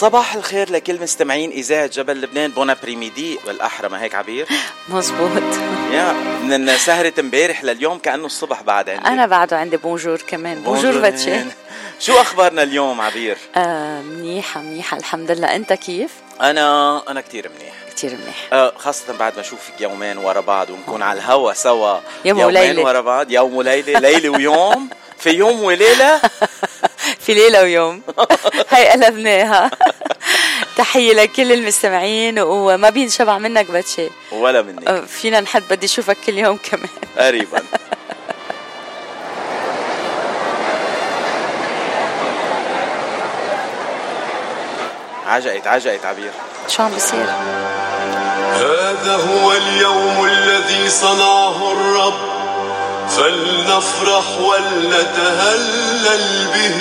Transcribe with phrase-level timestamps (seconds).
[0.00, 2.50] صباح الخير لكل مستمعين إذاعة جبل لبنان.
[2.50, 4.46] bon après-midi بالأحرى ما هيك عبير؟
[4.88, 5.42] مزبوط
[5.92, 9.08] يا من سهرة امبارح لليوم كأنه الصبح بعد عندي.
[9.08, 10.62] أنا بعده عندي bonjour كمان.
[10.62, 11.40] bonjour باتشي.
[12.06, 15.56] شو أخبارنا اليوم عبير؟ آه منيحة منيحة الحمد لله.
[15.56, 17.74] أنت كيف؟ أنا أنا كتير منيح.
[17.90, 18.48] كتير منيح.
[18.52, 21.98] آه خاصة بعد ما أشوفك يومين ورا بعض ونكون على الهوا سوا.
[22.24, 22.82] يوم يومين وليلة.
[22.82, 24.88] ورا بعض يوم وليلة ليلة ويوم.
[25.18, 26.20] في يوم وليلة
[27.20, 28.02] في ليلة ويوم.
[28.70, 29.70] هي قلبناها
[30.76, 34.08] تحية لكل المستمعين وما بينشبع منك باتشي.
[34.32, 34.88] ولا مني.
[34.88, 36.88] آه، فينا نحد بدي أشوفك كل يوم كمان.
[37.18, 37.62] قريبا.
[45.26, 46.30] عجقت عجقت عبير.
[46.68, 47.26] شو عم بيصير؟
[48.54, 52.39] هذا هو اليوم الذي صنعه الرب.
[53.16, 56.76] فلنفرح ولنتهلل به.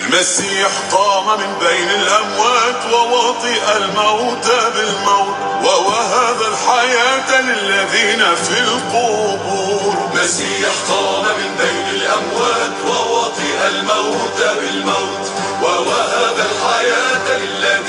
[0.00, 10.10] المسيح قام من بين الأموات ووطئ الموت بالموت ووهب الحياة للذين في القبور.
[10.14, 15.26] المسيح قام من بين الأموات ووطئ الموت بالموت
[15.62, 17.81] ووهب الحياة للذين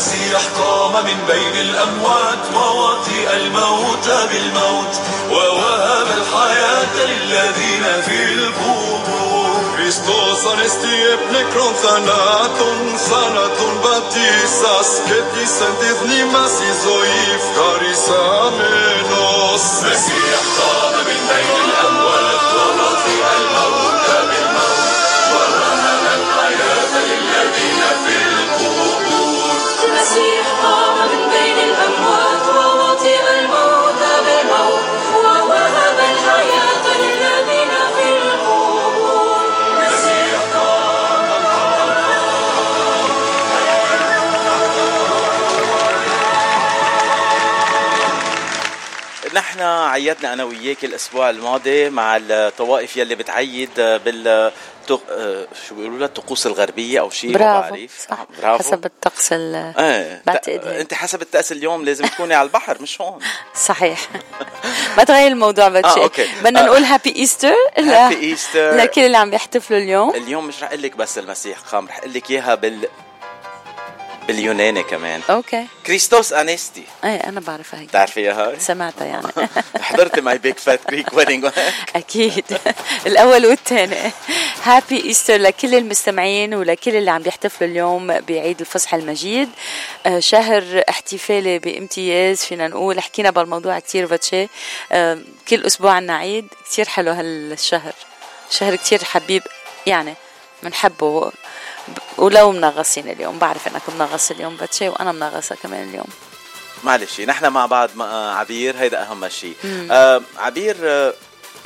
[0.00, 4.94] المسيح قام من بين الأموات ووطئ الموت بالموت
[5.30, 12.78] ووهب الحياة للذين في القبور Hristos anesti e plekron thanaton,
[13.08, 19.64] thanaton batisas, keti sentit nimas i zoif, karis amenos.
[19.86, 21.69] Mesiah tome min bejnë
[49.60, 54.52] نحن عيدنا أنا وياك الأسبوع الماضي مع الطوائف يلي بتعيد بال
[54.86, 58.06] تق- شو بيقولوا لها الطقوس الغربية أو شيء ما برافو بعرف.
[58.10, 58.26] صح.
[58.42, 58.58] برافو.
[58.64, 60.66] حسب الطقس ال- إيه بعتقد.
[60.66, 63.18] أنت حسب الطقس اليوم لازم تكوني على البحر مش هون.
[63.68, 64.08] صحيح.
[64.96, 66.28] ما تغير الموضوع باتشي آه، okay.
[66.44, 66.64] بدنا آه.
[66.64, 70.10] نقول هابي ايستر هابي ايستر لكل اللي عم بيحتفلوا اليوم.
[70.14, 72.88] اليوم مش رح أقول لك بس المسيح قام رح أقول لك إياها بال
[74.30, 75.20] باليوناني كمان.
[75.30, 75.66] okay.
[75.86, 76.82] Χριστός Ανέστη.
[77.04, 79.26] إيه أنا بعرفها هي بتعرفيها هاي؟ سمعتها يعني.
[79.80, 81.50] حضرت My Big Fat Greek Wedding
[81.96, 82.44] أكيد.
[83.06, 84.12] الأول والثاني.
[84.62, 89.48] happy Easter لكل المستمعين ولكل اللي عم بيحتفلوا اليوم بعيد الفصح المجيد.
[90.06, 93.00] آه، شهر احتفالي بامتياز فينا نقول.
[93.00, 94.48] حكينا بالموضوع كتير باتشي.
[94.92, 95.18] آه،
[95.48, 96.46] كل أسبوع عنا عيد.
[96.70, 97.92] كتير حلو هالشهر.
[98.50, 99.42] شهر كتير حبيب
[99.86, 100.14] يعني
[100.62, 101.32] بنحبه
[102.20, 103.38] ولو منغصين اليوم.
[103.38, 106.06] بعرف انك منغص اليوم باتشي وأنا منغصة كمان اليوم.
[106.84, 109.54] معلش نحن مع بعض مع عبير هيدا أهم شيء
[109.90, 111.12] آه عبير آه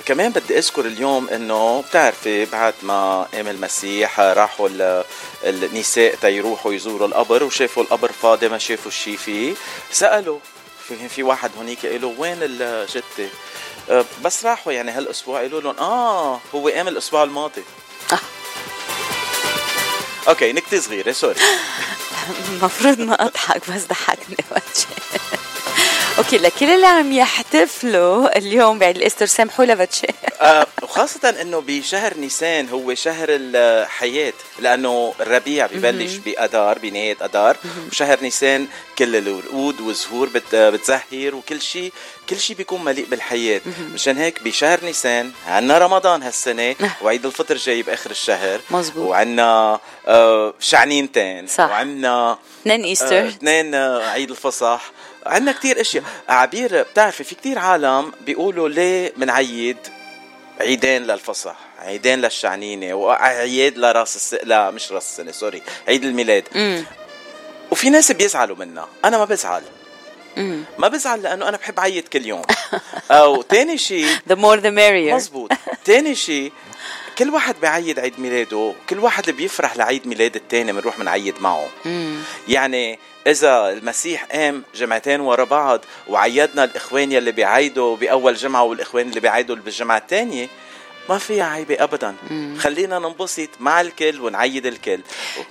[0.06, 5.04] كمان بدي أذكر اليوم إنه بتعرفي بعد ما قام المسيح راحوا ال-
[5.44, 9.54] النساء تيروحوا يزوروا القبر وشافوا القبر فاضي ما شافوا شيء فيه
[9.92, 10.38] سألوا
[10.88, 13.28] في في واحد هونيك قالوا وين الجثة؟
[13.90, 17.62] آه بس راحوا يعني هالأسبوع قالوا لهم آه هو قام الأسبوع الماضي.
[20.28, 21.34] okay نكتة صغيرة sorry.
[22.50, 24.36] المفروض ما أضحك بس ضحكني.
[24.50, 24.86] باتشي
[26.34, 30.06] okay لكل اللي عم يحتفلوا اليوم بعيد ال Easter سامحوا لها باتشي
[30.40, 37.56] آه، وخاصة إنه بشهر نيسان هو شهر الحياة لأنه الربيع ببلش بآذار بنهاية اذار
[37.90, 38.66] وشهر نيسان
[38.98, 41.92] كل الورود والزهور بت بتزهر وكل شيء
[42.28, 43.60] كل شيء بيكون مليء بالحياة.
[43.94, 48.60] مشان هيك بشهر نيسان عنا رمضان هالسنة وعيد الفطر جاي بآخر الشهر.
[48.70, 49.08] مزبوط.
[49.08, 51.64] وعنا آه شعنينتين صح.
[51.64, 54.92] وعنا اثنين ايستر اثنين آه، عيد الفصح.
[55.26, 56.04] عندنا كتير أشياء.
[56.28, 59.76] عبير بتعرفي في كتير عالم بيقولوا ليه منعيد
[60.60, 64.34] عيدين للفصح عيدين للشعنينة وعيد لراس الس...
[64.42, 66.44] لا مش راس السنة سوري عيد الميلاد.
[66.56, 66.84] امم
[67.70, 69.62] وفي ناس بيزعلوا منها أنا ما بزعل.
[70.38, 72.42] امم ما بزعل لأنه أنا بحب عيد كل يوم.
[73.10, 75.14] أو تاني شيء the more the merrier.
[75.14, 75.50] مزبوط
[75.84, 76.52] تاني شيء
[77.18, 81.68] كل واحد بيعيد عيد ميلاده كل واحد بيفرح لعيد ميلاد التاني بنروح بنعيد معه.
[81.84, 82.16] مم.
[82.48, 89.20] يعني إذا المسيح قام جمعتين ورا بعض وعيدنا الإخوان يلي بيعيدوا بأول جمعة والإخوان اللي
[89.20, 90.48] بيعيدوا بالجمعة الثانية
[91.08, 92.56] ما فيها عيبة أبدا مم.
[92.58, 95.00] خلينا ننبسط مع الكل ونعيد الكل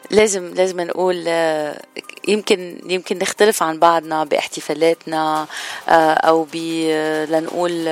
[0.09, 1.81] لازم لازم نقول آه،
[2.27, 5.47] يمكن يمكن نختلف عن بعضنا باحتفالاتنا
[5.89, 6.55] آه، أو ب
[6.89, 7.89] آه، لنقول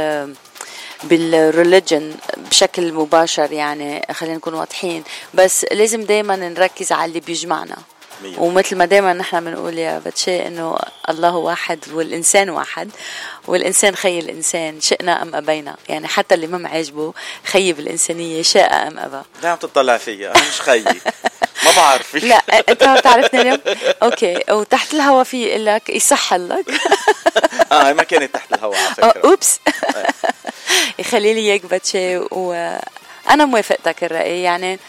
[1.03, 7.77] بالريليجن بشكل مباشر يعني خلينا نكون واضحين بس لازم دائما نركز على اللي بيجمعنا.
[8.37, 10.77] ومثل ما دائما نحن بنقول يا بتشي إنه
[11.09, 12.91] الله واحد والإنسان واحد.
[13.47, 15.75] والإنسان خي الإنسان شئنا أم أبينا.
[15.89, 17.13] يعني حتى اللي ما معجبه
[17.45, 20.31] خي بالإنسانية شاء أم ابى ليه عم تطلع فيا.
[20.35, 20.83] أنا مش خيي
[21.65, 23.59] ما بعرف لا أنت ما بتعرفني اليوم؟
[24.03, 24.43] okay.
[24.49, 26.65] وتحت الهوا في يقول لك يصح لك.
[27.71, 29.21] آه ما كانت تحت الهواء على فكرة.
[29.23, 29.59] oops.
[30.99, 34.41] يخلي لي اياك باتشي وأنا موافقتك الرأي.
[34.41, 34.79] يعني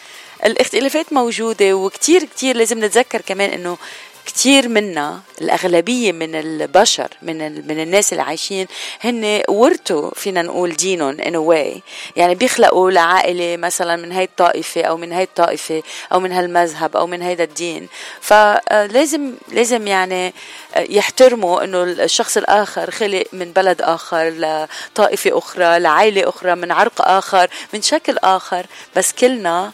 [0.45, 3.77] الاختلافات موجودة وكتير كتير لازم نتذكر كمان إنه
[4.25, 7.67] كتير منا الأغلبية من البشر من.
[7.67, 8.67] من الناس اللي عايشين
[9.01, 11.81] هن ورثوا فينا نقول دينهم in a way
[12.15, 17.07] يعني بيخلقوا لعائلة مثلا من هاي الطائفة أو من هاي الطائفة أو من هالمذهب أو
[17.07, 17.87] من هيدا الدين
[18.21, 20.33] فلازم لازم يعني
[20.77, 27.47] يحترموا إنه الشخص الآخر خلق من بلد آخر لطائفة أخرى لعائلة أخرى من عرق آخر
[27.73, 29.71] من شكل آخر بس كلنا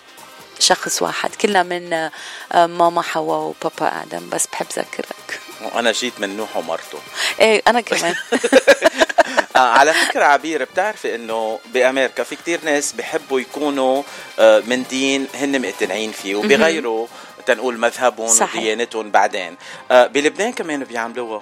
[0.60, 1.36] شخص واحد.
[1.36, 2.12] كلنا من آه،
[2.66, 7.00] ماما حواء وبابا آدم بس بحب ذكرك وأنا جيت من نوح ومرته.
[7.40, 8.16] إيه أنا كمان.
[9.56, 14.04] آه على فكرة عبير بتعرفي إنه بأمريكا في كتير ناس بحبوا يكونوا
[14.40, 17.08] آه من دين هن مقتنعين فيه وبيغيروا
[17.46, 18.30] تنقول مذهبهم.
[18.58, 19.56] وديانتهم بعدين.
[19.92, 21.42] بلبنان كمان بيعملوها.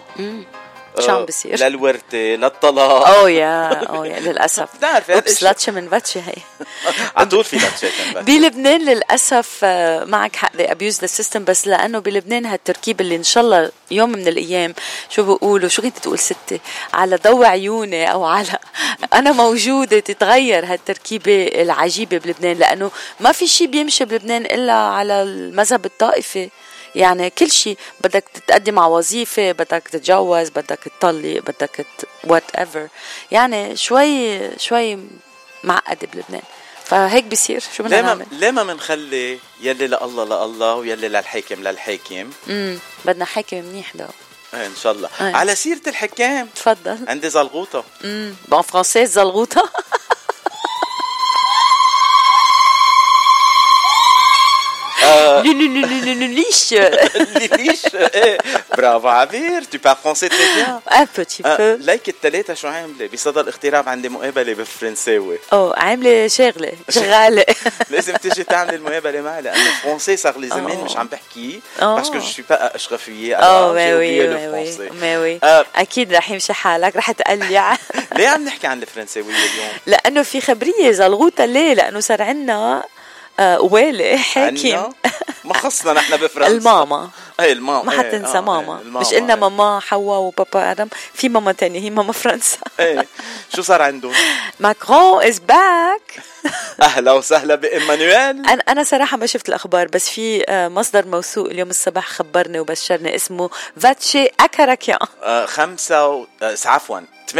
[0.99, 3.07] شو عم بصير؟ للورثة للطلاق.
[3.07, 4.67] أوه يا أوه يا للأسف.
[4.77, 6.35] بتعرفي أوبس لاتشي من باتشي هي.
[7.15, 8.25] على طول في من بعد.
[8.25, 13.23] بلبنان للأسف آه، معك حق they abuse the system بس لأنه بلبنان هالتركيب اللي إن
[13.23, 14.73] شاء الله يوم من الأيام
[15.09, 16.59] شو بقولوا شو كنت تقول ستي
[16.93, 18.47] على ضوء عيوني أو على
[19.13, 25.85] أنا موجودة تتغير هالتركيبة العجيبة بلبنان لأنه ما في شيء بيمشي بلبنان إلا على المذهب
[25.85, 26.49] الطائفي.
[26.95, 31.85] يعني كل شيء بدك تتقدم على وظيفة بدك تتجوز بدك تطلق بدك
[32.23, 32.87] وات ايفر
[33.31, 34.99] يعني شوي شوي
[35.63, 36.41] معقد بلبنان.
[36.85, 41.63] فهيك بصير شو بدنا ليه ما نعمل؟ ليه ما بنخلي يلي لله لله ويلي للحاكم
[41.63, 44.07] للحاكم؟ امم بدنا حاكم منيح ده
[44.53, 45.09] إيه إن شاء الله.
[45.21, 45.33] أي.
[45.33, 46.47] على سيرة الحكام.
[46.55, 46.97] تفضل.
[47.07, 47.83] عندي زلغوطة.
[48.03, 49.69] امم بون فرونسي زلغوطة.
[56.73, 58.37] آه، ليش إيه
[58.77, 63.39] برافو عبير tu parles français très bien بوتي آه، بو ليك الثلاثة شو عاملة بصدى
[63.39, 67.45] الاغتراب عندي مقابلة بالفرنساوي اوه عاملة شغلة شغالة
[67.89, 70.83] لازم تيجي تعمل المقابلة معي لأنه الفرنسي صار لي زمان آه.
[70.83, 71.95] مش عم بحكي آه.
[71.95, 75.65] باسكو جو سوي با اشرفية اوه ما وي وي ما oui آه.
[75.75, 77.77] أكيد رح يمشي حالك رح تقلع
[78.15, 82.96] ليه عم نحكي عن الفرنساوية اليوم؟ لأنه في خبريه زلغوطه ليه لأنه صار عندنا آه
[83.39, 84.55] والي حاكم؟
[85.47, 86.47] ما خصنا نحن بفرنسا.
[86.51, 87.09] الماما.
[87.39, 88.79] اي الماما ما إيه، حتنسى آه، ماما.
[88.79, 89.39] إيه، مش قلنا إيه.
[89.39, 90.87] ماما حواء وبابا آدم.
[91.13, 92.57] في ماما تانية هي ماما فرنسا.
[92.79, 93.07] إيه.
[93.55, 94.13] شو صار عندهم؟
[94.59, 96.19] ماكرون is back
[96.81, 98.11] أهلا وسهلا بإيمانويل.
[98.47, 103.15] أنا أنا صراحة ما شفت الأخبار بس في آه، مصدر موثوق اليوم الصبح خبرني وبشرني
[103.15, 103.49] اسمه
[103.81, 106.25] باتشي اكاراكيان آه، خمسة و...
[106.41, 106.99] آه، عفوا
[107.31, 107.35] 58%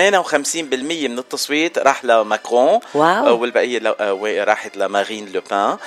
[0.82, 2.80] من التصويت راح لماكرون.
[2.94, 3.06] wow.
[3.28, 3.92] آه، والبقية لو...
[4.00, 5.78] آه، و- راحت لمارين لوبان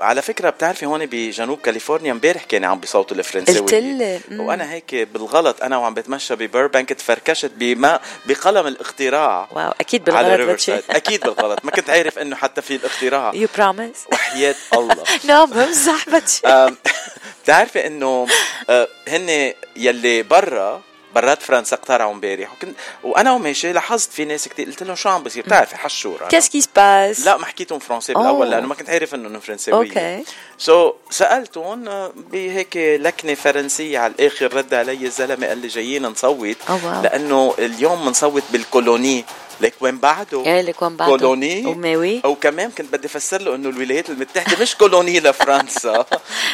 [0.00, 3.60] على فكرة بتعرفي هون بجنوب كاليفورنيا امبارح كانوا عم بيصوتوا الفرنساوية.
[3.60, 4.20] قلتلي.
[4.30, 4.40] مم.
[4.40, 9.48] وأنا هيك بالغلط أنا وعم بتمشى ببيربانك تفركشت بما بقلم الاختراع.
[9.52, 11.58] wow أكيد بالغلط أكيد بالغلط.
[11.64, 13.32] ما كنت عارف إنه حتى في الاختراع.
[13.40, 15.04] you promise وحياة الله.
[15.24, 16.76] no بمزح باتشي آم،
[17.44, 18.26] بتعرفي إنه
[18.70, 20.82] آه، هن يلي برا
[21.16, 25.22] برات فرنسا اقترعوا امبارح وكنت وأنا وماشي لاحظت في ناس كتير قلت لهم شو عم
[25.22, 26.28] بصير بتعرفي حشور أنا.
[26.28, 28.50] qu'est-ce qui se passe لا ما حكيتهم فرنسي بالأول.
[28.50, 30.24] لأنه ما كنت عارف إنه فرنساوية okay.
[30.58, 36.02] so so, سألتهم آه، بهيك لكنة فرنسية على الآخر رد علي الزلمة قال لي جايين
[36.02, 36.56] نصوت.
[37.02, 39.24] لأنه اليوم بنصوت بال colonie
[39.60, 43.54] ليك وين بعده؟ يا لك وين بعده؟ كولوني؟ وماوي أو كمان كنت بدي أفسر له
[43.54, 46.06] إنه الولايات المتحدة مش colonie لفرنسا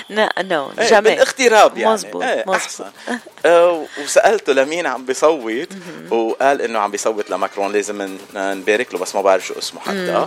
[0.08, 1.94] لا non إيه، jamais بالاغتراب يعني.
[1.94, 2.86] مزبوط إيه، مزبوط
[3.46, 5.68] آه، وسألته لمين عم بيصوت
[6.10, 10.26] وقال إنه عم بيصوت لماكرون لازم نبارك له بس ما بعرف شو اسمه حتى.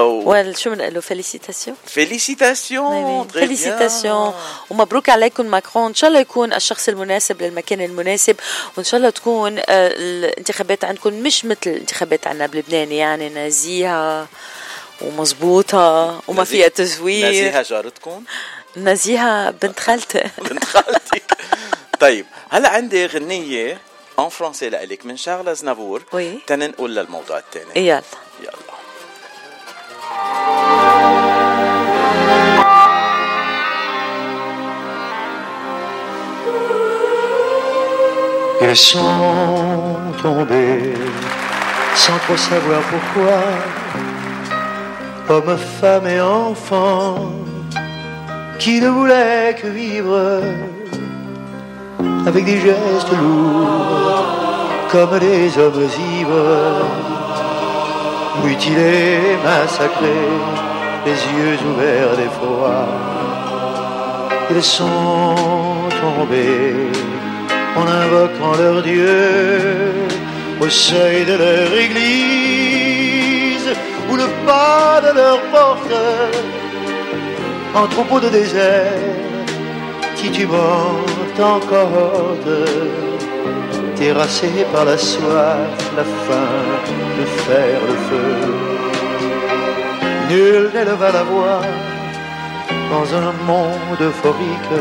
[0.00, 4.34] وال شو بنقول له؟ فيليسيتاسيون فيليسيتاسيون فيليسيتاسيون
[4.70, 5.86] ومبروك عليكم ماكرون.
[5.86, 8.36] إن شاء الله يكون الشخص المناسب للمكان المناسب
[8.76, 14.28] وإن شاء الله تكون آه، الانتخابات عندكم مش مثل الانتخابات عندنا بلبنان يعني نزيهه
[15.00, 17.28] ومزبوطة وما فيها تزوير.
[17.28, 18.24] نزيهه جارتكم؟
[18.76, 20.22] نزيهة بنت خالتي.
[20.50, 21.22] بنت خالتك
[22.00, 23.78] طيب هلا عندي غنية
[24.18, 26.38] ان فرونسي لإلك من شارل زنافور وي.
[26.46, 28.02] تننقل للموضوع الثاني يلا.
[28.42, 28.54] يلا.
[38.60, 40.94] Ils sont tombés
[41.94, 43.40] sans trop savoir pourquoi,
[45.28, 47.32] hommes, femmes et enfants,
[48.58, 50.40] qui ne voulaient que vivre
[52.26, 54.26] avec des gestes lourds,
[54.90, 56.84] comme des hommes ivres,
[58.44, 60.34] mutilés, massacrés,
[61.06, 62.86] les yeux ouverts d'effroi.
[64.50, 65.34] Ils sont
[66.00, 66.90] tombés
[67.76, 70.13] en invoquant leur Dieu
[70.64, 73.68] au seuil de leur église
[74.10, 76.00] ou le pas de leur porte
[77.74, 78.92] en troupeau de désert
[80.16, 80.96] titubant
[81.38, 82.52] en cohorte
[83.96, 86.62] terrassés par la soif, la faim,
[87.18, 88.34] de faire le feu.
[90.30, 91.60] Nul n'éleva la voix
[92.92, 94.80] dans un monde euphorique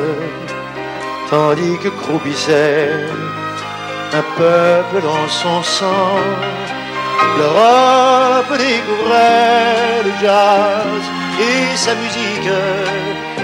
[1.30, 2.90] tandis que croupissait
[4.15, 6.20] un peuple dans son sang.
[7.38, 11.03] L'Europe découvrait le jazz
[11.39, 12.51] et sa musique,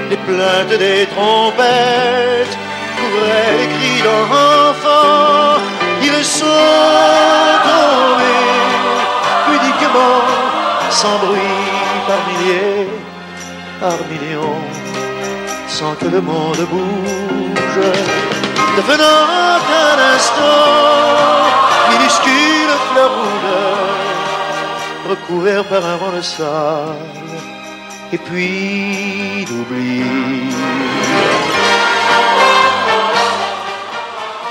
[0.10, 2.58] les plaintes des trompettes
[3.00, 5.62] couvraient les cris d'enfants.
[6.04, 6.46] Ils sont
[7.68, 8.56] tombés
[9.48, 10.22] pudiquement,
[10.90, 11.66] sans bruit,
[12.08, 12.90] par milliers,
[13.80, 14.90] par millions
[15.70, 17.86] sans que le monde bouge,
[18.77, 19.23] devenant
[19.85, 21.45] un instant
[21.91, 24.13] minuscule fleur rouge,
[25.11, 27.39] recouvert par un vent de sable,
[28.13, 30.03] et puis d'oubli.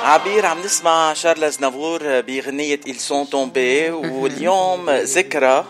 [0.03, 5.65] عبير عم نسمع شارل زنافور بغنية إل سون تومبي واليوم ذكرى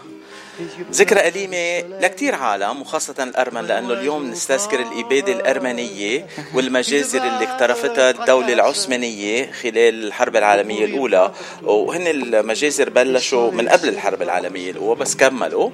[0.92, 8.52] ذكرى أليمة لكتير عالم وخاصة الأرمن لأنه اليوم نستذكر الإبادة الأرمنية والمجازر اللي اقترفتها الدولة
[8.52, 11.32] العثمانية خلال الحرب العالمية الأولى.
[11.62, 15.70] وهن المجازر بلشوا من قبل الحرب العالمية الأولى بس كملوا.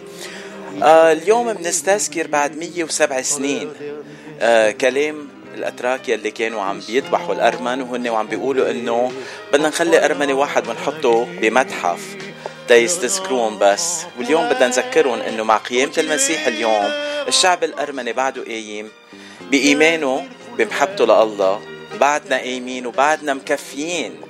[0.83, 3.71] آه اليوم بنستذكر بعد 107 سنين
[4.41, 9.13] آه كلام الأتراك يلي كانوا عم بيذبحوا الأرمن وهن وعم بيقولوا إنه
[9.53, 12.17] بدنا نخلي ارمني واحد ونحطه بمتحف.
[12.69, 14.05] تيستذكروهم بس.
[14.19, 16.93] واليوم بدنا نذكرهم إنه مع قيامة المسيح اليوم
[17.29, 18.89] الشعب الأرمني بعده قايم
[19.51, 20.29] بإيمانه
[20.59, 21.61] بمحبته لله.
[22.01, 24.21] بعدنا قايمين وبعدنا مكفيين.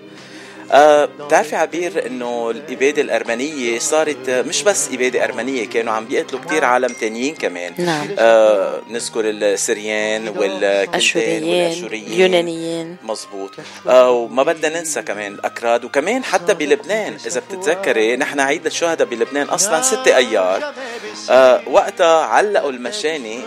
[0.73, 6.40] آه بتعرفي عبير إنه الإبادة الأرمنية صارت آه، مش بس إبادة أرمنية كانوا عم بيقتلوا
[6.40, 7.73] كتير عالم تانيين كمان.
[7.78, 8.06] نعم.
[8.18, 12.21] آه نذكر السريان والأشوريين.
[12.21, 13.50] يونانيين مزبوط
[13.88, 19.47] آه وما بدنا ننسى كمان الأكراد وكمان حتى بلبنان إذا بتتذكري نحن عيد الشهداء بلبنان
[19.47, 20.73] أصلا 6 أيار.
[21.30, 23.40] آه وقتها علقوا المشاني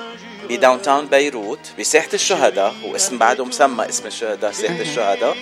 [0.50, 5.36] بداون تاون بيروت بساحة الشهداء واسم بعده مسمى اسم الشهداء ساحة الشهداء.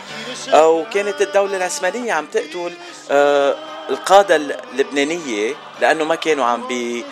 [0.53, 2.71] آه وكانت الدولة العثمانية عم تقتل
[3.11, 3.55] آه
[3.89, 7.05] القادة اللبنانية لأنه ما كانوا عم بي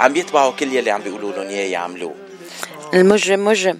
[0.00, 2.14] عم يتبعوا كل يلي عم بيقولوا لهم إياه يعملوه.
[2.94, 3.78] المجرم مجرم.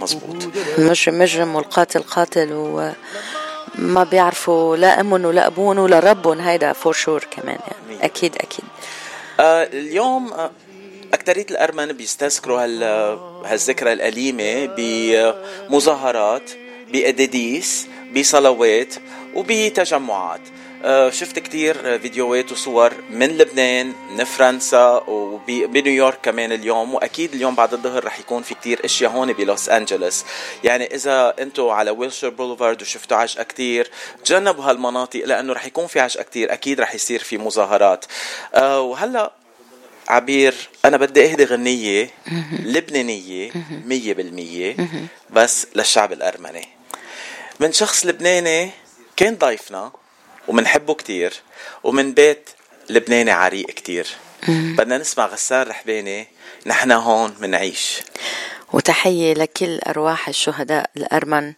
[0.00, 0.36] مزبوط
[0.78, 7.24] المجرم مجرم والقاتل قاتل وما بيعرفوا لا أمهم ولا أبوهم ولا ربهم هيدا فور شور
[7.30, 8.04] كمان يعني.
[8.04, 8.64] أكيد أكيد.
[9.40, 10.50] آه اليوم آه
[11.14, 12.82] أكترية الأرمن بيستذكروا هال
[13.44, 16.50] هالذكرى الأليمة بمظاهرات
[16.92, 18.94] بأداديس بصلوات
[19.34, 20.40] وبتجمعات.
[20.84, 26.94] آه، شفت كتير فيديوهات وصور من لبنان من فرنسا وبنيويورك كمان اليوم.
[26.94, 30.24] وأكيد اليوم بعد الظهر رح يكون في كتير أشياء هون بلوس أنجلوس.
[30.64, 33.90] يعني إذا أنتم على ويلشر بوليفارد وشفتوا عجقه كتير
[34.24, 36.52] تجنبوا هالمناطق لأنه رح يكون في عجقه كتير.
[36.52, 38.04] أكيد رح يصير في مظاهرات.
[38.54, 39.32] آه، وهلأ
[40.08, 42.10] عبير أنا بدي أهدي غنية
[42.52, 43.50] لبنانية
[43.86, 44.76] مية بالمية
[45.30, 46.68] بس للشعب الأرمني.
[47.60, 48.70] من شخص لبناني
[49.16, 49.92] كان ضيفنا
[50.48, 51.32] ومنحبه كتير
[51.84, 52.50] ومن بيت
[52.90, 54.06] لبناني عريق كتير.
[54.48, 56.26] بدنا نسمع غسان رحباني
[56.66, 58.00] نحن هون منعيش.
[58.72, 61.52] وتحية لكل أرواح الشهداء الأرمن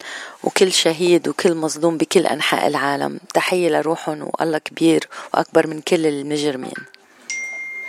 [0.44, 3.20] وكل شهيد وكل مظلوم بكل أنحاء العالم.
[3.34, 6.89] تحية لروحهم والله كبير وأكبر من كل المجرمين.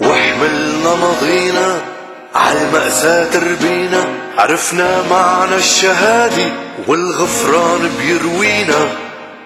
[0.00, 1.80] وحملنا ماضينا
[2.34, 4.04] عالمأساة تربينا.
[4.38, 6.52] عرفنا معنى الشهادة
[6.86, 8.88] والغفران بيروينا.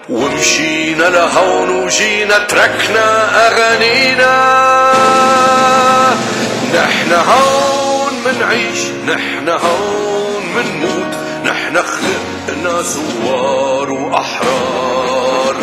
[0.09, 3.07] ومشينا لهون وجينا تركنا
[3.47, 4.33] أغانينا.
[6.75, 11.15] نحن هون منعيش نحن هون منموت.
[11.45, 15.55] نحن خلقنا ثوار وأحرار.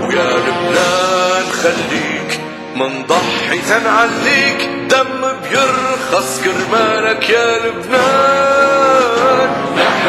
[0.00, 2.40] ويا لبنان خليك
[2.74, 9.48] منضحي تنعليك دم بيرخص كرمالك يا لبنان.
[9.76, 10.06] نحن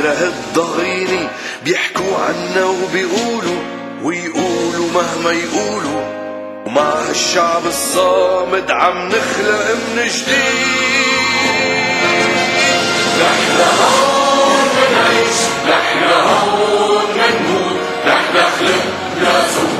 [0.00, 1.30] ومنكره الضغينة
[1.64, 3.62] بيحكوا عنا وبيقولوا
[4.02, 6.20] ويقولوا مهما يقولوا.
[6.66, 11.20] ومع الشعب الصامد عم نخلق من جديد.
[13.20, 15.38] نحن هون منعيش
[15.68, 19.79] نحن هون منموت نحن خلقنا ثوار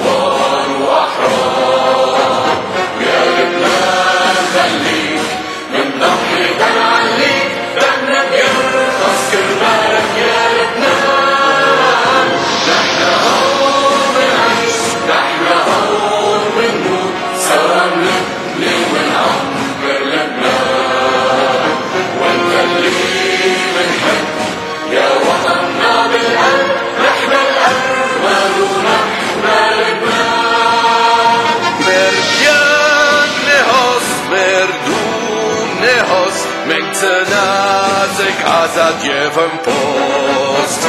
[38.75, 40.83] za Dievem post.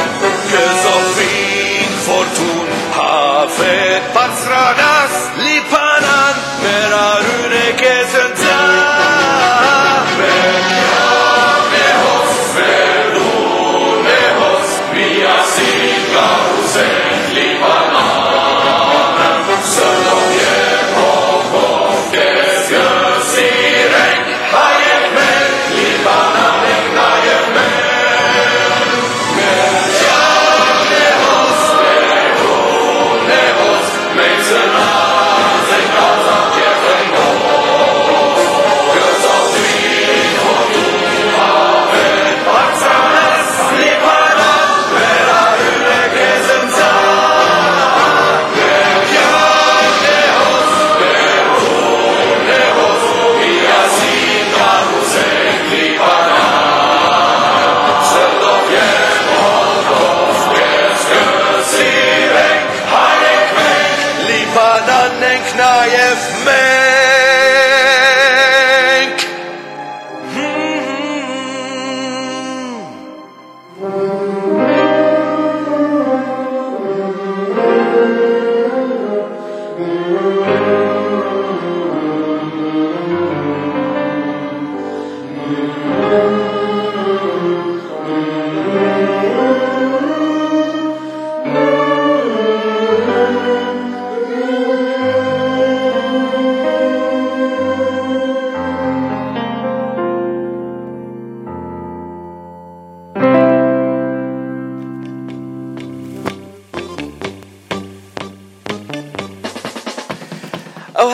[0.50, 3.91] Gesoffen Fortun have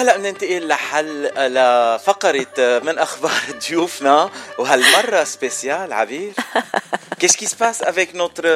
[0.09, 6.33] هلا بننتقل لحل لفقرة من أخبار ضيوفنا وهالمرة spéciale عبير
[7.21, 8.47] qui se passe avec notre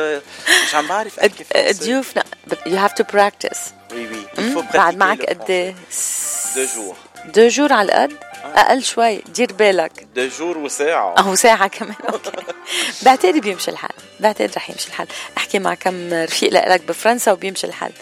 [0.67, 2.25] مش عم بعرف أحكي فرنسي ضيوفنا
[2.67, 3.59] you have to practice.
[3.93, 4.07] oui
[4.39, 5.75] oui بعد معك قد إيه؟
[6.55, 7.27] deux jours.
[7.35, 8.17] deux jours على القد
[8.55, 10.07] أقل شوي دير بالك.
[10.17, 11.15] Deux jours وساعة.
[11.19, 12.31] أو ساعة كمان okay.
[13.05, 14.12] بعتقد بيمشي الحال.
[14.23, 15.07] بعتقد رح يمشي الحال.
[15.37, 17.93] أحكي مع كم رفيق لك بفرنسا وبيمشي الحال.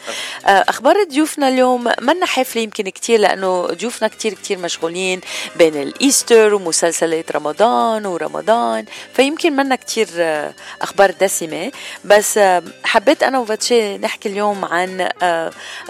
[0.46, 5.20] آه، أخبار ضيوفنا اليوم منا حافلة يمكن كتير لأنه ضيوفنا كتير كتير مشغولين
[5.56, 11.72] بين الإيستر ومسلسلات رمضان ورمضان فيمكن منا كتير آه، أخبار دسمة.
[12.04, 15.08] بس آه، حبيت أنا وفاتشي نحكي اليوم عن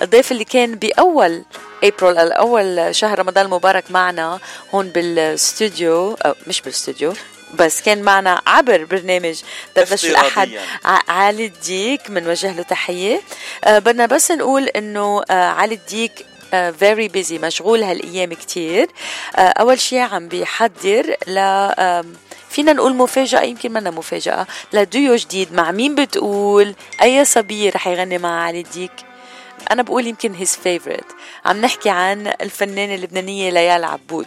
[0.03, 1.45] الضيف اللي كان بأول
[1.85, 4.39] ابريل الأول شهر رمضان المبارك معنا
[4.75, 6.17] هون بالاستوديو
[6.47, 7.13] مش بالاستوديو
[7.55, 9.41] بس كان معنا عبر برنامج
[9.77, 10.51] دردش الأحد.
[11.09, 13.21] علي الديك بنوجه له تحية.
[13.65, 18.89] آه بدنا بس نقول إنه آه علي الديك very busy مشغول هالأيام كتير.
[19.37, 21.39] آه أول شيء عم بيحضر ل
[22.51, 25.53] فينا نقول مفاجأة يمكن منا مفاجأة لديو جديد.
[25.53, 28.93] مع مين بتقول؟ أي صبية رح يغني مع علي الديك؟
[29.71, 31.13] أنا بقول يمكن his favorite.
[31.45, 34.27] عم نحكي عن الفنانة اللبنانية ليال عبود.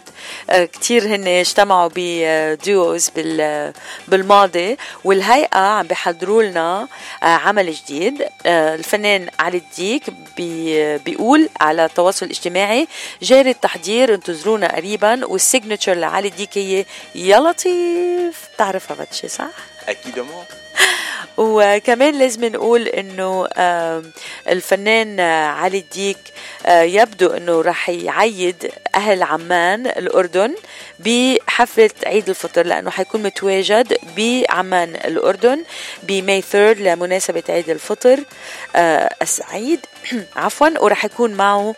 [0.50, 3.72] آه، كتير هن اجتمعوا بدوز بال
[4.08, 6.88] بالماضي والهيئة عم بيحضروا لنا
[7.22, 8.24] آه، عمل جديد.
[8.46, 10.02] آه، الفنان علي الديك
[10.36, 12.88] بي بيقول على التواصل الاجتماعي
[13.22, 18.48] جاري التحضير انتظرونا قريبا وال signature لعلي الديك هي يا لطيف.
[18.54, 19.48] بتعرفها بتشي صح؟
[19.88, 20.42] أكيد مو.
[21.36, 23.48] وكمان لازم نقول إنه
[24.48, 26.18] الفنان آه، علي الديك
[26.66, 30.54] آه، يبدو إنه رح يعيد أهل عمان الأردن
[30.98, 35.64] بحفلة عيد الفطر لأنه حيكون متواجد بعمان الأردن
[36.02, 38.20] بماي 3 لمناسبة عيد الفطر
[38.76, 39.80] آه، السعيد.
[40.36, 41.74] عفوا ورح يكون معه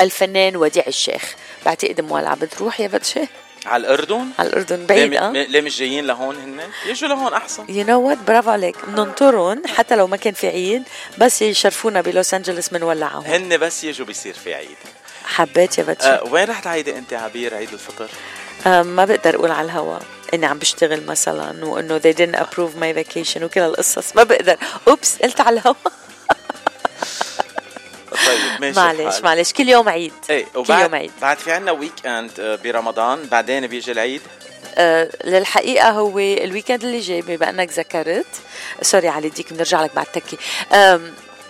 [0.00, 1.34] الفنان وديع الشيخ.
[1.66, 3.20] بعتقد موال عم بتروح يا بتشي
[3.66, 5.32] على الاردن على الاردن ليه, بعيد م- آه.
[5.32, 7.64] ليه مش جايين لهون هن؟ يجوا لهون أحسن.
[7.68, 8.76] You know what برافو عليك.
[8.88, 10.82] بننطرهم حتى لو ما كان في عيد
[11.18, 14.76] بس يشرفونا بلوس انجلوس بنولعهم هن بس يجوا بيصير في عيد.
[15.24, 18.08] حبيت يا بتشي أه وين رح تعيدي أنت عبير؟ عيد الفطر.
[18.66, 19.98] آه ما بقدر أقول على الهوا
[20.34, 24.16] إني عم بشتغل مثلا وإنه they didn't approve my vacation وكل هالقصص.
[24.16, 24.56] ما بقدر.
[24.88, 25.74] oops قلت على الهوا.
[28.26, 29.20] طيب ماشي معلش.
[29.20, 31.10] معلش كل يوم عيد إيه كل يوم وبعد عيد.
[31.22, 34.20] بعد في عنا weekend آه، برمضان بعدين بيجي العيد.
[34.78, 38.26] آه للحقيقة هو ال weekend اللي جاي بما إنك ذكرت.
[38.82, 40.36] sorry علي ديك بنرجع لك بعد تكة.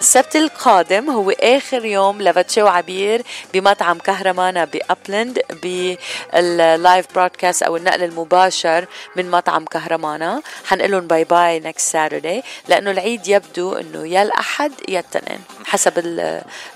[0.00, 3.22] السبت القادم هو آخر يوم لبتشي وعبير
[3.54, 11.24] بمطعم كهرمانا بأبلند بال live broadcast أو النقل المباشر من مطعم كهرمانا حنقول لهم bye
[11.24, 15.92] bye next Saturday لأنه العيد يبدو إنه يا الأحد يا التنين حسب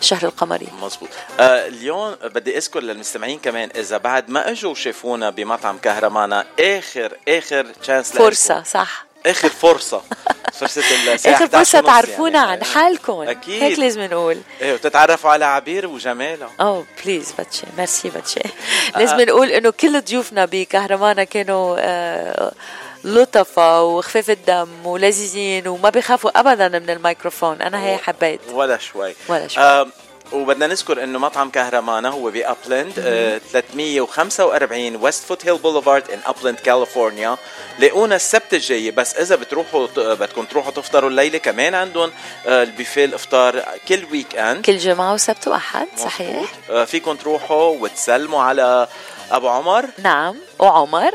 [0.01, 0.69] الشهر القمري.
[0.83, 1.09] مزبوط
[1.41, 7.67] آه اليوم بدي أذكر للمستمعين كمان إذا بعد ما إجوا شافونا بمطعم كهرمانا آخر آخر
[7.83, 9.10] chance فرصة صح.
[9.27, 10.03] آخر فرصة.
[10.61, 10.83] فرصة
[11.15, 12.51] الساعة آخر 11 فرصة ونص تعرفونا يعني.
[12.51, 13.21] عن حالكم.
[13.21, 13.63] أكيد.
[13.63, 14.41] هيك لازم نقول.
[14.61, 18.41] إيه وتتعرفوا على عبير وجمالها oh please بتشي merci بتشي
[18.97, 22.53] لازم نقول إنه كل ضيوفنا بكهرمانا كانوا آه،
[23.05, 27.63] لطفة وخفاف الدم ولذيذين وما بيخافوا ابدا من الميكروفون.
[27.63, 28.41] أنا هي حبيت.
[28.53, 29.15] ولا شوي.
[29.29, 29.87] ولا شوي.
[30.33, 37.37] وبدنا نذكر إنه مطعم كهرمانا هو بابلند آه 345 West Foothill Boulevard in أبلند كاليفورنيا
[37.79, 42.11] لاقونا السبت الجاي بس إذا بتروحوا بدكم تروحوا تفطروا الليلة كمان عندهم
[42.47, 46.53] آه البوفيه الإفطار كل weekend كل جمعة وسبت وأحد صحيح.
[46.71, 48.89] آه فيكم تروحوا وتسلموا على
[49.31, 49.85] أبو عمر.
[49.99, 51.15] نعم وعمر.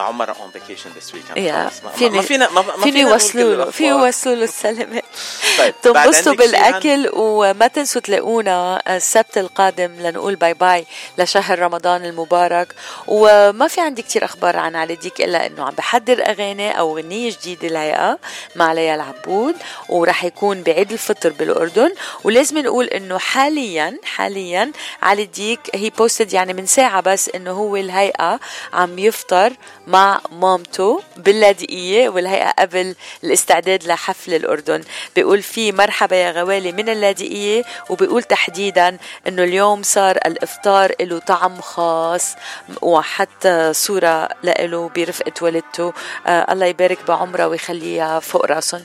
[0.00, 3.54] عمر on vacation this week يا ما فيني ما فينا ما ما فيني فينا يوصلوا
[3.54, 4.06] له كل في الأخبار.
[4.06, 5.04] يوصلوا له السلامات.
[5.58, 10.86] طيب تنبسطوا بالأكل وما تنسوا تلاقونا السبت القادم لنقول bye bye
[11.18, 12.74] لشهر رمضان المبارك.
[13.06, 17.30] وما في عندي كتير أخبار عن علي ديك إلا إنه عم بحضر أغاني أو غنيه
[17.30, 18.18] جديدة الهيئه
[18.56, 19.54] مع ليال عبود
[19.88, 21.90] ورح يكون بعيد الفطر بالأردن.
[22.24, 27.76] ولازم نقول إنه حاليا حاليا علي ديك هي بوستد يعني من ساعة بس إنه هو
[27.76, 28.40] الهيئة
[28.72, 29.52] عم يفطر
[29.86, 32.94] مع مامته باللاذقيه والهيئة قبل
[33.24, 34.84] الاستعداد لحفل الأردن.
[35.16, 41.60] بيقول في مرحبا يا غوالي من اللاذقيه وبيقول تحديدا إنه اليوم صار الإفطار له طعم
[41.60, 42.34] خاص
[42.82, 45.92] وحتى صورة له برفقة والدته.
[46.26, 48.84] آه الله يبارك بعمرها ويخليها فوق راسهم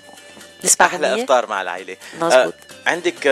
[0.63, 1.97] نسمع أحلى غنية؟ إفطار مع العيلة.
[2.21, 2.53] مزبوط.
[2.87, 3.23] آه عندك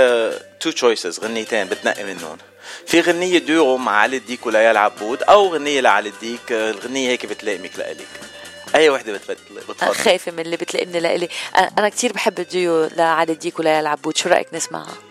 [0.60, 2.38] two choices غنيتين بتنقي منهم.
[2.86, 7.72] في غنية ديو مع علي الديك وليال عبود أو غنية لعلي الديك الغنية هيك بتلائمك
[7.80, 8.08] لإلك
[8.76, 11.30] أي وحدة بتفضل خايفة من اللي بتلاقيني لإلي
[11.78, 15.07] أنا كتير بحب الديو لعلي الديك وليال عبود شو رأيك نسمعها؟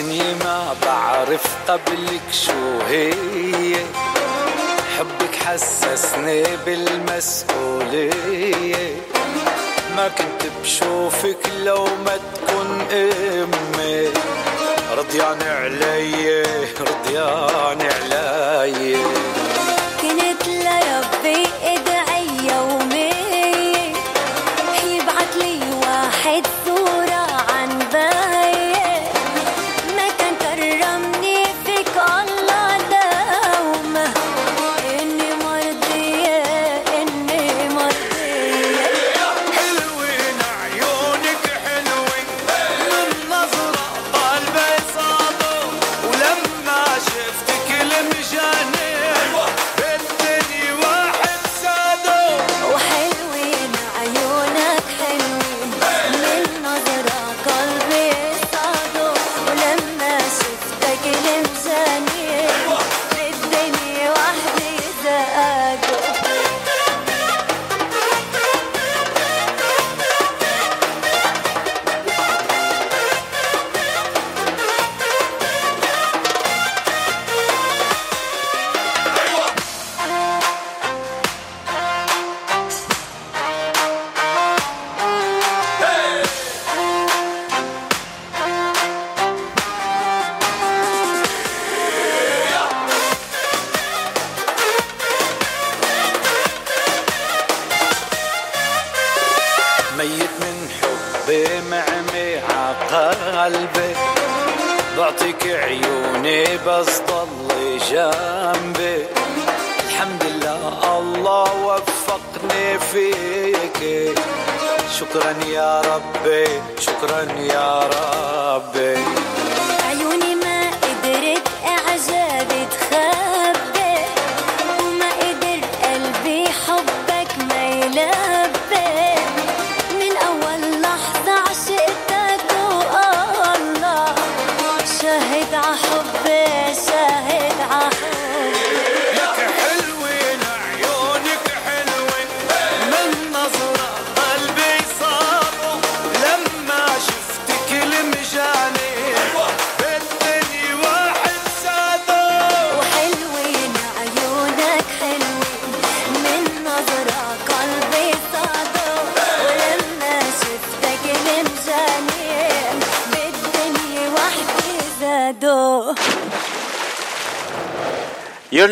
[0.00, 3.74] الدنيا ما بعرف قبلك شو هي.
[4.98, 8.10] حبك حسسني بالمسؤولية.
[9.96, 14.08] ما كنت بشوفك لو ما تكون أمي.
[14.98, 16.42] رضيان علي
[16.80, 18.96] رضيان علي.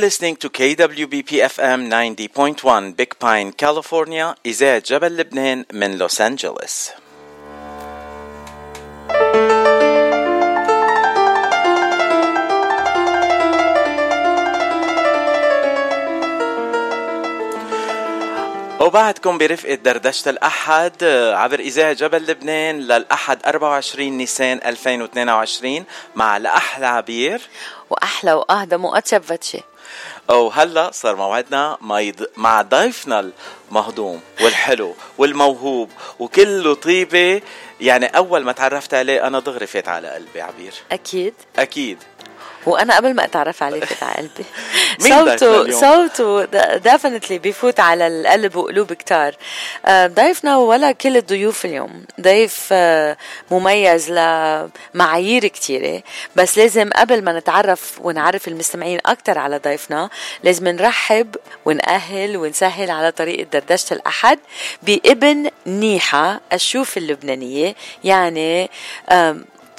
[0.09, 6.91] listening to KWBP FM 90.1 Big Pine, California, إذاعة جبل لبنان من لوس أنجلوس.
[18.81, 26.87] وبعدكم برفقة دردشة الأحد آه، عبر إذاعة جبل لبنان للأحد 24 نيسان 2022 مع الأحلى
[26.87, 27.41] عبير
[27.91, 29.68] وأحلى وأهدى وأطيب فتشي
[30.31, 31.79] وهلا صار موعدنا
[32.37, 33.33] مع ضيفنا
[33.71, 37.43] المهضوم والحلو والموهوب وكله طيبة.
[37.81, 40.75] يعني أول ما تعرفت عليه أنا دغري فات على قلبي عبير.
[40.93, 41.35] أكيد.
[41.59, 41.99] أكيد.
[42.69, 44.45] وأنا قبل ما أتعرف عليه على قلبي.
[45.39, 46.45] صوته؟ صوته
[46.77, 49.35] ديفنتلي بيفوت على القلب وقلوب كتار.
[49.87, 52.05] آه، ضيفنا ولا كل الضيوف اليوم.
[52.21, 53.17] ضيف آه،
[53.51, 56.03] مميز لمعايير كتيرة.
[56.37, 60.11] بس لازم قبل ما نتعرف ونعرف المستمعين أكتر على ضيفنا
[60.43, 64.39] لازم نرحب ونأهل ونسهل على طريقة دردشة الأحد
[64.83, 67.75] بابن نيحة الشوف اللبنانية.
[68.05, 68.71] يعني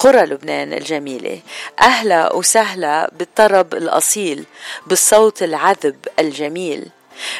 [0.00, 1.40] قرى لبنان الجميلة.
[1.80, 4.44] أهلا وسهلا بالطرب الأصيل
[4.86, 6.86] بالصوت العذب الجميل.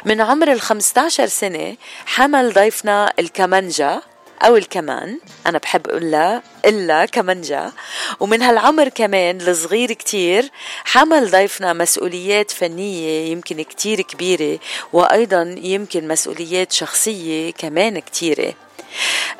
[0.04, 4.02] من عمر ال 15 سنة حمل ضيفنا الكمنجة
[4.42, 7.72] أو الكمان أنا بحب أقولها إلا كمنجة
[8.20, 10.50] ومن هالعمر كمان الصغير كتير
[10.84, 14.58] حمل ضيفنا مسؤوليات فنية يمكن كتير كبيرة
[14.92, 18.54] وأيضا يمكن مسؤوليات شخصية كمان كتيرة.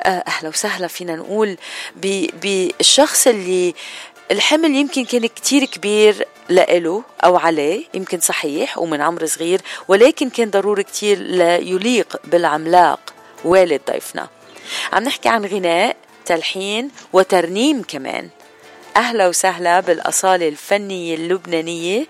[0.03, 1.57] آه، أهلا وسهلا فينا نقول
[2.41, 3.73] بالشخص اللي
[4.31, 10.49] الحمل يمكن كان كتير كبير لإله أو عليه يمكن صحيح ومن عمر صغير ولكن كان
[10.49, 12.99] ضروري كتير ليليق بالعملاق
[13.45, 14.27] والد ضيفنا.
[14.93, 18.29] عم نحكي عن غناء تلحين وترنيم كمان.
[18.95, 22.05] أهلا وسهلا بالأصالة الفنية اللبنانية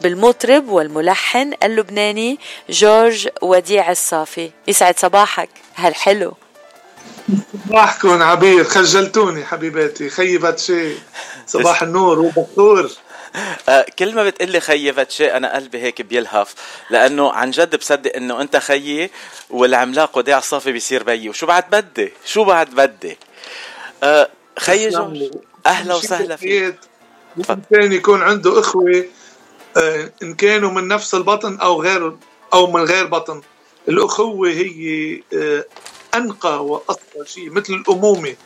[0.00, 2.38] بالمطرب والملحن اللبناني
[2.70, 4.50] جورج وديع الصافي.
[4.68, 5.48] يسعد صباحك.
[5.76, 6.34] هالحلو
[7.68, 10.98] صباحكم عبير خجلتوني حبيباتي خيبت شيء.
[11.46, 12.90] صباح النور وبخور
[13.68, 16.54] آه، كل ما بتقلي خيي شيء أنا قلبي هيك بيلهف.
[16.90, 19.10] لأنه عن جد بصدق إنه أنت خيي
[19.50, 21.28] والعملاق وديع الصافي بيصير بيي.
[21.28, 23.18] وشو بعد بدي؟ شو بعد بدي؟
[24.02, 25.30] آه، خيي جورج
[25.66, 26.78] أهلا وسهلا فيك.
[27.36, 29.04] الانسان يكون عنده إخوة
[29.76, 32.16] آه، إن كانوا من نفس البطن أو غير
[32.52, 33.42] أو من غير بطن.
[33.88, 35.22] الأخوة هي
[36.14, 38.36] أنقى واصفى شيء مثل الأمومة.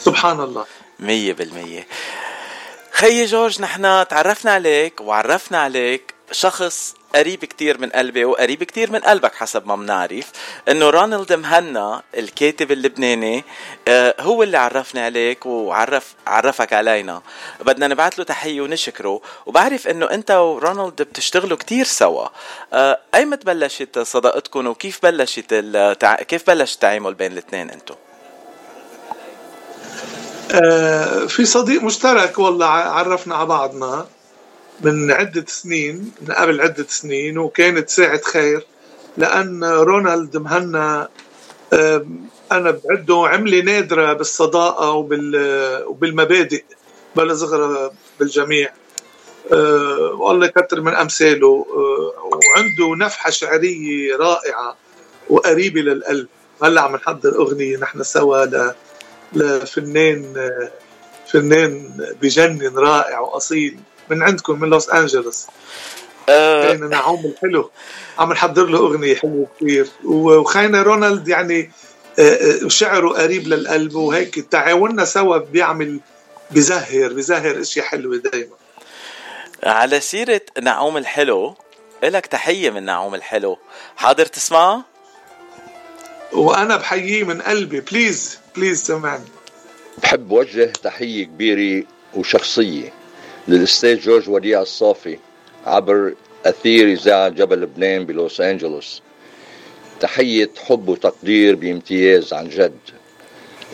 [0.00, 0.66] سبحان الله.
[1.00, 1.86] مية بالمية.
[2.92, 8.98] خيي جورج نحن تعرفنا عليك وعرفنا عليك شخص قريب كتير من قلبي وقريب كتير من
[8.98, 10.32] قلبك حسب ما بنعرف
[10.68, 13.44] إنه رونالد مهنا الكاتب اللبناني
[13.88, 17.22] آه، هو اللي عرفنا عليك وعرف عرفك علينا.
[17.60, 19.20] بدنا نبعث له تحية ونشكره.
[19.46, 22.28] وبعرف إنه أنت ورونالد بتشتغلوا كتير سوا.
[22.72, 26.14] آه، ايمت بلشت صداقتكم وكيف بلشت التع...
[26.14, 27.94] كيف بلش التعامل بين الاثنين أنتم
[30.54, 34.06] آه، في صديق مشترك والله عرفنا على بعضنا.
[34.80, 38.66] من عدة سنين من قبل عدة سنين وكانت ساعة خير
[39.16, 41.08] لأن رونالد مهنا
[41.72, 42.06] آه،
[42.52, 46.64] أنا بعده عملة نادرة بالصداقة وبال- وبالمبادئ
[47.16, 48.72] بلا صغرى بالجميع.
[49.52, 54.76] آه، والله يكتر من أمثاله آه، وعنده نفحة شعرية رائعة
[55.30, 56.26] وقريبة للقلب.
[56.62, 58.46] هلأ عم نحضر أغنية نحن سوا
[59.32, 60.50] لفنان
[61.32, 63.78] فنان بجنن رائع وأصيل.
[64.10, 65.46] من عندكم من لوس أنجلوس.
[66.28, 67.70] آه، خينا نعوم الحلو
[68.18, 71.70] عم نحضر له أغنية حلوة كثير وخينا رونالد يعني
[72.18, 72.22] آه،
[72.64, 76.00] آه، شعره قريب للقلب وهيك تعاوننا سوا بيعمل
[76.50, 78.54] بزهر بزهر اشياء حلوة دائما
[79.64, 81.54] على سيرة نعوم الحلو
[82.04, 83.58] إلك تحية من نعوم الحلو.
[83.96, 84.84] حاضر تسمعها؟
[86.32, 87.80] وأنا بحييه من قلبي.
[87.80, 89.24] please please سمعني.
[89.98, 92.92] بحب وجه تحية كبيرة وشخصية.
[93.48, 95.18] للأستاذ جورج وديع الصافي
[95.66, 96.14] عبر
[96.46, 99.02] أثير إذاعة جبل لبنان بلوس أنجلوس.
[100.00, 102.78] تحية حب وتقدير بامتياز عن جد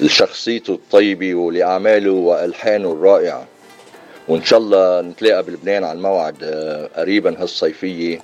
[0.00, 3.46] لشخصيته الطيبة ولأعماله وألحانه الرائعة.
[4.28, 8.20] وإن شاء الله نتلاقى بلبنان على الموعد آه، قريبا هالصيفية.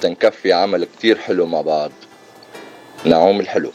[0.00, 1.92] تنكفي عمل كتير حلو مع بعض.
[3.04, 3.72] نعوم الحلو.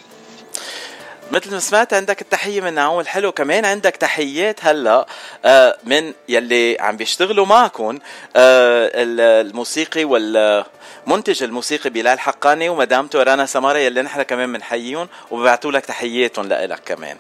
[1.31, 5.05] مثل ما سمعت عندك التحية من نعوم الحلو كمان عندك تحيات هلا
[5.45, 7.99] آه، من يلي عم بيشتغلوا معكم
[8.35, 15.71] آه، ال- الموسيقي والمنتج الموسيقي بلال حقاني ومدامته رنا سمارة يلي نحن كمان بنحييهم وببعتوا
[15.71, 17.17] لك تحياتهم لإلك كمان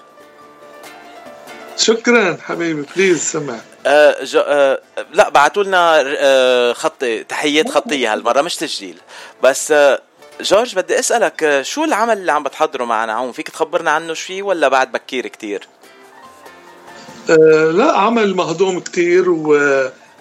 [1.77, 4.15] شكرا حبيبي please سمع آه.
[4.37, 4.79] آه
[5.13, 8.97] لا بعتوا لنا آه خطية تحيات خطية هالمرة مش تسجيل
[9.43, 10.01] بس آه
[10.41, 14.41] جورج بدي أسألك آه شو العمل اللي عم بتحضره مع نعوم فيك تخبرنا عنه شوي
[14.41, 15.67] ولا بعد بكير كتير؟
[17.29, 19.47] آه لا عمل مهضوم كتير و...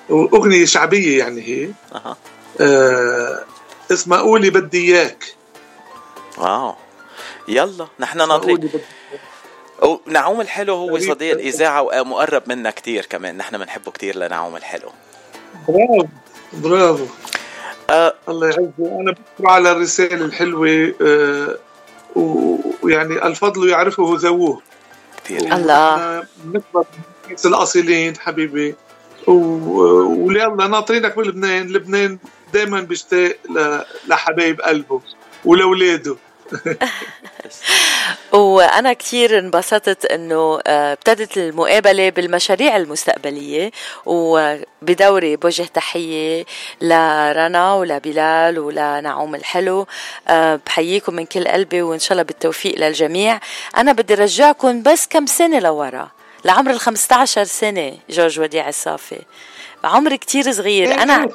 [0.08, 1.70] وأغنية شعبية يعني هي.
[1.94, 2.16] أها.
[2.60, 3.44] آه
[3.92, 5.24] اسمها قولي بدي إياك.
[6.38, 6.74] wow.
[7.48, 8.70] يلا نحن ناطرين بدي
[9.82, 11.08] ونعوم الحلو هو قريب.
[11.08, 13.36] صديق الإذاعة ومقرب منا كتير كمان.
[13.36, 14.92] نحن بنحبه كتير لنعوم الحلو.
[15.68, 16.06] برافو
[16.52, 17.06] برافو.
[17.90, 21.56] آه الله يعزه أنا بشكره على الرسالة الحلوة آه
[22.82, 24.62] ويعني الفضل يعرفه ذووه.
[25.30, 26.24] الله.
[26.44, 26.84] بنكبر
[27.44, 28.74] الأصيلين حبيبي.
[29.26, 31.66] ويلا ناطرينك بلبنان.
[31.68, 32.18] لبنان
[32.54, 35.00] دائما بيشتاق ل- لحبايب قلبه
[35.44, 36.16] ولولاده
[38.32, 43.70] وأنا كثير انبسطت إنه آه، ابتدت المقابلة بالمشاريع المستقبلية
[44.06, 46.44] وبدوري بوجه تحية
[46.80, 49.86] لرنا ولبلال ولنعوم الحلو.
[50.28, 53.40] آه، بحييكم من كل قلبي وإن شاء الله بالتوفيق للجميع.
[53.76, 56.10] أنا بدي رجعكم بس كم سنة لورا
[56.44, 59.20] لعمر ال 15 سنة جورج وديع الصافي.
[59.84, 61.02] عمر كتير صغير.
[61.02, 61.28] أنا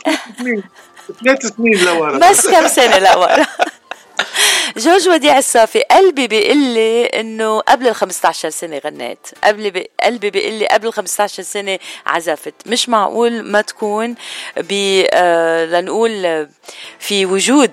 [1.24, 2.30] ثلاث سنين لورا.
[2.30, 3.46] بس كم سنة لورا.
[4.78, 9.28] جورج وديع الصافي قلبي بيقول لي إنه قبل ال 15 سنة غنيت.
[9.44, 12.54] قبل بي قلبي بيقول لي قبل ال 15 سنة عزفت.
[12.66, 14.16] مش معقول ما تكون
[14.58, 16.50] ب آه لنقول آه،
[17.00, 17.72] في وجود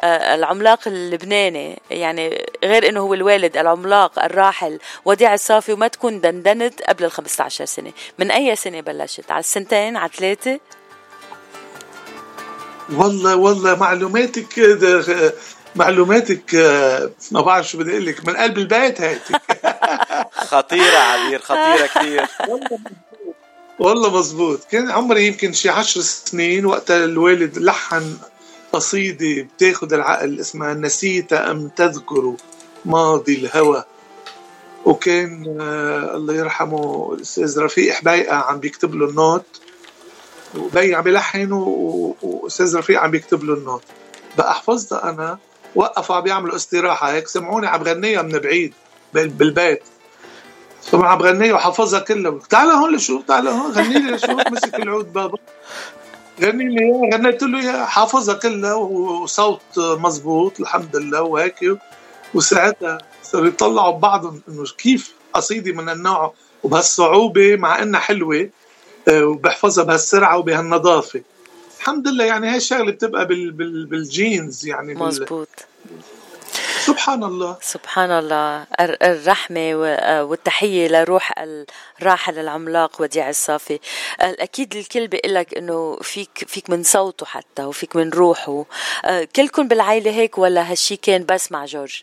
[0.00, 1.78] آه، العملاق اللبناني.
[1.90, 4.78] يعني غير إنه هو الوالد العملاق الراحل.
[5.04, 7.92] وديع الصافي وما تكون دندنت قبل ال 15 سنة.
[8.18, 10.60] من أي سنة بلشت؟ على السنتين؟ على ثلاثة؟
[12.92, 15.32] والله والله معلوماتك ده-
[15.76, 19.22] معلوماتك آه، ما بعرف شو بدي أقول لك من قلب البيت هيك
[20.50, 22.26] خطيرة عبير خطيرة كثير.
[23.78, 24.64] والله مزبوط.
[24.64, 28.16] كان عمري يمكن شي عشر سنين وقتها الوالد لحن
[28.72, 32.34] قصيدة بتاخد العقل اسمها نسيت أم تذكر
[32.84, 33.84] ماضي الهوى.
[34.84, 39.44] وكان آه الله يرحمه الأستاذ رفيق حبيقة عم بيكتب له النوت.
[40.58, 43.82] وبي عم بيلحن وأستاذ رفيق عم بيكتب له النوت.
[44.38, 45.38] بقى حفظتها أنا
[45.76, 47.12] وقفوا عم بيعملوا استراحة.
[47.12, 48.74] هيك سمعوني عم غنيها من بعيد
[49.14, 49.82] بال- بالبيت.
[50.92, 55.12] طبعا عم بغنيها وحافظها كلها تعال هون لشو تعال هون غني لي شو مسك العود
[55.12, 55.38] بابا.
[56.42, 61.78] غني لي اياها غنيت له اياها حافظها كلها وصوت مزبوط الحمد لله وهيك.
[62.34, 68.50] وساعتها صاروا يطلعوا ببعضهم إنه كيف قصيدة من النوع وبهالصعوبة مع إنها حلوة
[69.08, 71.20] آه، وبحفظها بهالسرعة وبهالنظافة.
[71.80, 75.48] الحمد لله يعني هاي الشغله بتبقى بال بال بالجينز يعني مزبوط
[76.86, 77.56] سبحان الله.
[77.62, 78.66] سبحان الله.
[78.80, 79.74] الر- الرحمة
[80.22, 81.32] والتحية لروح
[82.00, 83.78] الراحل العملاق وديع الصافي.
[84.20, 88.64] أكيد الكل بيقول لك إنه فيك فيك من صوته حتى وفيك من روحه.
[89.04, 92.02] آه، كلكم بالعائلة هيك ولا هالشي كان بس مع جورج؟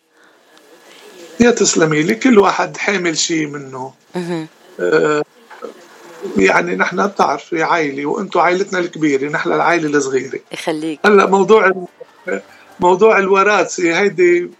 [1.39, 3.93] يا تسلمي لي كل واحد حامل شيء منه.
[6.37, 10.39] يعني نحن بتعرفي عائلة وأنتم عائلتنا الكبيرة نحن العائلة الصغيرة.
[10.51, 10.99] يخليك.
[11.05, 11.87] هلأ موضوع
[12.79, 14.51] موضوع الوراثة هيدي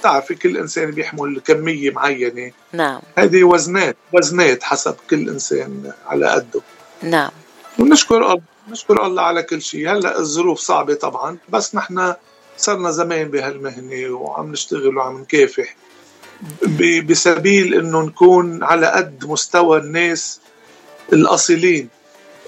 [0.00, 2.52] بتعرفي كل إنسان بيحمل كمية معينة.
[2.72, 3.00] نعم.
[3.18, 6.60] هيدي وزنات وزنات حسب كل إنسان على قده.
[7.02, 7.30] نعم.
[7.78, 9.92] ونشكر الله نشكر الله على كل شيء.
[9.92, 12.14] هلأ الظروف صعبة طبعا بس نحن
[12.56, 15.76] صرنا زمان بهالمهنة وعم نشتغل وعم نكافح.
[17.08, 20.40] بسبيل إنه نكون على قد مستوى الناس
[21.12, 21.88] الأصيلين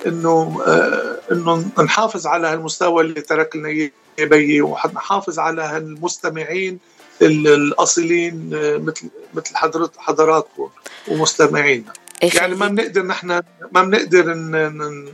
[0.06, 6.78] إنه آه إنه نحافظ على هالمستوى اللي ترك لنا إياه بيي ونحافظ على هالمستمعين
[7.22, 10.68] ال- الأصيلين آه، مثل مثل حضرت حضراتكم
[11.08, 11.92] ومستمعينا.
[12.22, 13.28] يعني ما بنقدر نحن
[13.72, 14.34] ما بنقدر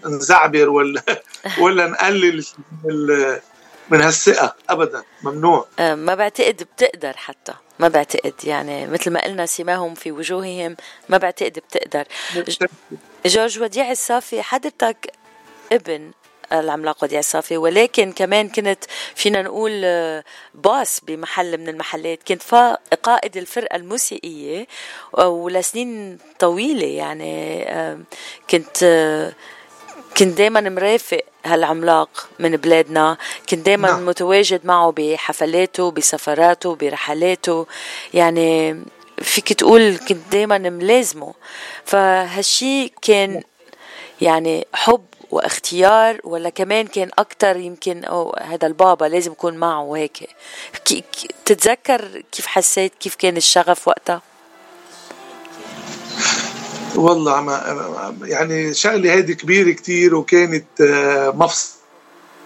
[0.08, 1.02] نزعبر ولا
[1.62, 2.44] ولا نقلل
[3.90, 5.66] من هالثقة ابدا ممنوع.
[5.78, 7.52] آه، ما بعتقد بتقدر حتى.
[7.80, 10.76] ما بعتقد يعني مثل ما قلنا سماهم في وجوههم
[11.08, 12.04] ما بعتقد بتقدر.
[13.26, 15.12] جورج وديع الصافي حضرتك
[15.72, 16.10] ابن
[16.52, 20.24] العملاق وديع الصافي ولكن كمان كنت فينا نقول آه،
[20.54, 22.22] باص بمحل من المحلات.
[22.28, 22.42] كنت
[23.02, 24.66] قائد الفرقة الموسيقية
[25.18, 27.64] آه، ولسنين طويلة يعني
[28.50, 29.32] كنت آه،
[30.20, 33.16] كنت دايما مرافق هالعملاق من بلادنا.
[33.48, 34.06] كنت دايما نعم.
[34.06, 37.66] متواجد معه بحفلاته بسفراته برحلاته.
[38.14, 38.80] يعني
[39.22, 41.34] فيك تقول كنت دايما ملازمه.
[41.84, 43.42] فهالشي كان
[44.20, 50.28] يعني حب واختيار ولا كمان كان أكتر يمكن أو هذا البابا لازم يكون معه وهيك
[51.44, 54.29] تتذكر كيف حسيت؟ كيف كان الشغف وقتها؟
[56.96, 57.50] والله عم
[58.24, 61.50] يعني شغلة هيدي كبيرة كتير وكانت آه،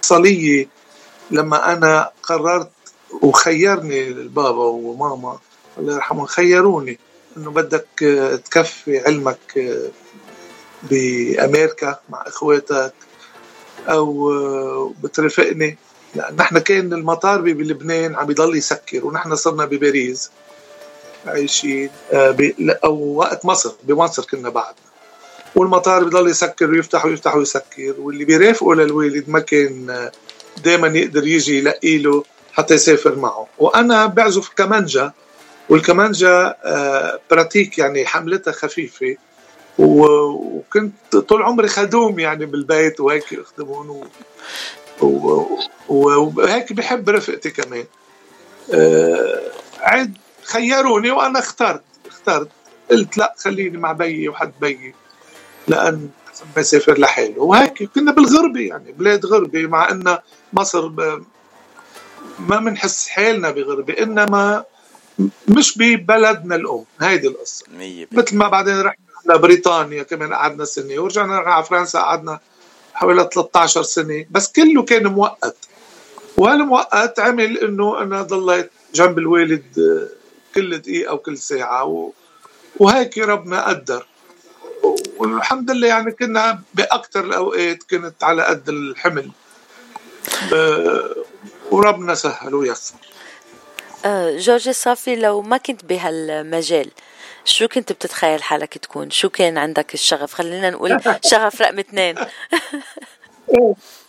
[0.03, 0.67] مفصلية.
[1.31, 2.69] لما أنا قررت
[3.21, 5.37] وخيرني البابا وماما
[5.77, 6.99] الله يرحمهم خيروني.
[7.37, 9.89] إنه بدك آه، تكفي علمك آه،
[10.83, 12.93] بأمريكا مع إخواتك
[13.87, 15.77] أو بترافقني
[16.37, 20.31] نحن كان المطار بلبنان عم بيضل يسكر ونحن صرنا بباريس.
[21.27, 22.35] عايشين آه،
[22.83, 24.73] أو وقت مصر بمصر كنا بعد.
[25.55, 30.09] والمطار بضل يسكر ويفتح ويفتح ويسكر واللي بيرافقه للوالد ما كان
[30.63, 32.23] دائما يقدر يجي يلاقي له
[32.53, 33.47] حتى يسافر معه.
[33.57, 35.11] وأنا بعزف كمانجا
[35.69, 39.15] والكمانجا آه، براتيك يعني حملتها خفيفة.
[39.77, 44.07] وكنت طول عمري خدوم يعني بالبيت وهيك يخدمون و...
[45.01, 45.57] و...
[45.89, 47.85] وهيك بحب رفقتي كمان.
[48.73, 49.41] آه،
[49.79, 52.49] عد خيروني وأنا اخترت اخترت.
[52.91, 54.93] قلت لا خليني مع بيي وحد بيي
[55.67, 56.09] لأن
[56.55, 57.41] ما يسافر لحاله.
[57.41, 60.17] وهيك كنا بالغربة يعني بلاد غربة مع إن
[60.53, 60.89] مصر.
[62.39, 64.63] ما بنحس حالنا بغربة إنما
[65.47, 66.85] مش ببلدنا الأم.
[67.01, 67.65] هيدي القصة.
[67.65, 72.39] 100% مثل ما بعدين رحنا لبريطانيا كمان قعدنا سنة ورجعنا على فرنسا قعدنا
[72.93, 74.25] حوالي 13 سنة.
[74.31, 75.57] بس كله كان مؤقت
[76.37, 80.07] وهالمؤقت عمل إنه أنا ضليت جنب الوالد
[80.55, 82.11] كل دقيقة وكل ساعة و...
[82.79, 84.07] وهيك ربنا قدر.
[85.17, 89.31] والحمد لله يعني كنا باكثر الأوقات كنت على قد الحمل.
[90.53, 91.15] آه،
[91.71, 92.95] وربنا سهل ويسر.
[94.05, 96.91] آه، جورج الصافي لو ما كنت بهالمجال
[97.45, 101.01] شو كنت بتتخيل حالك تكون؟ شو كان عندك الشغف؟ خلينا نقول
[101.31, 102.15] شغف رقم اثنين.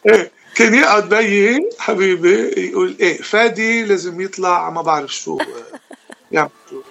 [0.07, 5.39] إيه كان يقعد بيي حبيبي يقول إيه فادي لازم يطلع ما بعرف شو.
[6.33, 6.83] يعمل شو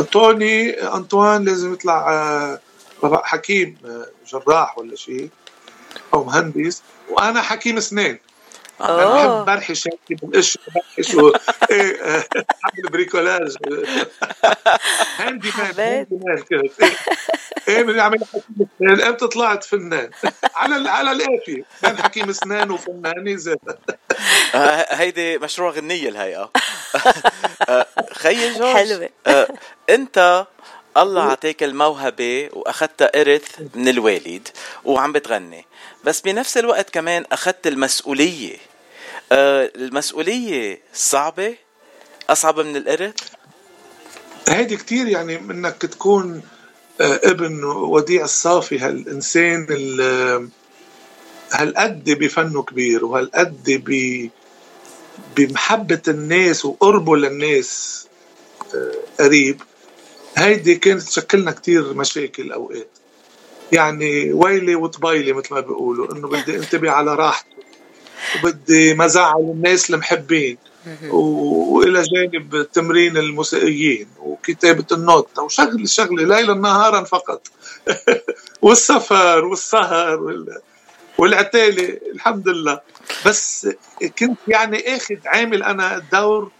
[0.00, 2.60] توني أنطوان لازم يطلع آه،
[3.24, 5.30] حكيم آه، جراح ولا شيء
[6.14, 8.18] أو مهندس وأنا حكيم اسنان
[8.80, 9.44] أنا أوه.
[9.44, 11.32] بحب برحش هيك بالقش برحش و...
[11.70, 13.56] إيه آه، أعمل bricolage.
[15.18, 16.06] Handyman.
[16.10, 16.70] Handy
[17.68, 19.00] إيه إسنان.
[19.08, 20.10] إمتى طلعت فنان.
[20.54, 23.58] على ال- على القافي بين حكيم إسنان وفناني زاد
[24.54, 26.50] آه، هيدي مشروع غنية الهيئة.
[27.68, 29.08] آه، خيي جورج حلوة.
[29.26, 29.48] آه،
[29.90, 30.46] أنت
[30.98, 33.44] الله عطيك الموهبة واخذتها إرث
[33.74, 34.48] من الوالد
[34.84, 35.64] وعم بتغني.
[36.04, 38.56] بس بنفس الوقت كمان أخذت المسؤولية.
[39.32, 41.54] آه، المسؤولية صعبة؟
[42.30, 43.14] أصعب من الإرث؟
[44.48, 46.42] هيدي كتير يعني إنك تكون
[47.00, 50.48] آه، ابن وديع الصافي هالإنسان ال-
[51.52, 54.28] هالقد بفنه كبير وهالقد ب
[55.36, 58.04] بمحبة الناس وقربه للناس
[58.74, 59.62] آه، قريب.
[60.38, 62.88] هيدي كانت تشكلنا كتير مشاكل أوقات.
[63.72, 67.56] يعني ويلي وطبيلي مثل ما بيقولوا إنه بدي انتبه على راحته
[68.36, 70.58] وبدي ما زعل الناس المحبين
[71.10, 77.46] وإلى جانب تمرين الموسيقيين وكتابة النوت وشغل شغلة ليلا نهارا فقط.
[78.62, 80.58] والسفر والسهر وال...
[81.18, 82.80] والعتالة الحمد لله.
[83.26, 83.68] بس
[84.18, 86.50] كنت يعني آخذ عامل أنا الدور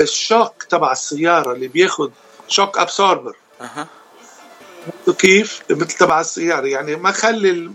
[0.00, 2.12] الشوك تبع السيارة اللي بياخد
[2.50, 3.36] شوك أبسوربر.
[3.60, 3.86] أها.
[5.18, 6.66] كيف؟ مثل تبع السيارة.
[6.66, 7.70] يعني ما خلي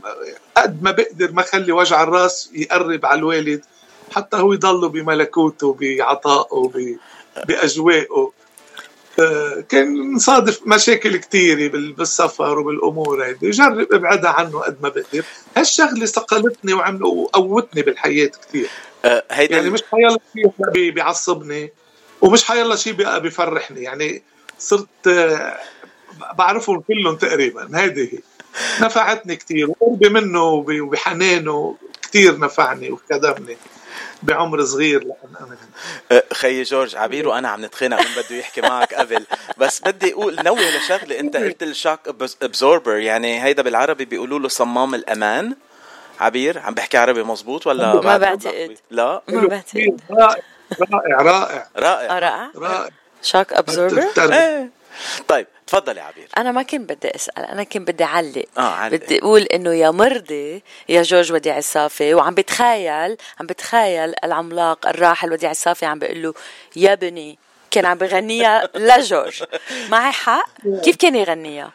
[0.58, 3.62] قد ما بقدر ما خلي وجع الراس يقرب على الوالد
[4.16, 6.72] حتى هو يضله بملكوته بعطائه
[7.48, 8.32] باجوائه
[9.20, 13.50] آه، كان نصادف مشاكل كثيرة بال- بالسفر وبالأمور هيدي.
[13.50, 15.26] جرب ابعدها عنه قد ما بقدر.
[15.58, 18.70] هالشغلة صقلتني وعمل وقوتني بالحياة كثير
[19.06, 21.72] آه، يعني مش حيلا شيء بي- بيعصبني
[22.22, 23.82] ومش حيلا شيء بي- بيفرحني.
[23.84, 24.24] يعني
[24.60, 25.58] صرت آه،
[26.38, 28.20] بعرفهم كلهم تقريبا هيدي هي.
[28.86, 33.58] نفعتني كثير وقربي منه وب- وبحنانه كثير نفعني وخدمني
[34.24, 35.58] بعمر صغير لأن أنا
[36.12, 39.26] آه، خيي جورج عبير وأنا عم نتخانق من بده يحكي معك قبل.
[39.58, 41.99] بس بدي أقول نوه لشغلة أنت قلت الشوك
[42.41, 45.56] أبزوربر يعني هيدا بالعربي بيقولوا له صمام الأمان.
[46.20, 48.78] عبير عم بحكي عربي مزبوط ولا ما بعتقد.
[48.91, 50.01] لا؟ ما بعتقد.
[50.12, 50.38] رائع
[51.22, 52.20] رائع رائع.
[52.20, 52.51] رائع.
[52.56, 52.89] رائع.
[53.26, 54.34] شوك ابزوربر.
[54.34, 54.70] إيه.
[55.28, 56.28] طيب تفضل يا عبير.
[56.38, 58.46] أنا ما كنت بدي أسأل أنا كنت بدي أعلق.
[58.58, 58.96] آه علق.
[58.98, 65.32] بدي أقول إنه يا مرضي يا جورج وديع الصافي وعم بتخيل عم بتخيل العملاق الراحل
[65.32, 66.34] وديع الصافي عم بيقول له
[66.76, 67.38] يا بني
[67.72, 69.44] كان عم بغنيها لجورج
[69.90, 70.46] معي حق؟
[70.84, 71.72] كيف كان يغنيها؟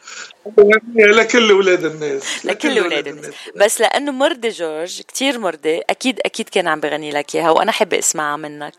[0.96, 2.46] لكل أولاد الناس.
[2.46, 3.34] لكل أولاد الناس.
[3.56, 7.98] بس لأنه مرضي جورج كتير مرضي أكيد أكيد كان عم بغني لك إياها وأنا حابه
[7.98, 8.74] أسمعها منك.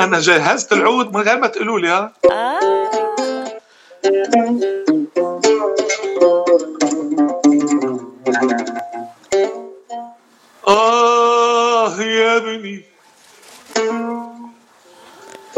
[0.00, 2.68] أنا جهزت العود من غير ما تقولوا لي ها آه.
[12.02, 12.82] يا بني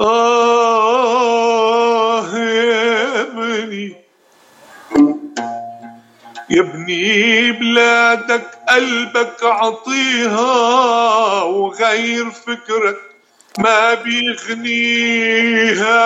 [0.00, 1.18] آه
[2.38, 3.96] يا بني
[6.50, 12.96] يا ابني بلادك قلبك عطيها وغير فكرك
[13.58, 16.00] ما بيغنيها.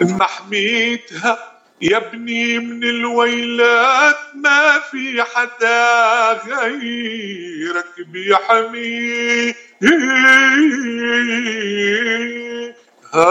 [0.00, 1.38] ما حميتها
[1.82, 9.54] يا ابني من الويلات ما في حدا غيرك بيحمي
[13.14, 13.30] ها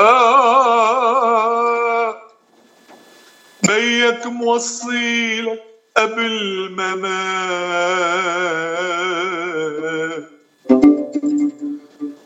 [3.69, 5.63] بيك موصيلك
[5.97, 6.95] قبل ما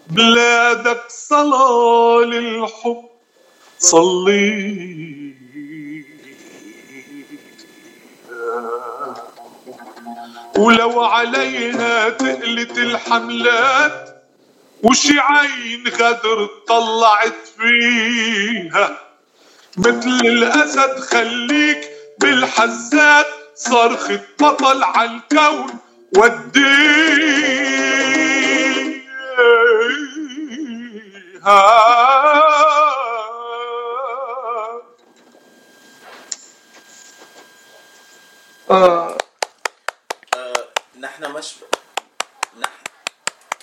[0.08, 3.04] بلادك صلاة للحب
[3.80, 5.34] صلي.
[10.58, 14.24] ولو علينا تقلت الحملات
[14.84, 19.13] وشي عين غدر طلعت فيها؟
[19.78, 25.80] مثل الأسد خليك بالحزات صرخة بطل عالكون
[26.18, 27.34] وديها
[38.72, 39.18] آه.
[41.00, 41.56] نحن مش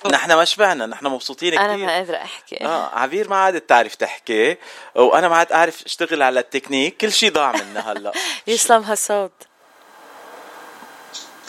[0.13, 2.65] نحن ما شبعنا نحن مبسوطين كثير أنا ما قادرة أحكي.
[2.65, 4.57] آه عبير ما عادت تعرف تحكي
[4.95, 8.13] وأنا ما عاد أعرف أشتغل على التكنيك كل شيء ضاع منا هلأ.
[8.47, 9.33] يسلم هالصوت.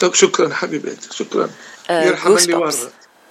[0.00, 1.50] طب شكرا حبيبتي شكرا.
[1.90, 2.54] آه، يرحم اللي.
[2.54, 2.72] ورا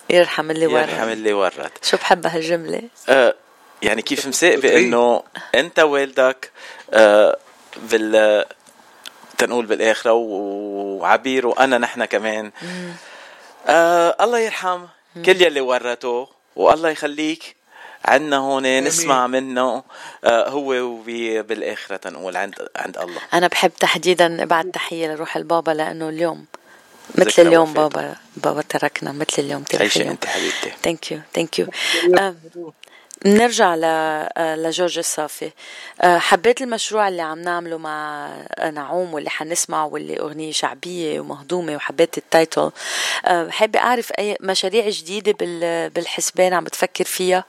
[0.09, 3.35] يرحم اللي يرحم ورا اللي ورت شو بحب هالجملة؟ آه
[3.81, 4.77] يعني كيف مساقبة إيه.
[4.77, 5.23] انه
[5.55, 6.51] أنت والدك
[6.93, 7.37] آه
[7.77, 8.45] بال
[9.37, 12.51] تنقول بالآخرة وعبير وأنا نحن كمان.
[13.67, 14.85] آه الله يرحم.
[15.15, 17.55] كل يلي ورته والله يخليك
[18.05, 19.83] عنا هون نسمع منه
[20.23, 23.21] آه هو وبي بالآخرة تنقول عند عند الله.
[23.33, 26.45] أنا بحب تحديدا ابعت تحية لروح البابا لأنه اليوم
[27.15, 27.73] مثل اليوم.
[27.73, 30.71] بابا بابا تركنا مثل اليوم ترك تعيشي اليوم أنت حبيبتي.
[30.83, 31.67] thank you thank you
[33.25, 35.51] نرجع آه، لجورج الصافي.
[36.01, 38.29] آه، حبيت المشروع اللي عم نعمله مع
[38.73, 42.71] نعوم واللي حنسمعه واللي أغنية شعبية ومهضومة وحبيت التايتل
[43.25, 47.43] آه، حابة أعرف أي مشاريع جديدة بال- بالحسبان عم بتفكر فيها؟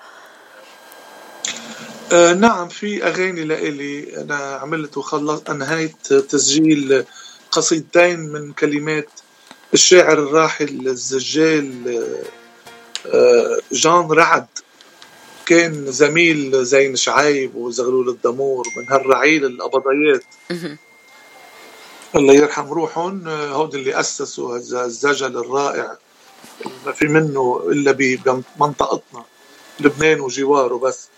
[2.13, 7.05] آه نعم في أغاني لإلي أنا عملت وخلصت أنهيت تسجيل
[7.51, 9.09] قصيدتين من كلمات
[9.75, 12.23] الشاعر الراحل الزجال آه،
[13.17, 14.47] آه، جان رعد.
[15.47, 20.79] كان زميل زين شعيب وزغلول الدمور من هالرعيل القبضيات مهم.
[22.17, 25.97] الله يرحم روحهم هود اللي أسسوا هذا الزجل الرائع.
[26.87, 29.25] ما في منه إلا بمنطقتنا
[29.81, 31.09] لبنان وجواره بس.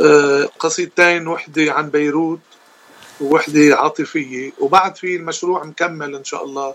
[0.00, 2.40] آه، قصيدتين وحدة عن بيروت
[3.20, 4.52] ووحدة عاطفية.
[4.58, 6.74] وبعد في المشروع مكمل إن شاء الله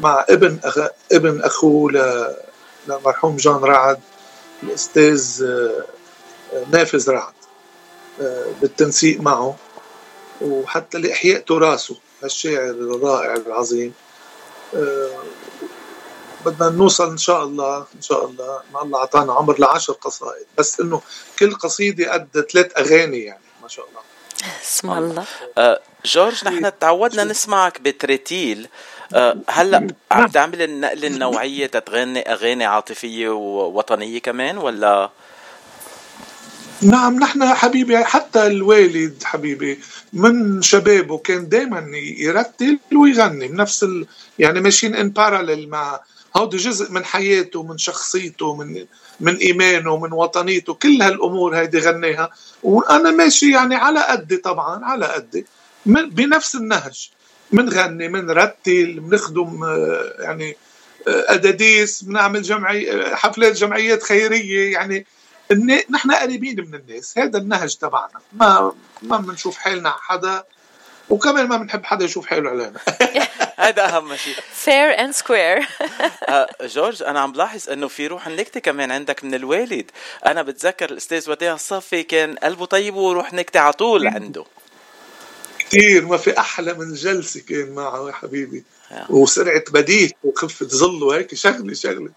[0.00, 0.78] مع ابن أخ...
[1.12, 2.26] ابن أخوه ل...
[2.88, 4.00] لمرحوم جان رعد
[4.62, 5.84] الأستاذ آه،
[6.70, 7.34] نافذ رعد
[8.20, 9.56] آه، بالتنسيق معه
[10.40, 13.94] وحتى لإحياء تراثه هالشاعر الرائع العظيم.
[14.74, 15.22] آه،
[16.46, 20.80] بدنا نوصل إن شاء الله إن شاء الله ما الله أعطانا عمر لعشر قصائد بس
[20.80, 21.02] إنه
[21.38, 24.00] كل قصيدة قد ثلاث أغاني يعني ما شاء الله.
[24.62, 25.24] اسم الله.
[25.58, 28.68] آه جورج نحن تعودنا نسمعك بتريتيل.
[29.14, 35.10] آه هلأ عم تعمل النقل النوعية تتغني أغاني عاطفية ووطنية كمان ولا
[36.82, 39.78] نعم نحن حبيبي حتى الوالد حبيبي
[40.12, 44.06] من شبابه كان دائما يرتل ويغني بنفس ال...
[44.38, 46.00] يعني ماشيين ان باراليل مع
[46.36, 48.86] هودي جزء من حياته من شخصيته من
[49.20, 52.30] من إيمانه من وطنيته كل هالأمور هيدي غنيها.
[52.62, 55.46] وأنا ماشي يعني على قدي طبعا على قدي
[55.86, 57.10] من بنفس النهج
[57.52, 60.56] منغني منرتل بنخدم آه، يعني
[61.08, 65.06] آه، أداديس بنعمل جمعي حفلات جمعيات خيرية يعني
[65.90, 67.18] نحن قريبين من الناس.
[67.18, 68.20] هذا النهج تبعنا.
[68.32, 68.72] ما
[69.02, 70.44] ما بنشوف حالنا على حدا
[71.10, 72.80] وكمان ما بنحب حدا يشوف حاله علينا.
[73.66, 74.34] هذا أهم شيء.
[74.34, 75.64] Fair and square.
[76.28, 79.90] آه جورج أنا عم بلاحظ إنه في روح نكتة كمان عندك من الوالد.
[80.26, 84.44] أنا بتذكر الأستاذ وديع الصافي كان قلبه طيب وروح نكتة على طول عنده.
[85.58, 88.64] كثير ما في أحلى من جلسة كان معه يا حبيبي.
[88.90, 89.06] يا.
[89.10, 92.10] وسرعة بديهة وخفة ظله هيك شغله شغلة.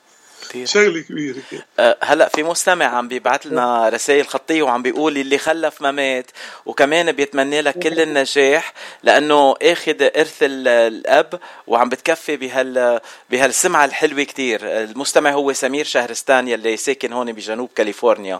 [0.49, 0.65] كتير.
[0.65, 1.35] شغلة كبيرة
[1.79, 6.31] آه، هلا في مستمع عم بيبعت لنا رسائل خطية وعم بيقول اللي خلف ما مات
[6.65, 8.73] وكمان بيتمنى لك كل النجاح
[9.03, 14.59] لأنه آخذ إرث ال- الأب وعم بتكفي بهال بهالسمعة الحلوة كتير.
[14.63, 18.39] المستمع هو سمير شهرستان يلي ساكن هون بجنوب كاليفورنيا.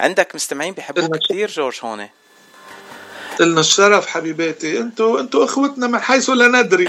[0.00, 2.08] عندك مستمعين بيحبوك كتير جورج هون؟
[3.38, 6.88] قلنا الشرف حبيباتي أنتوا أنتوا اخوتنا من حيث لا ندري.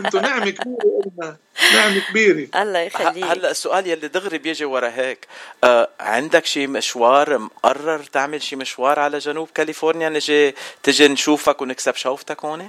[0.00, 1.36] أنتوا نعمة كبيرة قلنا
[1.74, 2.48] نعمة كبيرة.
[2.62, 3.24] الله يخليك.
[3.24, 5.26] هلأ السؤال يلي دغري بيجي ورا هيك
[5.64, 11.94] آه عندك شي مشوار مقرر تعمل شي مشوار على جنوب كاليفورنيا؟ نجي تجي نشوفك ونكسب
[11.94, 12.68] شوفتك هون؟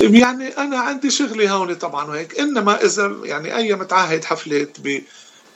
[0.00, 5.04] يعني أنا عندي شغلي هون طبعا وهيك إنما إذا يعني أي متعهد حفلات بي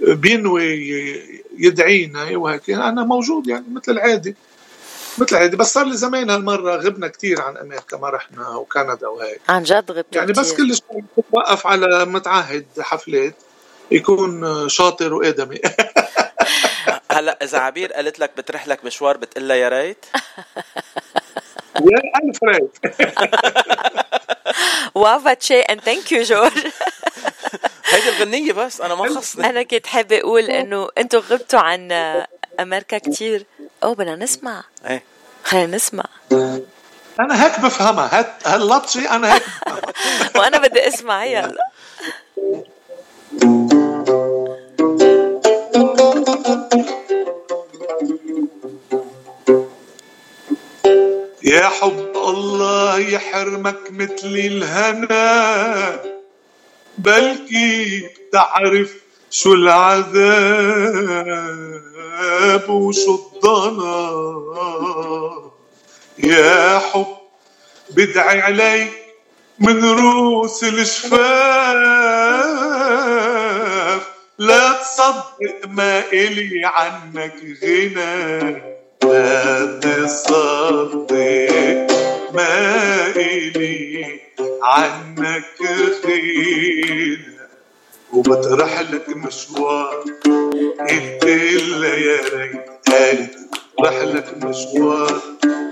[0.01, 4.37] بينوي يدعينا وهيك أنا موجود يعني مثل العادي
[5.19, 9.41] مثل العادي بس صار لي زمان هالمرة غبنا كثير عن أمريكا ما رحنا وكندا وهيك.
[9.49, 13.35] عن جد غبت يعني بس كل شيء بتوقف على متعهد حفلات
[13.91, 15.61] يكون شاطر وآدمي.
[17.13, 20.07] هلا إذا عبير قالت لك بترح لك مشوار بتقول لها يا ريت؟
[21.91, 22.79] يا ألف ريت.
[24.95, 26.53] وافا شيء and thank you جورج.
[27.85, 29.51] هيدي الغنية بس أنا ما خصني.
[29.51, 31.93] أنا كنت حابة أقول إنه أنتوا غبتوا عن
[32.61, 33.47] أمريكا كتير.
[33.87, 34.65] أوه بدنا نسمع.
[34.89, 35.03] إيه.
[35.45, 36.05] خلينا نسمع.
[37.21, 38.19] أنا هيك بفهمها.
[38.19, 40.31] هات هاللطشي أنا هيك بفهمها.
[40.37, 41.67] وأنا بدي أسمع يلا
[51.43, 56.01] يا حب الله يحرمك مثل الهنا
[56.99, 59.06] بلكي بتعرف
[59.37, 60.17] شو العذاب
[62.69, 64.09] وشو الضنا؟
[66.19, 67.07] يا حب
[67.91, 68.93] بدعي عليك
[69.59, 71.17] من روس الشفاف.
[74.39, 78.63] لا تصدق ما إلي عنك غنى.
[79.03, 81.11] لا تصدق
[82.35, 84.21] ما إلي
[84.63, 85.61] عنك
[86.05, 87.36] غنى.
[88.17, 90.05] وبطرح لك مشوار
[90.81, 93.37] قلت لها يا ريت قالت
[93.79, 95.21] بطرح لك مشوار.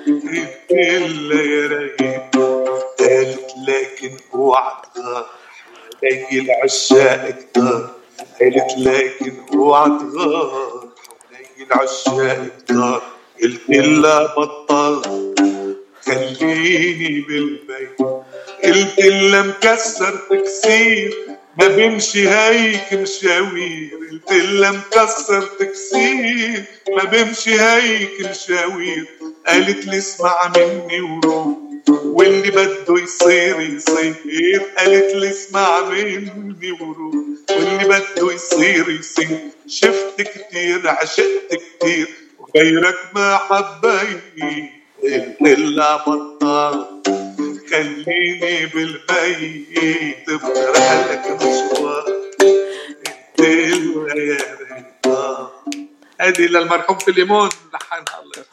[0.07, 2.37] قلت لها يا ريت
[3.01, 5.27] قالت لكن اوعى تغار.
[6.03, 7.91] حوالي العشاق كتار
[8.41, 10.89] قالت لكن اوعى تغار.
[11.31, 13.03] حوالي العشاق كتار
[13.43, 15.03] قلت لها بطل.
[16.07, 18.01] خليني بالبيت.
[18.65, 21.15] قلت لها مكسر تكسير.
[21.59, 26.65] ما بمشي هيك مشاوير لها مكسر تكسير.
[26.97, 29.07] ما بمشي هيك مشاوير
[29.47, 31.57] قالت لي اسمع مني وروح.
[31.89, 37.15] واللي بده يصير يصير قالت لي اسمع مني وروح.
[37.51, 39.39] واللي بده يصير يصير
[39.69, 44.21] شفت كتير عشقت كتير وغيرك ما حبيت
[45.41, 46.87] قلت لها بطل
[47.75, 52.07] خليني بالبيت لك مشوار.
[53.39, 54.39] يا
[55.07, 55.51] آه.
[56.21, 58.45] هذه للمرحوم فيليمون لحنها الله.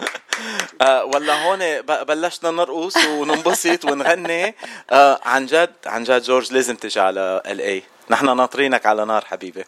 [0.81, 4.55] آه ولا هون بلشنا نرقص وننبسط ونغني.
[4.89, 9.25] آه عن جد عن جد جورج لازم تجي على ال اي نحن ناطرينك على نار
[9.25, 9.63] حبيبي.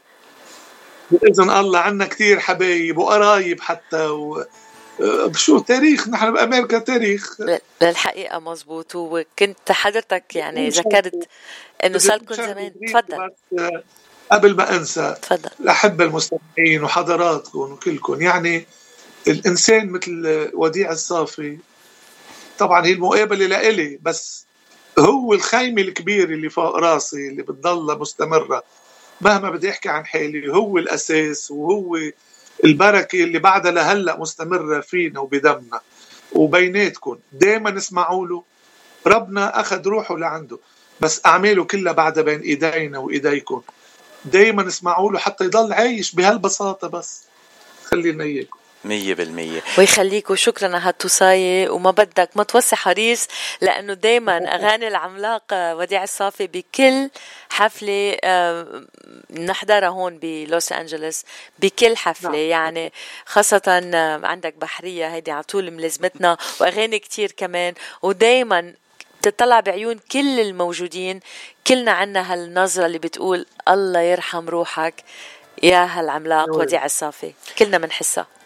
[1.11, 4.45] بإذن الله عنا كثير حبايب وقرايب حتى و...
[5.35, 7.37] شو تاريخ؟ نحن بأمريكا تاريخ.
[7.81, 11.27] للحقيقة مزبوط وكنت حضرتك يعني ذكرت
[11.83, 12.73] إنه صار لكم زمان.
[12.87, 13.31] تفضل.
[13.59, 13.83] آه،
[14.31, 15.49] قبل ما أنسى تفضل.
[15.59, 18.21] الأحبة المستمعين وحضراتكم وكلكم.
[18.21, 18.65] يعني
[19.27, 21.57] الإنسان مثل وديع الصافي
[22.59, 24.45] طبعا هي المقابلة لإلي بس
[24.99, 28.63] هو الخيمة الكبيرة اللي فوق راسي اللي بتضلها مستمرة.
[29.21, 31.97] مهما بدي أحكي عن حالي هو الأساس وهو
[32.65, 35.81] البركة اللي بعدها لهلأ مستمرة فينا وبدمنا
[36.31, 38.43] وبيناتكم دايما اسمعوا له.
[39.07, 40.57] ربنا أخذ روحه لعنده.
[41.01, 43.61] بس أعماله كلها بعدها بين إيدينا وإيديكم
[44.25, 47.23] دايما اسمعوا له حتى يضل عايش بهالبساطة بس.
[47.85, 49.63] خلينا إياكم مية بالمية.
[49.77, 53.27] ويخليك وشكرا على هالتوصاية وما بدك ما توسع حريص
[53.61, 57.09] لأنه دايما أغاني العملاق آه، وديع الصافي بكل
[57.49, 58.85] حفلة آه،
[59.31, 61.23] نحضرها هون بلوس أنجلوس
[61.59, 62.29] بكل حفلة.
[62.29, 62.39] نعم.
[62.39, 62.93] يعني
[63.25, 63.61] خاصة
[63.93, 67.73] آه، عندك بحرية هيدي على طول ملازمتنا وأغاني كتير كمان.
[68.01, 68.73] ودايما
[69.21, 71.19] تطلع بعيون كل الموجودين.
[71.67, 75.03] كلنا عنا هالنظرة اللي بتقول الله يرحم روحك
[75.63, 76.55] يا هالعملاق.
[76.55, 77.33] وديع الصافي.
[77.59, 78.42] كلنا ويل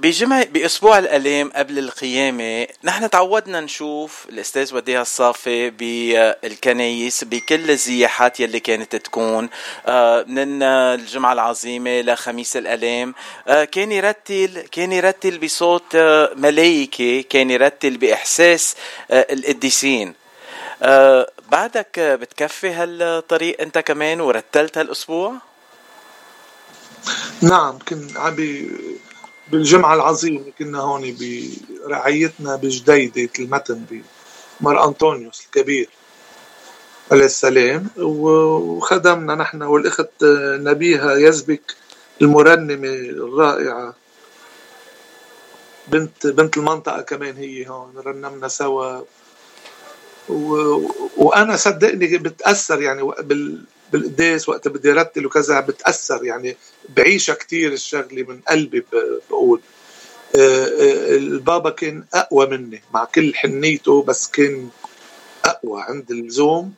[0.00, 8.60] بجمع بأسبوع الالام قبل القيامة نحن تعودنا نشوف الأستاذ وديع الصافي بالكنايس بكل الزياحات يلي
[8.60, 9.48] كانت تكون.
[9.86, 13.14] آه، من الجمعة العظيمة لخميس الالام
[13.48, 18.76] آه، كان يرتل كان يرتل بصوت آه، ملايكي كان يرتل بإحساس
[19.10, 20.14] القديسين.
[21.48, 25.34] بعدك بتكفي هالطريق أنت كمان ورتلت هالأسبوع؟
[27.42, 28.70] نعم كن عبي
[29.52, 33.84] بالجمعة العظيمة كنا هون برعايتنا بجديدة المتن
[34.60, 35.88] بمار أنطونيوس الكبير
[37.12, 40.24] عليه السلام وخدمنا نحن والأخت
[40.60, 41.74] نبيها يزبك
[42.22, 43.94] المرنمة الرائعة
[45.88, 49.00] بنت بنت المنطقة كمان هي هون رنمنا سوا
[50.28, 50.56] و...
[51.16, 53.64] وأنا صدقني بتأثر يعني بال...
[53.92, 56.56] بالقداس وقت بدي ارتل وكذا بتأثر يعني
[56.88, 58.84] بعيشها كثير الشغلة من قلبي
[59.30, 59.60] بقول.
[60.36, 64.68] آه، آه، البابا كان أقوى مني مع كل حنيته بس كان
[65.44, 66.74] أقوى عند اللزوم.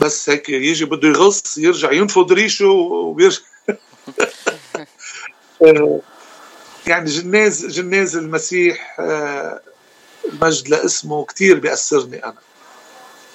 [0.00, 3.40] بس هيك يجي بده يغص يرجع ينفض ريشه ويرجع.
[5.62, 6.00] آه،
[6.86, 8.96] يعني جناز جناز المسيح
[10.32, 12.45] المجد لاسمه كثير بيأثرني أنا.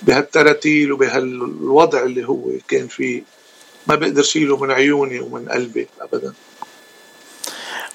[0.01, 3.23] بهالتراتيل وبهالوضع اللي هو كان فيه.
[3.87, 6.33] ما بقدر شيله من عيوني ومن قلبي ابدا.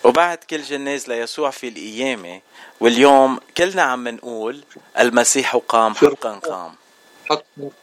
[0.04, 2.40] وبعد كل جناز ليسوع في القيامة
[2.80, 4.64] واليوم كلنا عم نقول
[4.98, 6.74] المسيح قام حقا قام.
[7.24, 7.42] حقا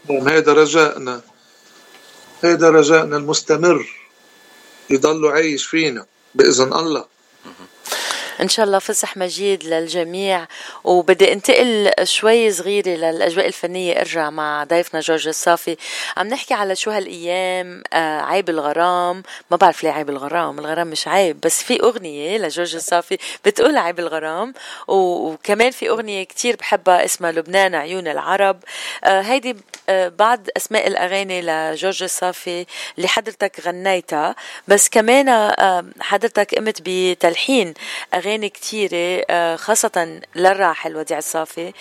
[0.10, 1.22] هذا رجائنا
[2.44, 3.88] هذا رجائنا المستمر.
[4.90, 6.06] يضل عايش فينا
[6.36, 7.06] بإذن الله.
[8.42, 10.48] إن شاء الله فسح مجيد للجميع.
[10.84, 14.00] وبدي انتقل شوي صغيرة للأجواء الفنية.
[14.00, 15.78] ارجع مع ضيفنا جورج الصافي.
[16.18, 19.24] عم نحكي على شو هالأيام آه عيب الغرام.
[19.52, 20.60] ما بعرف ليه عيب الغرام.
[20.60, 24.54] الغرام مش عيب بس في أغنية لجورج الصافي بتقول عيب الغرام.
[24.88, 28.64] وكمان في أغنية كتير بحبها اسمها لبنان عيون العرب.
[29.04, 29.56] آه هيدي
[29.90, 32.66] آه بعض أسماء الأغاني لجورج الصافي
[32.98, 34.36] اللي حضرتك غنيتها.
[34.68, 35.52] بس كمان
[36.00, 37.74] حضرتك قمت بتلحين
[38.24, 41.74] أغاني كتيرة آه، خاصة للراحل وديع الصافي.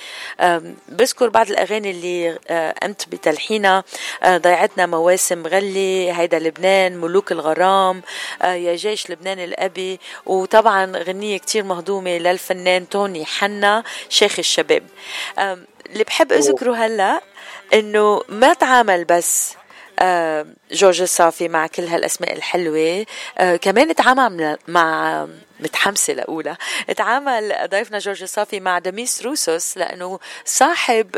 [0.89, 3.85] بذكر بعض الأغاني اللي آه، قمت بتلحينها.
[4.23, 8.03] آه، ضيعتنا مواسم غلي هيدا لبنان ملوك الغرام
[8.45, 10.01] يا جيش لبنان الأبي.
[10.27, 14.83] وطبعا غنية كتير مهضومة للفنان توني حنا شيخ الشباب.
[15.91, 17.21] اللي بحب أذكره هلأ
[17.75, 19.62] إنه ما تعامل بس آه،
[20.73, 23.07] جورج الصافي مع كل هالأسماء الحلوة.
[23.39, 25.27] آه، كمان تعامل مع
[25.61, 26.57] متحمسة لأولى.
[26.97, 31.17] تعامل ضيفنا جورج الصافي مع دميس روسوس لأنه صاحب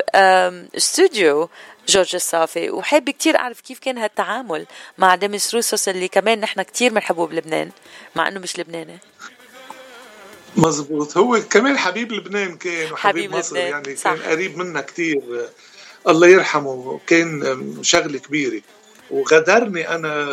[0.77, 1.49] استوديو
[1.89, 4.67] جورج الصافي وحابة كتير أعرف كيف كان هالتعامل
[4.99, 7.71] مع دميس روسوس اللي كمان نحن كتير بنحبه بلبنان
[8.17, 8.99] مع أنه مش لبناني.
[10.57, 11.17] مزبوط.
[11.17, 13.71] هو كمان حبيب لبنان كان وحبيب حبيب مصر لبنان.
[13.73, 14.15] يعني صح.
[14.15, 15.49] كان قريب منا كتير.
[16.09, 18.61] الله يرحمه كان شغلة كبيرة.
[19.11, 20.29] وغدرني أنا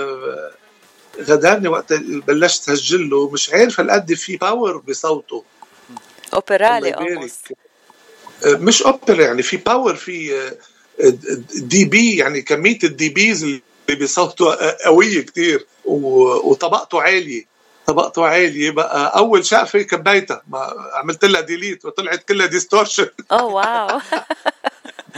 [1.19, 1.93] غدرني وقت
[2.27, 5.43] بلشت سجل له مش عارف هالقد في power بصوته.
[6.33, 7.29] أوبرالي
[8.45, 10.49] مش اوبرا يعني في power في
[11.55, 13.61] dB يعني كمية ال dBs اللي
[14.01, 14.55] بصوته
[14.85, 15.65] قوية كتير.
[15.85, 17.45] وطبقته عالية
[17.87, 19.17] طبقته عالية بقى.
[19.17, 24.01] أول شقفة كبيتها ما عملت لها delete وطلعت كلها distortion oh wow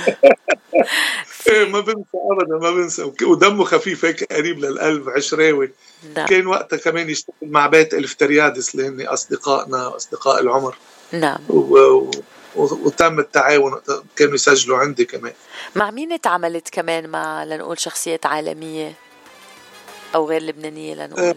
[1.73, 3.11] ما بنسى ابدا ما بنسى.
[3.23, 5.71] ودمه خفيف هيك قريب للقلب عشراوي.
[6.15, 6.25] نعم.
[6.27, 10.75] كان وقتها كمان يشتغل مع بيت الفتريادس اللي هن أصدقائنا أصدقاء العمر.
[11.11, 11.39] نعم.
[11.49, 11.77] و...
[11.77, 12.11] و...
[12.55, 13.81] وتم التعاون
[14.15, 15.33] كانوا يسجلوا عندي كمان.
[15.75, 18.93] مع مين تعاملت كمان مع لنقول شخصيات عالمية؟
[20.15, 21.35] أو غير لبنانية لنقول؟ أه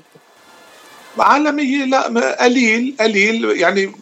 [1.18, 3.60] عالمية لا قليل قليل.
[3.60, 3.92] يعني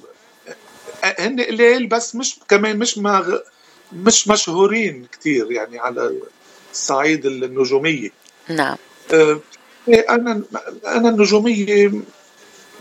[1.04, 3.24] هن قليل بس مش كمان مش مع
[3.94, 6.14] مش مشهورين كتير يعني على
[6.72, 8.10] الصعيد النجومية.
[8.48, 8.76] نعم.
[9.12, 9.40] آه،
[9.88, 10.42] إيه، أنا
[10.86, 11.92] أنا النجومية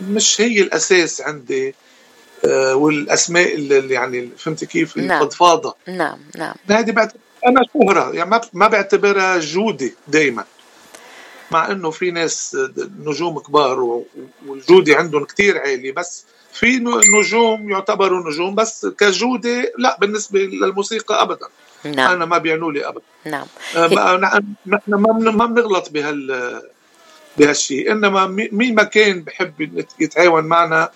[0.00, 1.74] مش هي الأساس عندي.
[2.44, 5.22] آه، والأسماء اللي يعني فهمت كيف؟ نعم.
[5.22, 5.76] الفضفاضة.
[5.88, 6.54] نعم نعم.
[6.70, 10.44] هذه بعتبر أنا شهرة يعني ما بعتبرها جودة دايما.
[11.50, 12.56] مع إنه في ناس
[12.98, 14.04] نجوم كبار
[14.46, 16.24] والجودة عندهم كتير عالي بس
[16.54, 16.84] في
[17.18, 21.46] نجوم يعتبروا نجوم بس كجودة لا بالنسبة للموسيقى ابدا.
[21.84, 22.10] نعم.
[22.10, 23.04] أنا ما بيعنوا لي ابدا.
[23.24, 23.46] نعم.
[23.76, 26.62] آه، نحن ما بنغلط بهال
[27.36, 30.90] بهالشيء إنما مين ما كان بحب يتعاون معنا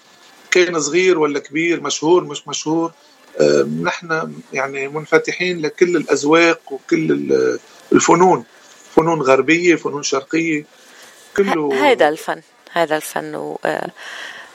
[0.50, 2.92] كان صغير ولا كبير مشهور مش مشهور
[3.40, 7.32] آه، نحن يعني منفتحين لكل الأذواق وكل
[7.92, 8.44] الفنون.
[8.98, 10.64] فنون غربية فنون شرقية
[11.36, 12.42] كله هذا الفن
[12.72, 13.58] هذا الفن و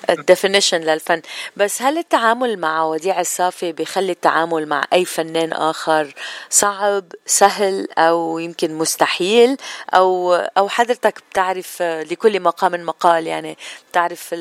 [0.10, 1.22] الديفينيشن للفن.
[1.58, 6.14] بس هل التعامل مع وديع الصافي بيخلي التعامل مع أي فنان آخر
[6.50, 9.58] صعب سهل أو يمكن مستحيل؟
[9.94, 13.58] أو أو حضرتك بتعرف لكل مقام مقال يعني
[13.92, 14.36] بتعرف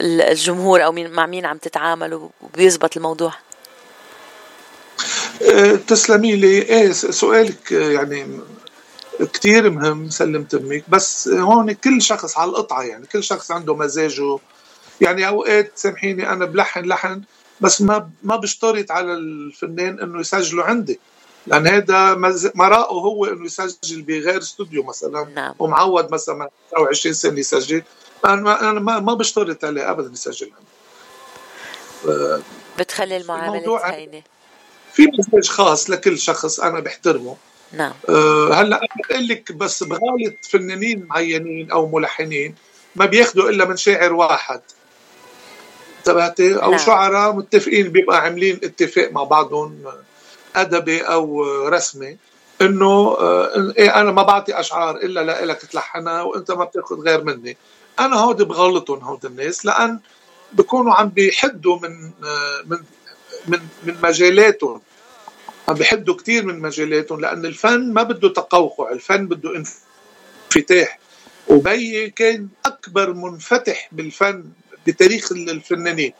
[0.00, 3.32] الجمهور أو مع مين عم تتعامل وبيزبط الموضوع؟
[5.42, 6.62] أه، تسلمي لي.
[6.62, 8.40] إيه سؤالك يعني
[9.32, 14.38] كتير مهم سلم تمك بس هون كل شخص على القطعة يعني كل شخص عنده مزاجه.
[15.00, 17.22] يعني أوقات سامحيني أنا بلحن لحن
[17.60, 21.00] بس ما ما بشترط على الفنان إنه يسجله عندي.
[21.46, 22.14] لأن هذا
[22.54, 25.24] مرائه هو إنه يسجل بغير استوديو مثلا.
[25.34, 25.54] نعم.
[25.58, 27.82] ومعود مثلا 29 سنة يسجل.
[28.24, 30.50] أنا ما ما, ما بشترط عليه ابدا يسجل.
[32.06, 32.42] عندي
[32.78, 34.22] بتخلي المعاملة الموضوع- هينة
[34.92, 37.36] في مزاج خاص لكل شخص أنا بحترمه.
[37.72, 37.92] نعم.
[38.08, 42.54] أه هلأ أنا بقول لك بس بغالط فنانين معينين أو ملحنين
[42.96, 44.60] ما بياخذوا إلا من شاعر واحد.
[45.98, 46.78] انتبهتي؟ أو نعم.
[46.78, 49.84] شعراء متفقين بيبقى عاملين اتفاق مع بعضهم
[50.56, 52.16] أدبي أو رسمي
[52.60, 57.56] إنه آه، إيه أنا ما بعطي أشعار إلا لك تلحنها وإنت ما بتاخذ غير مني.
[58.00, 60.00] أنا هودي بغلطهم هود الناس لأن
[60.52, 62.78] بكونوا عم بيحدوا من آه، من
[63.46, 64.80] من من مجالاتهم.
[65.68, 69.64] عم بيحدوا كثير من مجالاتهم لأن الفن ما بده تقوقع الفن بده
[70.56, 70.98] انفتاح
[71.48, 74.44] وبي كان أكبر منفتح بالفن
[74.86, 76.12] بتاريخ الفنانين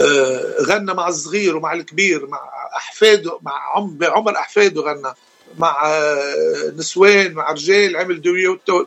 [0.00, 2.40] آه، غنى مع الصغير ومع الكبير مع
[2.76, 5.14] أحفاده مع عم بعمر أحفاده غنى
[5.58, 8.22] مع آه، نسوان مع رجال عمل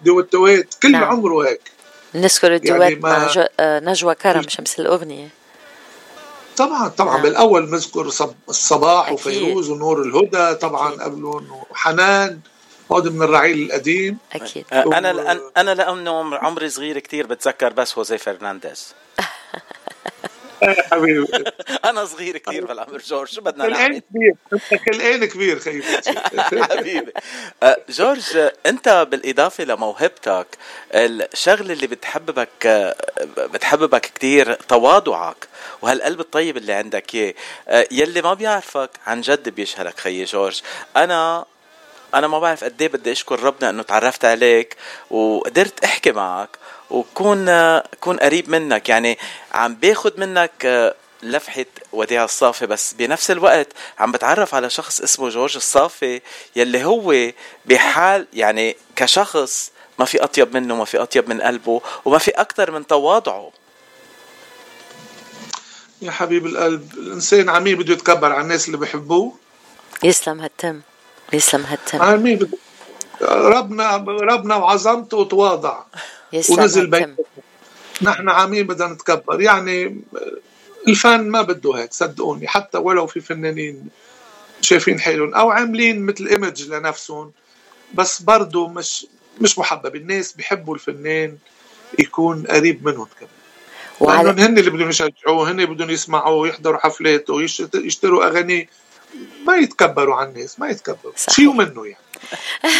[0.03, 1.03] دويتوات كل نعم.
[1.03, 1.61] عمره هيك
[2.15, 3.33] نذكر الدوات يعني مع.
[3.59, 5.29] آه، نجوى كرم شمس الأغنية
[6.57, 7.13] طبعا طبعا.
[7.13, 7.21] نعم.
[7.23, 9.13] بالأول نذكر صب الصباح أكيد.
[9.19, 12.39] وفيروز ونور الهدى طبعا قبلهم وحنان
[12.91, 14.17] هذا من الرعيل القديم.
[14.73, 18.93] أنا و- لأن أنا لأنه عمر- عمري صغير كتير بتذكر بس هوزي فرنانديز.
[20.63, 21.27] حبيبي.
[21.85, 24.35] أنا صغير كتير بالعمر جورج شو بدنا نعمل؟ كبير
[24.85, 25.83] خلقان كبير خيي.
[26.71, 27.11] حبيبي.
[27.63, 30.47] آه، جورج أنت بالإضافة لموهبتك
[30.93, 32.95] الشغلة اللي بتحببك آه،
[33.37, 35.47] بتحببك كتير تواضعك
[35.81, 37.33] وهالقلب الطيب اللي عندك إياه.
[37.67, 40.61] آه، يلي ما بيعرفك عن جد بيشهرك خيي جورج.
[40.97, 41.45] أنا
[42.15, 44.75] أنا ما بعرف قد إيه بدي أشكر ربنا إنه تعرفت عليك
[45.09, 46.49] وقدرت أحكي معك.
[46.89, 47.45] وكون
[47.79, 49.17] كون قريب منك يعني
[49.53, 53.67] عم باخد منك آه، لفحة وديع الصافي بس بنفس الوقت
[53.99, 56.21] عم بتعرف على شخص اسمه جورج الصافي
[56.55, 57.31] يلي هو
[57.65, 62.71] بحال يعني كشخص ما في أطيب منه ما في أطيب من قلبه وما في أكثر
[62.71, 63.51] من تواضعه.
[66.01, 69.33] يا حبيب القلب الإنسان عمي بده يتكبر على الناس اللي بحبوه.
[70.03, 70.81] يسلم هالتم
[71.33, 72.01] يسلم هالتم.
[72.01, 72.57] عمي بده
[73.21, 75.83] ربنا ربنا وعظمته وتواضع
[76.49, 77.15] ونزل بيته
[78.01, 79.41] نحن عمين بدنا نتكبر.
[79.41, 80.01] يعني
[80.87, 82.47] الفن ما بده هيك صدقوني.
[82.47, 83.87] حتى ولو في فنانين
[84.61, 87.31] شايفين حالهم أو عاملين مثل ايمج لنفسهم
[87.93, 89.07] بس برضه مش
[89.41, 89.95] مش محبب.
[89.95, 91.37] الناس بيحبوا الفنان
[91.99, 93.29] يكون قريب منهم كمان.
[93.99, 98.69] وعلى هن اللي بدهم يشجعوه هن بدهم يسمعوا يحضروا حفلاته يشت- يشتروا اغانيه
[99.45, 101.13] ما يتكبروا على الناس ما يتكبروا.
[101.15, 101.35] صحيح.
[101.35, 102.05] شيء منه يعني؟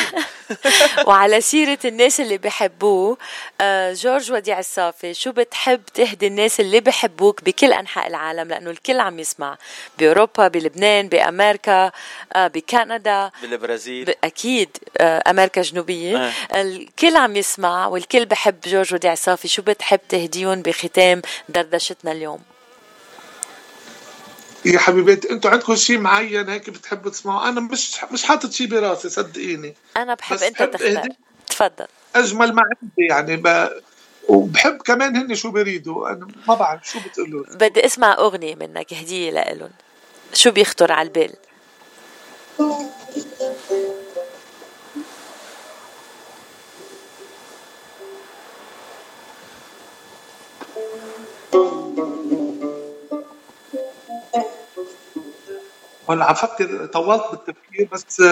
[1.07, 3.17] وعلى سيرة الناس اللي بحبوه
[3.61, 8.99] آه، جورج وديع الصافي شو بتحب تهدي الناس اللي بحبوك بكل أنحاء العالم؟ لأنه الكل
[8.99, 9.57] عم يسمع.
[9.99, 11.91] بأوروبا بلبنان بأمريكا
[12.35, 13.31] آه، بكندا.
[13.41, 14.13] بالبرازيل.
[14.23, 16.31] أكيد آه، أمريكا الجنوبية.
[16.55, 19.47] الكل عم يسمع والكل بحب جورج وديع الصافي.
[19.47, 22.54] شو بتحب تهديهم بختام دردشتنا اليوم؟
[24.65, 29.09] يا حبيباتي أنتوا عندكم شيء معين هيك بتحبوا تسمعوا أنا مش مش حاطط شيء براسي
[29.09, 29.75] صدقيني.
[29.97, 31.07] أنا بحب بحب تختار.
[31.47, 31.87] تفضل.
[32.15, 33.69] أجمل ما عندي يعني ب...
[34.27, 37.45] وبحب كمان هن شو بيريدوا أنا ما بعرف شو بتقولوا.
[37.55, 39.71] بدي أسمع أغنية منك هدية لإلهم
[40.33, 41.33] شو بيخطر على البال؟
[56.09, 58.23] ولا عم فكر طولت بالتفكير بس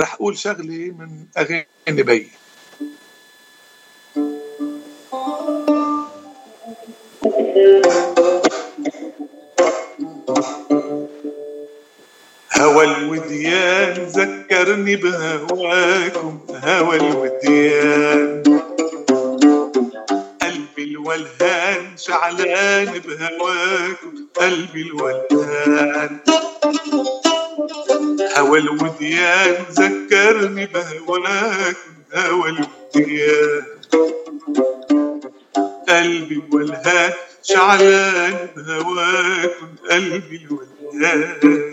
[0.00, 1.66] رح أقول شغلة من أغاني
[2.02, 2.32] بي.
[12.58, 18.67] هوى الوديان ذكرني بهواكم هوى الوديان.
[20.78, 26.20] قلبي الولهان شعلان بهواكم قلبي الولهان
[28.36, 33.62] هوى الوديان ذكرني بهواكم هوى الوديان.
[35.88, 37.12] قلبي الولهان
[37.42, 41.72] شعلان بهواكم قلبي الولهان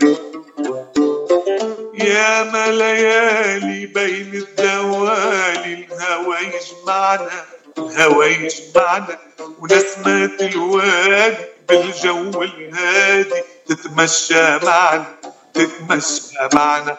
[1.94, 7.46] يا ما ليالي بين الدوالي الهوى يجمعنا.
[7.78, 9.18] الهوى يجمعنا
[9.60, 13.44] ونسمة الوادي بالجو الهادي.
[13.68, 15.06] تتمشى معنا
[15.54, 16.98] تتمشى معنا.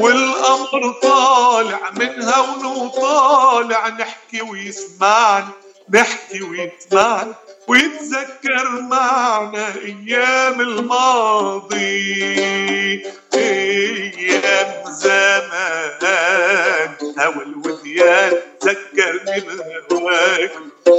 [0.00, 3.88] والقمر طالع من هون وطالع.
[3.88, 5.48] نحكي ويسمعنا
[5.90, 7.34] نحكي ويسمعنا
[7.68, 12.22] ويتذكر معنا أيام الماضي
[13.34, 16.08] أيام زمان.
[17.18, 18.32] هوى الوديان
[18.64, 20.52] ذكرني بهواك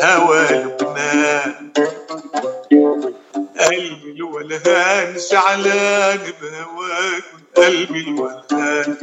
[0.03, 1.71] هوى لبنان
[3.59, 7.23] قلبي الولهان شعلان بهواك
[7.57, 8.97] قلبي الولهان.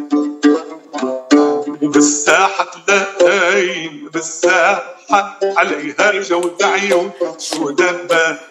[1.89, 8.47] بالساحة تلاقين بالساحة عليها جوز عيون شو دباحة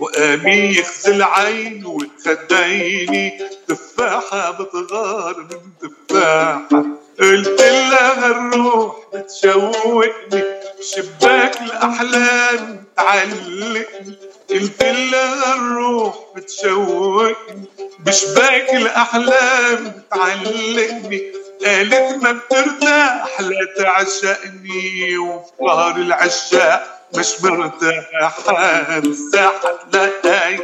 [0.00, 3.38] وقامي يخزل عين وتخديني
[3.68, 6.84] تفاحة بتغار من تفاحة.
[7.20, 10.42] قلت لها الروح بتشوقني
[10.82, 14.16] شباك الأحلام تعلقني.
[14.50, 17.64] قلت لها الروح بتشوقني
[17.98, 21.32] بشباك الأحلام تعلقني.
[21.66, 30.58] قالت ما بترتاح لا تعشقني وفي قهر العشاق مش مرتاحة الساحة تلاقي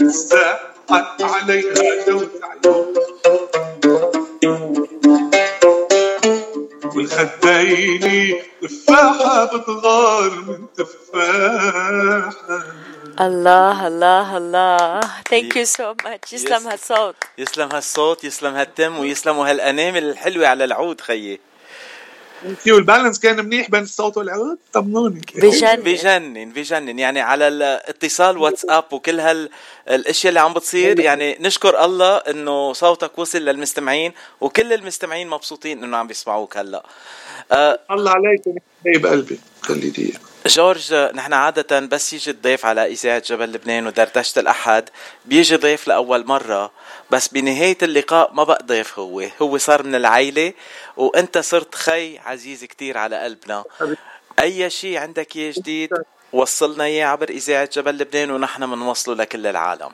[0.00, 2.94] الساحة عليها جوز عيون.
[6.96, 12.62] والخديني تفاحة بتغار من تفاحة.
[13.20, 15.00] الله الله الله
[15.30, 21.00] thank you so much يسلم هالصوت يسلم هالصوت يسلم هالتم ويسلموا هالانامل الحلوة على العود
[21.00, 21.40] خيي.
[22.46, 25.82] انتي وال balance كان منيح بين الصوت والعود؟ طمنوني بجنن.
[25.82, 26.98] بجنن بجنن.
[26.98, 33.38] يعني على الاتصال واتساب وكل هالاشياء اللي عم بتصير يعني نشكر الله إنه صوتك وصل
[33.38, 36.82] للمستمعين وكل المستمعين مبسوطين إنه عم بيسمعوك هلأ.
[37.52, 39.40] أه الله عليكم حبيب قلبي.
[39.62, 40.14] خلي دي
[40.46, 44.88] جورج نحن عادة بس يجي الضيف على إذاعة جبل لبنان ودردشة الأحد
[45.24, 46.70] بيجي ضيف لأول مرة
[47.10, 50.52] بس بنهاية اللقاء ما بقى ضيف هو هو صار من العيلة
[50.96, 53.64] وأنت صرت خي عزيز كتير على قلبنا.
[54.40, 55.90] أي شيء عندك إياه جديد
[56.32, 59.90] وصلنا إياه عبر إذاعة جبل لبنان ونحن بنوصله لكل العالم.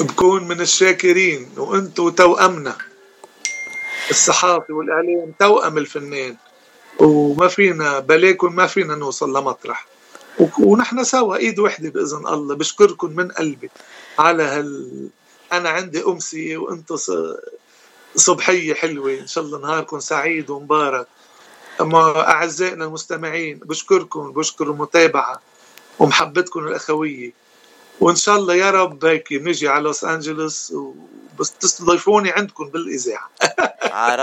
[0.00, 2.76] بكون من الشاكرين وانتو توأمنا.
[4.10, 6.36] الصحافي والإعلام توأم الفنان.
[6.98, 9.86] وما فينا بلاكم ما فينا نوصل لمطرح.
[10.58, 13.70] ونحن سوا إيد وحدة بإذن الله بشكركم من قلبي
[14.18, 15.08] على هال.
[15.52, 16.92] أنا عندي أمسية وأنت
[18.16, 19.14] صبحية حلوة.
[19.20, 21.06] إن شاء الله نهاركم سعيد ومبارك.
[21.80, 25.40] أما أعزائنا المستمعين بشكركم بشكر المتابعة
[25.98, 27.43] ومحبتكم الأخوية.
[28.00, 33.30] وإن شاء الله يا رب هيك نجي على لوس أنجلوس وبس تستضيفوني عندكم بالإذاعة.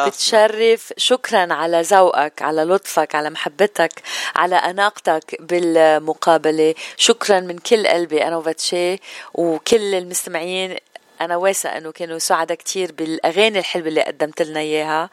[0.08, 0.94] بتشرف.
[0.98, 3.92] شكرا على ذوقك على لطفك على محبتك
[4.36, 6.76] على أناقتك بالمقابلة.
[6.98, 9.00] شكرا من كل قلبي أنا وفاتشي
[9.34, 10.78] وكل المستمعين.
[11.22, 15.10] أنا واثقة إنه كانوا سعداء كتير بالأغاني الحلوة اللي قدمت لنا إياها.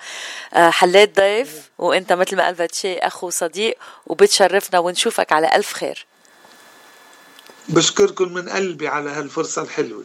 [0.54, 6.06] آه، حليت ضيف وأنت مثل ما قال فاتشي أخو وصديق وبتشرفنا ونشوفك على ألف خير.
[7.68, 10.04] بشكركم من قلبي على هالفرصة الحلوة.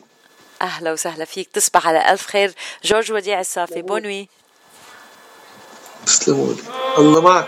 [0.62, 1.50] أهلا وسهلا فيك.
[1.54, 2.54] تصبح على ألف خير.
[2.84, 4.30] جورج وديع الصافي بونوي
[6.06, 6.54] تسلموا
[6.98, 7.48] الله معك.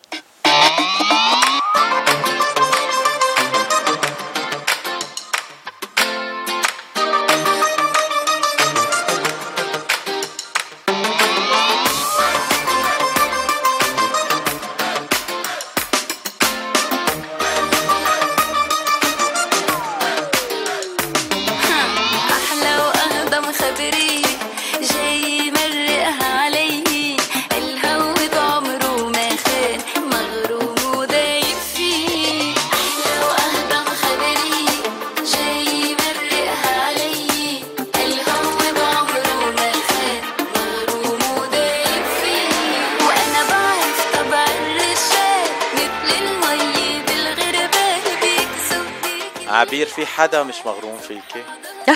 [49.95, 51.43] في حدا مش مغروم فيكي؟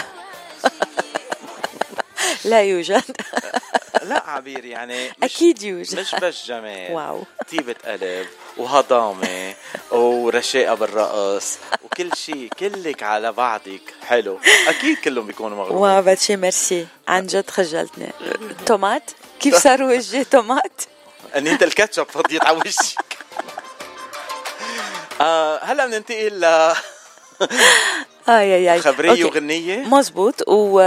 [2.46, 3.04] لا يوجد.
[4.10, 6.00] لا عبير يعني مش أكيد يوجد.
[6.00, 7.24] مش بس جمال wow.
[7.52, 8.28] طيبة قلب
[8.58, 9.54] وهضامة
[9.92, 14.40] ورشاقة بالرقص وكل شيء كلك على بعضك حلو.
[14.68, 15.84] أكيد كلهم بيكونوا مغرومين.
[15.84, 16.88] wow باتشي ميرسي.
[17.08, 18.12] عن جد خجلتني.
[18.66, 20.82] تومات كيف صار وجهي تومات
[21.36, 23.18] أنت الكاتشب فضيت على وشك
[25.22, 26.74] آه هلا بننتقل
[28.30, 29.24] اي اي خبرية okay.
[29.24, 30.80] وغنية؟ مزبوط و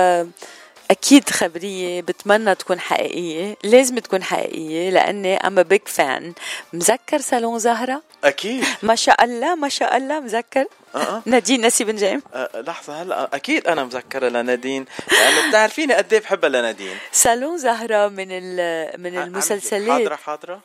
[0.90, 6.32] أكيد خبرية بتمنى تكون حقيقية لازم تكون حقيقية لأني I'm big fan
[6.72, 8.64] مذكر صالون زهرة؟ أكيد.
[8.82, 10.64] ما شاء الله ما شاء الله مذكر.
[10.94, 11.22] آه.
[11.26, 16.48] نادين نسيب نجيم آه لحظة هلا أكيد أنا مذكرة لنادين لأنه بتعرفيني قد إيه بحبها
[16.50, 16.96] لنادين.
[17.12, 19.90] صالون زهرة من ال- من المسلسلات.
[19.90, 20.60] حاضرة حاضرة؟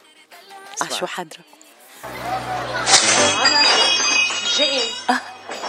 [0.81, 1.39] آه شو حضره
[4.57, 4.81] جئي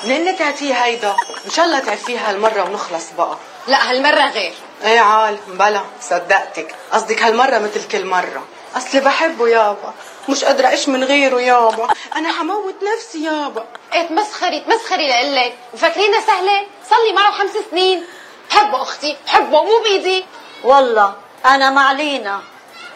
[0.05, 1.17] منين تعتيه هيدا؟
[1.47, 3.37] إن شاء الله تعفيها هالمرة ونخلص بقى.
[3.67, 4.53] لا هالمرة غير.
[4.85, 6.75] إيه عال بلا صدقتك.
[6.93, 8.45] قصدك هالمرة مثل كل مرة.
[8.77, 9.95] أصلي بحبه يابا.
[10.29, 11.89] مش قادرة أعيش من غيره يابا.
[12.17, 13.67] أنا حموت نفسي يابا.
[13.93, 18.05] إيه تمسخري تمسخري لقلك مفكرينها سهلة؟ صلي معه خمس سنين.
[18.51, 20.25] بحبه أختي بحبه مو بايدي
[20.65, 21.15] والله
[21.47, 22.41] أنا مع لينا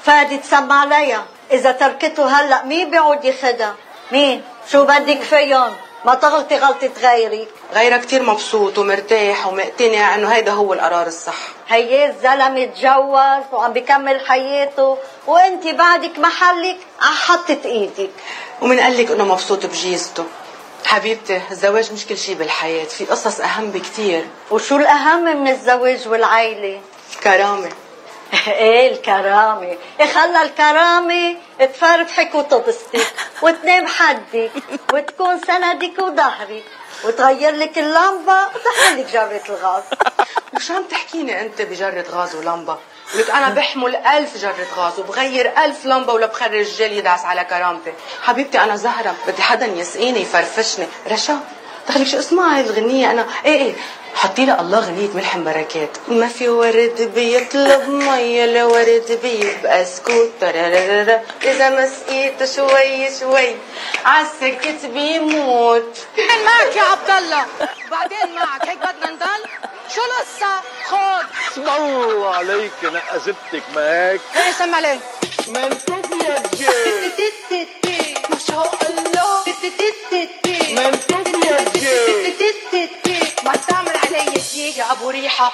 [0.04, 3.74] فادي تسمع عليها إذا تركته هلأ مين بيعود ياخدها
[4.12, 7.48] مين؟ شو بدك فيهم؟ ما تغلطي غلطة غيري.
[7.74, 11.38] غيرها كتير مبسوط ومرتاح ومقتنع انه هيدا هو القرار الصح.
[11.68, 18.10] هي الزلمة تجوز وعم بكمل حياته وأنت بعدك محلك على حطة إيدك.
[18.62, 20.24] ومن قال لك إنه مبسوط بجيزته.
[20.84, 24.26] حبيبتي الزواج مش كل شيء بالحياة في قصص أهم بكتير.
[24.50, 26.80] وشو الأهم من الزواج والعيلة؟
[27.24, 27.70] كرامة.
[28.48, 33.06] إيه الكرامة؟ إيه خلى الكرامة تفرفحك وتبسطك
[33.42, 34.50] وتنام حدك
[34.92, 36.64] وتكون سندك وظهرك
[37.04, 39.82] وتغير لك اللمبة وتحمل لك جرة الغاز.
[40.56, 42.78] وشو عم تحكيني أنت بجرة غاز ولمبة؟
[43.14, 47.92] لك أنا بحمل ألف جرة غاز وبغير ألف لمبة ولا بخرج جيل يدعس على كرامتي.
[48.22, 50.86] حبيبتي أنا زهرة بدي حدا يسقيني يفرفشني.
[51.10, 51.40] رشا
[51.88, 53.74] دخلك شو اسمها هاي الغنية؟ أنا إيه إيه.
[54.14, 55.90] حطي لها الله غنية ملحم بركات.
[56.08, 60.42] ما في ورد بيطلب مية لا ورد بيبقى سكوت.
[60.42, 63.56] إذا ما سقيته شوي شوي.
[64.04, 65.96] عالسكت بيموت.
[66.16, 67.46] بعدين معك يا عبد الله
[67.90, 68.68] بعدين معك.
[68.68, 69.48] هيك بدنا نضل؟
[69.94, 73.02] شو القصة؟ خد اسم الله عليك أنا
[73.74, 75.00] ما هيك إيه سمع ليه
[75.48, 75.98] منطق
[76.60, 76.68] يا
[78.30, 79.44] ما شاء الله.
[80.74, 81.58] منتوب يا
[83.48, 85.52] ما تعمل علي الجيل يا ابو ريحه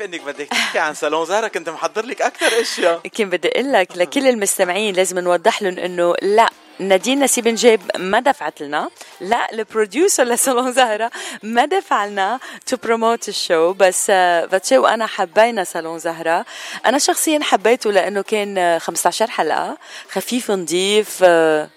[0.00, 3.00] عارف إنك بدك تحكي عن صالون زهرة؟ كنت محضر لك أكثر أشياء.
[3.08, 6.48] كان بدي أقول لك لكل المستمعين لازم نوضح لهم إنه لا
[6.78, 8.88] نادين نسيب نجيم ما دفعت لنا.
[9.20, 11.10] لا ال producer لصالون زهرة
[11.42, 16.46] ما دفع لنا to promote ال show بس آه، باتشي وانا حبينا صالون زهرة.
[16.86, 19.78] أنا شخصيا حبيته لأنه كان آه، 15 حلقة.
[20.12, 21.68] خفيف نظيف آه،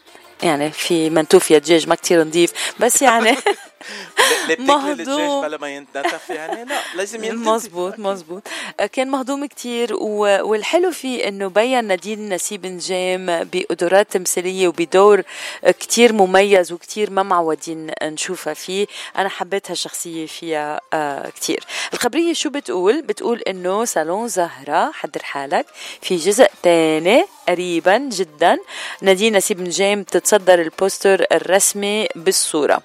[0.44, 3.38] يعني في منتوف يا دجاج ما كتير نظيف بس يعني
[4.60, 5.42] مهضوم.
[5.42, 8.44] بلا ما ينتنف يعني لا لازم ينتنف مزبوط مزبوط
[8.94, 15.24] كان مهضوم كتير والحلو فيه إنه بين نادين نسيب نجام بقدرات تمثيلية وبدور
[15.64, 18.88] كتير مميز وكتير ما معودين نشوفها فيه.
[19.18, 21.64] أنا حبيت هالشخصيه فيها آه، كتير.
[21.94, 25.66] الخبرية شو بتقول؟ بتقول إنه صالون زهرة حضر حالك
[26.02, 27.26] في جزء تاني.
[27.50, 28.58] قريبا جدا.
[29.02, 32.82] نادين نسيب نجام تتصدر البوستر الرسمي بالصورة.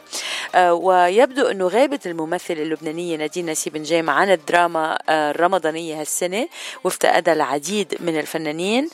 [0.55, 6.49] آه، ويبدو أنه غابت الممثلة اللبنانية نادين نسيب نجام عن الدراما آه، الرمضانية هالسنة
[6.85, 8.89] وافتقدها العديد من الفنانين.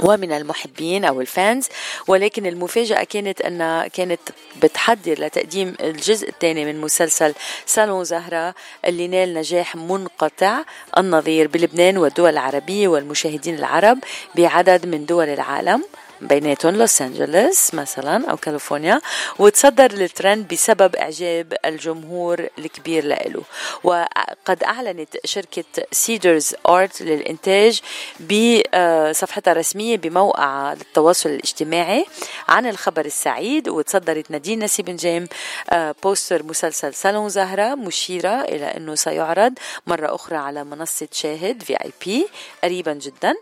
[0.00, 1.68] ومن المحبين أو الفانز
[2.08, 4.20] ولكن المفاجأة كانت انها كانت
[4.62, 7.34] بتحضر لتقديم الجزء الثاني من مسلسل
[7.66, 8.54] صالون زهرة
[8.84, 10.62] اللي نال نجاح منقطع
[10.98, 13.98] النظير بلبنان والدول العربية والمشاهدين العرب
[14.34, 15.84] بعدد من دول العالم.
[16.20, 19.00] بيناتهم لوس انجلوس مثلا أو كاليفورنيا
[19.38, 23.42] وتصدر الترند بسبب إعجاب الجمهور الكبير له.
[23.84, 27.80] وقد أعلنت شركة Cedars Art للإنتاج
[28.20, 32.06] بصفحتها الرسمية بموقع التواصل الاجتماعي
[32.48, 35.28] عن الخبر السعيد وتصدرت نادين نسيب نجيم
[35.70, 39.52] آه، poster مسلسل صالون زهره مشيرة إلى أنه سيعرض
[39.86, 42.26] مرة أخرى على منصة شاهد VIP
[42.64, 43.34] قريبا جدا.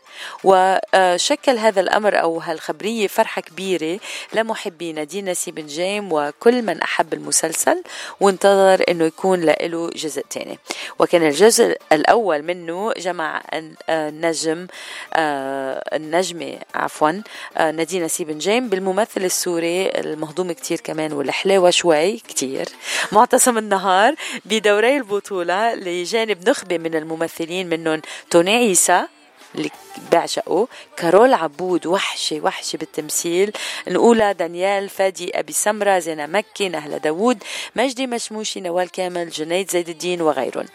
[0.44, 4.00] وشكل هذا الأمر أو هالخبريه فرحة كبيرة
[4.32, 7.82] لمحبي نادين نسيب نجام وكل من أحب المسلسل
[8.20, 10.58] وانتظر إنه يكون له جزء ثاني
[10.98, 14.66] وكان الجزء الأول منه جمع آه، النجم
[15.14, 17.22] آه، النجمة عفوا
[17.56, 22.68] آه، نادين نسيب نجام بالممثل السوري المهضوم كتير كمان والحلاوه شوي كتير.
[23.12, 24.14] معتصم النهار
[24.44, 29.06] بدوري البطولة لجانب نخبة من الممثلين منهم توني عيسى
[29.54, 29.70] اللي
[30.12, 30.68] بعشقه.
[30.96, 33.52] كارول عبود وحشة وحشة بالتمثيل.
[33.88, 37.42] الأولى دانيال فادي أبي سمرة زينة مكي نهلة داوود
[37.76, 40.66] مجدي مشموشي نوال كامل جنيد زيد الدين وغيرهم.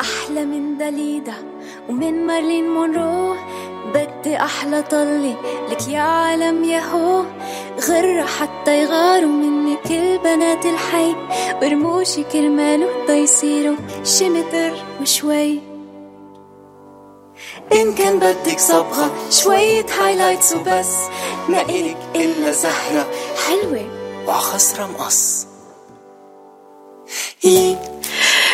[0.00, 1.34] أحلى من داليدا
[1.88, 3.36] ومن مارلين مونرو.
[3.94, 5.36] بدي أحلى طلي
[5.70, 7.24] لك يا عالم ياهو
[7.88, 11.14] غرة حتى يغاروا مني كل بنات الحي.
[11.62, 13.76] ورموشي كرمال ودا يصيروا.
[14.04, 15.60] شي متر وشوي
[17.72, 20.96] إن كان بدك صبغة شوية هايلايتس وبس.
[21.48, 23.10] ما إلك إلا زهرة
[23.48, 23.86] حلوة
[24.28, 25.46] وعخصرة مقص.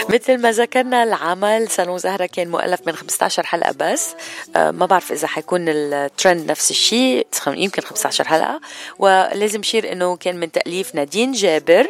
[0.09, 4.14] مثل ما ذكرنا العمل صالون زهرة كان مؤلف من 15 حلقة بس.
[4.56, 8.60] آه، ما بعرف إذا حيكون الترند نفس الشيء يمكن 15 حلقة.
[8.98, 11.86] ولازم نشير إنه كان من تأليف نادين جابر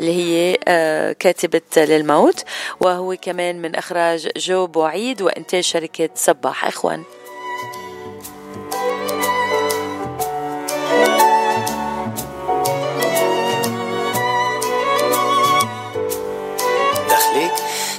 [0.00, 2.44] اللي هي آه، كاتبة للموت.
[2.80, 6.64] وهو كمان من إخراج جو بوعيد وإنتاج شركة صباح.
[6.64, 7.02] إخوان.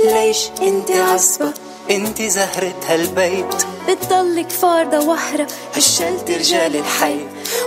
[0.05, 1.53] ليش انت عصبة
[1.91, 3.55] انت زهرة هالبيت.
[3.89, 7.19] بتضلك فاردة وحرة هشلت رجال الحي.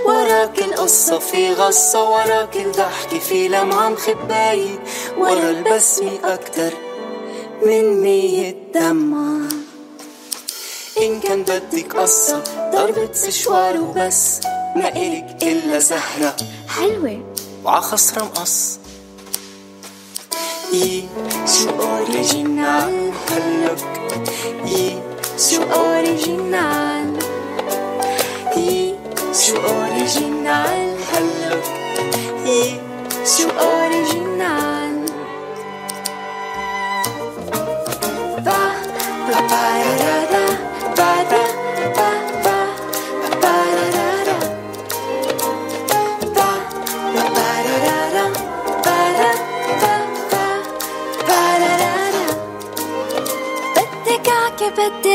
[0.06, 4.78] وراك القصة في غصة وراك الضحكة في لمعة مخباية
[5.18, 6.72] ورا البسمة أكتر
[7.66, 9.48] من مية دمعة.
[11.02, 12.42] إن كان بدك قصة
[12.72, 14.40] ضربة سشوار وبس.
[14.76, 16.36] ما إلك إلا زهرة.
[16.68, 17.24] حلوة.
[17.64, 18.77] وعخصرة مقص
[20.73, 21.07] يي
[21.47, 23.83] شو أوريجينال هلك
[24.65, 24.99] يي
[25.37, 27.19] شو أوريجينال
[28.57, 28.95] يي
[29.33, 29.55] شو
[33.49, 34.16] أوريجينال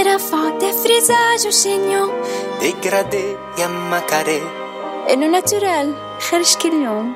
[0.03, 2.11] بركي بدي رفعه تفريزاج وشينيو
[2.59, 4.41] ديجرادي يما كاري
[5.13, 7.13] انه ناتورال خرج كل يوم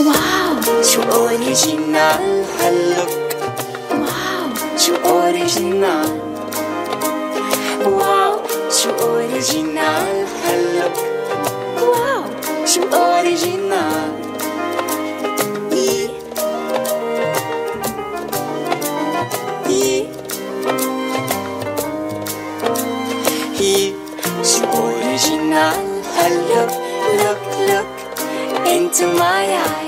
[0.00, 3.08] واو شو اوريجينال هاللوك
[3.90, 6.20] واو شو اوريجينال
[7.84, 8.40] واو
[8.70, 10.96] شو اوريجينال هاللوك
[11.80, 12.24] واو
[12.66, 14.35] شو اوريجينال
[26.28, 26.70] look,
[27.22, 29.85] look, look into my eyes.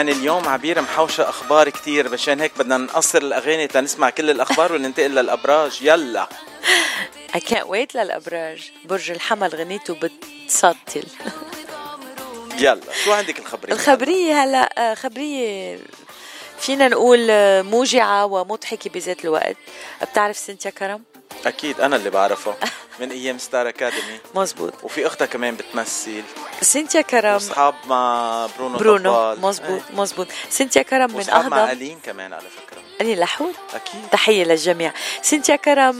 [0.00, 2.08] يعني اليوم عبير محوشة أخبار كتير.
[2.08, 5.78] مشان هيك بدنا نقصر الأغاني تنسمع كل الأخبار وننتقل للأبراج.
[5.82, 6.28] يلا.
[7.36, 8.72] I can't wait للأبراج.
[8.84, 11.04] برج الحمل غنيته بتسطل
[12.58, 12.80] يلا.
[13.04, 15.78] شو عندك الخبرية؟ الخبرية هلا آه، خبرية
[16.60, 19.56] فينا نقول آه، موجعة ومضحكة بذات الوقت.
[20.02, 21.02] بتعرف سنتيا كرم؟
[21.46, 22.54] أكيد أنا اللي بعرفه
[23.00, 24.18] من أيام ستار أكاديمي.
[24.34, 26.22] مزبوط وفي أختها كمان بتمثل.
[26.62, 27.34] سنتيا كرم.
[27.36, 29.34] أصحاب مع برونو برونو.
[29.34, 32.69] مزبوط مزبوط سنتيا كرم من وأصحاب مع ألين كمان على فكرة.
[33.00, 34.00] أني لحول أكيد.
[34.12, 34.92] تحية للجميع.
[35.22, 35.96] سنتيا كرم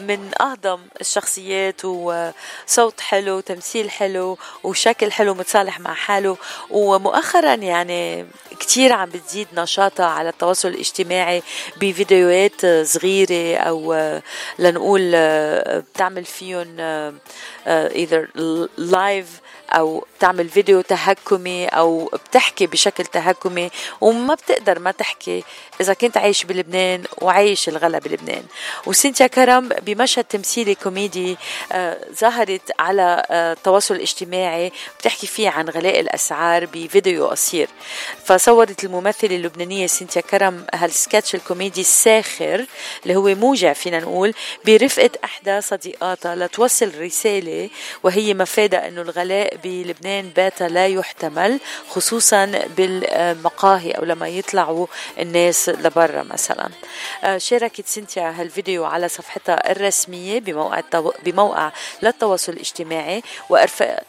[0.00, 6.36] من أهضم الشخصيات وصوت حلو تمثيل حلو وشكل حلو متصالح مع حاله
[6.70, 8.26] ومؤخرا يعني
[8.60, 11.42] كتير عم بتزيد نشاطها على التواصل الاجتماعي
[11.80, 13.94] بفيديوهات صغيرة أو
[14.58, 15.10] لنقول
[15.80, 16.76] بتعمل فيهم
[17.66, 18.38] آه، either
[18.76, 19.26] لايف
[19.70, 23.70] أو بتعمل فيديو تهكمي أو بتحكي بشكل تهكمي
[24.00, 25.44] وما بتقدر ما تحكي
[25.80, 28.42] إذا كنت عايش بلبنان وعايش الغلا بلبنان.
[28.86, 31.36] وسينتيا كرم بمشهد تمثيلي كوميدي
[31.72, 37.68] آه، ظهرت على آه، التواصل الاجتماعي بتحكي فيه عن غلاء الأسعار بفيديو قصير.
[38.24, 42.66] فصورت الممثلة اللبنانية سينتيا كرم هالسكتش الكوميدي الساخر
[43.02, 44.34] اللي هو موجع فينا نقول
[44.66, 47.70] برفقة أحدى صديقاتها لتوصل رسالة
[48.02, 51.60] وهي مفادها إنه الغلاء بلبنان بات لا يحتمل
[51.90, 52.44] خصوصا
[52.76, 54.86] بالمقاهي أو لما يطلعوا
[55.18, 56.68] الناس لبرا مثلا.
[57.24, 60.82] آه، شاركت سينتيا هالفيديو على صفحتها الرسمية بموقع
[61.24, 61.72] بموقع
[62.02, 64.00] للتواصل الاجتماعي وارفق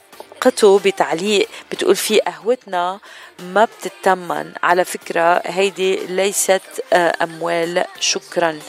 [0.42, 3.00] قته بتعليق بتقول فيه قهوتنا
[3.40, 4.52] ما بتتمن.
[4.64, 6.62] على فكرة هيدي ليست
[6.94, 8.60] آه، أموال شكرا.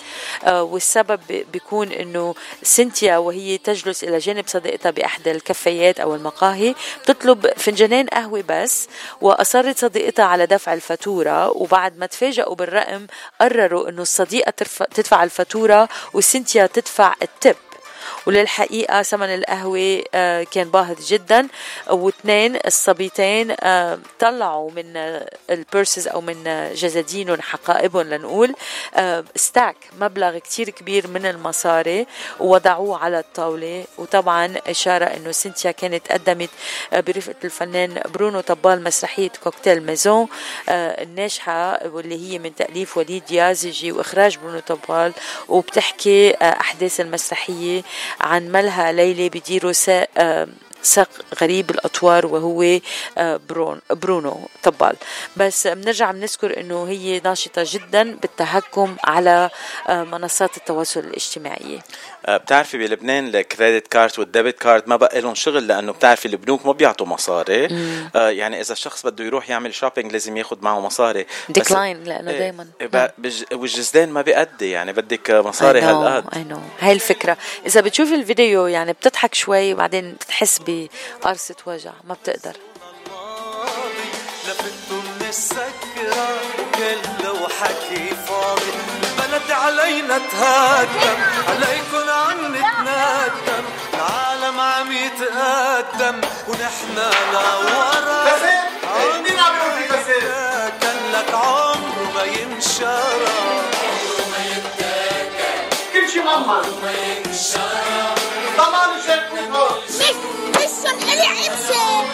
[0.45, 1.21] آه، والسبب
[1.53, 8.45] بيكون أنه سنتيا وهي تجلس إلى جانب صديقتها بأحدى الكافيات أو المقاهي بتطلب فنجانين قهوة
[8.49, 8.89] بس
[9.21, 13.07] وأصرت صديقتها على دفع الفاتورة وبعد ما تفاجئوا بالرقم
[13.41, 14.51] قرروا أنه الصديقة
[14.95, 17.57] تدفع الفاتورة وسنتيا تدفع ال tip.
[18.27, 21.49] وللحقيقة ثمن القهوة آه، كان باهظ جدا.
[21.91, 28.55] واثنين الصبيتين آه، طلعوا من آه، ال purses أو من آه، جزادينهم حقائبهم لنقول.
[28.95, 32.07] آه، stack مبلغ كتير كبير من المصاري
[32.41, 33.85] ووضعوه على الطاولة.
[33.99, 36.51] وطبعا إشارة أنه سنتيا كانت قدمت
[36.93, 40.29] آه، برفقة الفنان برونو طبال مسرحية كوكتيل ميزون
[40.69, 45.13] آه، الناجحة واللي هي من تأليف وليد يازجي وإخراج برونو طبال.
[45.49, 47.83] وبتحكي آه، أحداث المسرحية
[48.21, 49.73] عن ملهى ليلى بديروا
[50.17, 50.49] آه،
[50.83, 51.09] ساق
[51.41, 52.79] غريب الأطوار وهو
[53.19, 54.97] آه، برون برونو طبال.
[55.37, 59.51] بس بنرجع بنذكر إنه هي ناشطة جدا بالتهكم على
[59.89, 61.81] آه، منصات التواصل الاجتماعي.
[62.29, 66.67] بتعرفي بلبنان ال credit card وال debit card ما بقى لهم شغل لأنه بتعرفي البنوك
[66.67, 67.69] ما بيعطوا مصاري.
[68.17, 71.27] آه يعني إذا الشخص بده يروح يعمل shopping لازم ياخذ معه مصاري.
[71.49, 73.13] decline لأنه إيه، دائما إيه،
[73.53, 74.71] والجزدان ما بيأدي.
[74.71, 76.25] يعني بدك مصاري هالقد.
[76.37, 77.37] اي no هاي الفكرة.
[77.67, 82.57] إذا بتشوف الفيديو يعني بتضحك شوي وبعدين بتحس بقرصة وجع ما بتقدر.
[84.49, 86.41] لفت من السكرة
[86.75, 89.06] كله وحكي فاضي
[89.47, 91.19] البلد علينا تهدم.
[91.49, 93.65] عليكن عم نتندم.
[93.95, 96.21] العالم عم يتقدم.
[96.49, 96.97] ونحن
[97.33, 98.25] لورا
[99.23, 100.23] مين عم يقول بسيط؟
[100.83, 103.37] كان لك عمره ما ينشرى.
[105.93, 108.15] كل شي ماما عمره ما ينشرى
[108.57, 110.07] ضمان شايفين هون مش
[110.57, 112.05] مش الي عمسة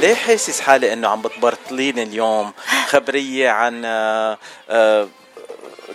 [0.00, 2.52] ليه حاسس حالي إنه عم بتبرطليني اليوم؟
[2.92, 4.38] خبرية عن آه،
[4.70, 5.08] آه،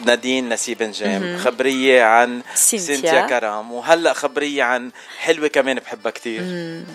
[0.06, 1.38] نادين نسيب نجام.
[1.38, 2.86] خبرية عن سينتيا.
[2.96, 6.42] سينتيا كرام وهلأ خبرية عن حلوة كمان بحبها كتير.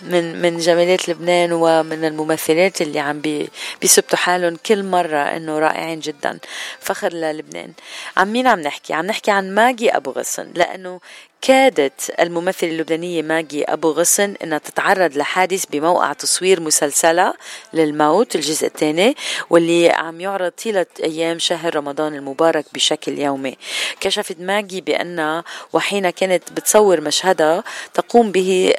[0.02, 6.01] من من جمالات لبنان ومن الممثلات اللي عم بي بيثبتوا حالهم كل مرة إنه رائعين
[6.01, 6.39] جدا.
[6.80, 7.72] فخر للبنان.
[8.16, 11.01] عن مين عم نحكي؟ عم نحكي عن ماجي أبو غصن لأنه
[11.43, 17.35] كادت الممثلة اللبنانية ماجي أبو غصن أنها تتعرض لحادث بموقع تصوير مسلسلها
[17.73, 19.16] للموت الجزء الثاني
[19.51, 23.56] واللي عم يعرض طيلة أيام شهر رمضان المبارك بشكل يومي
[24.01, 28.74] كشفت ماجي بأنها وحين كانت بتصور مشهدها تقوم به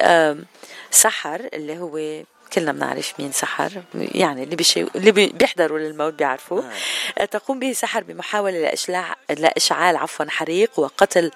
[0.90, 2.22] سحر اللي هو
[2.52, 4.80] كلنا بنعرف مين سحر يعني اللي بيشي...
[4.94, 6.62] اللي بي- بيحضروا للموت بيعرفوا
[7.18, 7.24] آه.
[7.24, 11.30] تقوم به سحر بمحاولة لإشلاع لإشعال عفوا حريق وقتل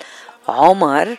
[0.49, 1.17] عمر.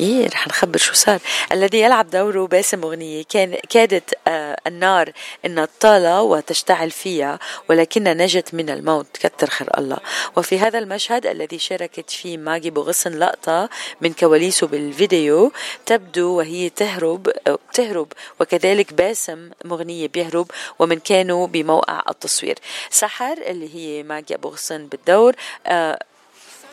[0.00, 1.20] إيه رح نخبر شو صار.
[1.52, 5.12] الذي يلعب دوره باسم أغنية كان كادت آه النار
[5.44, 9.98] أن تطالى وتشتعل فيها ولكنها نجت من الموت كتر خير الله.
[10.36, 13.68] وفي هذا المشهد الذي شاركت فيه ماجي بغصن لقطة
[14.00, 15.52] من كواليسه بالفيديو
[15.86, 17.30] تبدو وهي تهرب
[17.72, 22.58] تهرب وكذلك باسم مغنية بيهرب ومن كانوا بموقع التصوير.
[22.90, 25.34] سحر اللي هي ماجي أبو غصن بالدور
[25.66, 25.98] آه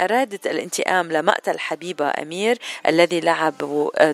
[0.01, 2.57] أرادت الانتقام لمقتل حبيبة أمير
[2.87, 3.53] الذي لعب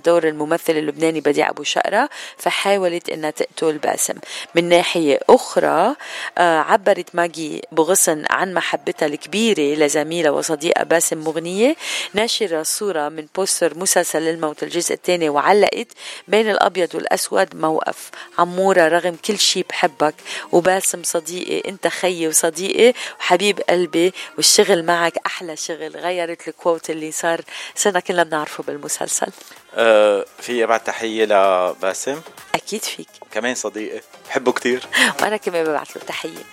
[0.05, 4.14] دور الممثل اللبناني بديع أبو شقرة فحاولت أنها تقتل باسم.
[4.55, 5.95] من ناحية أخرى
[6.38, 11.76] آه، عبرت ماجي بغصن عن محبتها الكبيرة لزميلة وصديقة باسم مغنية.
[12.14, 15.88] ناشرة صورة من بوستر مسلسل الموت الجزء الثاني وعلقت
[16.27, 18.11] بين الأبيض والأسود موقف.
[18.38, 20.15] عمورة رغم كل شي بحبك
[20.51, 25.77] وباسم صديقي أنت خيي وصديقي وحبيب قلبي والشغل معك أحلى شغل.
[25.78, 27.41] غيرت الكوت اللي صار
[27.76, 29.28] صرنا كلنا بنعرفه بالمسلسل.
[29.76, 32.22] آه في ابعت تحية لباسم.
[32.56, 33.08] أكيد فيك.
[33.32, 34.02] كمان صديقي.
[34.30, 34.84] بحبه كتير.
[35.22, 36.44] وأنا كمان ببعث له تحية.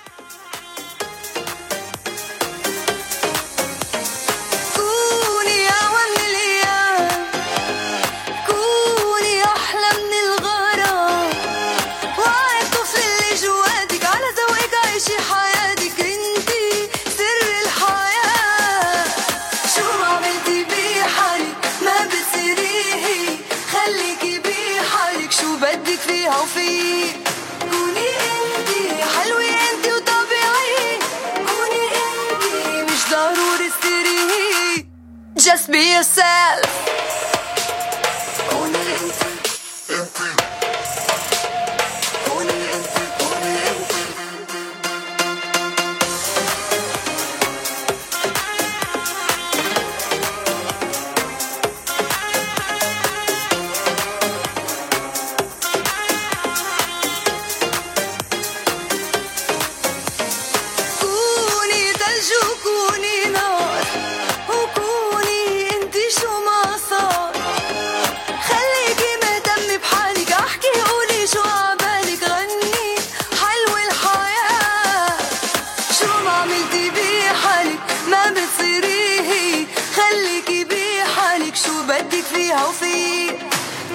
[35.45, 37.04] Just be yourself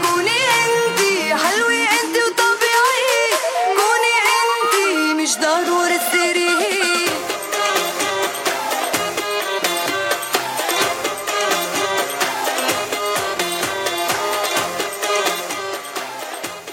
[0.04, 3.36] كوني انتي حلوة انتي وطبيعية
[3.78, 6.50] كوني انتي مش ضروري تصيري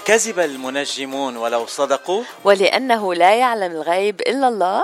[0.05, 2.23] كذب المنجمون ولو صدقوا.
[2.43, 4.83] ولأنه لا يعلم الغيب إلا الله.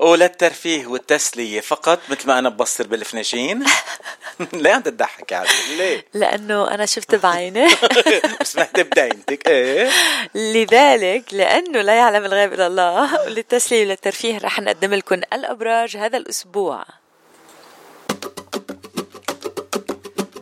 [0.00, 3.64] وللترفيه والتسلية فقط مثل ما أنا ببصر بالفناجين.
[4.52, 7.68] ليه عم تضحك يا عزيز ليه؟ لأنه أنا شفت بعيني.
[8.42, 9.90] سمعت بدايتك إيه.
[10.34, 16.84] لذلك لأنه لا يعلم الغيب إلا الله للتسلية وللترفيه رح نقدم لكم الأبراج هذا الأسبوع.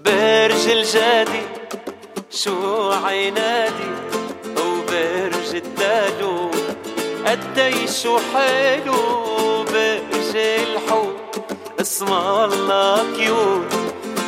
[0.05, 1.43] برج الجادي
[2.31, 3.91] شو عينادي
[4.57, 6.58] وبرج الدلو
[7.29, 11.41] قديش حلو برج الحوت.
[11.81, 13.73] اسم الله كيوت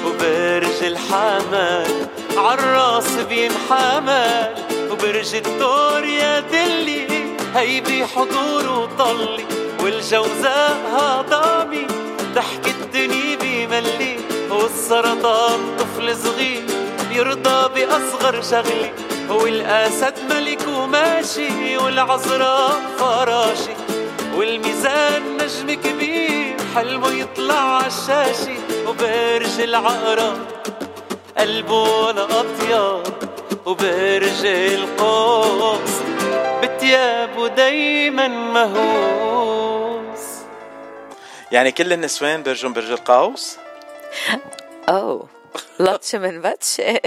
[0.07, 2.07] وبرج الحمل.
[2.37, 4.55] عالراس بينحمل
[4.91, 7.07] وبرج الثور يا دلي.
[7.55, 9.45] هي بحضور وطلي
[9.83, 11.87] والجوزاء هضامي.
[12.35, 14.17] تحكي الدنيا بملي
[14.51, 16.80] والسرطان طفل صغير.
[17.13, 18.91] يرضى بأصغر شغلي
[19.29, 23.75] والأسد ملك وماشي والعذراء فراشي.
[24.35, 28.57] والميزان نجم كبير حلمه يطلع عالشاشة
[28.89, 30.39] وبرج العقرب
[31.39, 33.13] قلبه ولا أطيب
[33.67, 35.91] وبرج القوس
[36.63, 40.21] بتيابه دايما مهووس.
[41.53, 43.57] يعني كل النسوان برجم برج القوس؟
[44.89, 45.27] اوه
[45.81, 47.01] لطشة من بتشه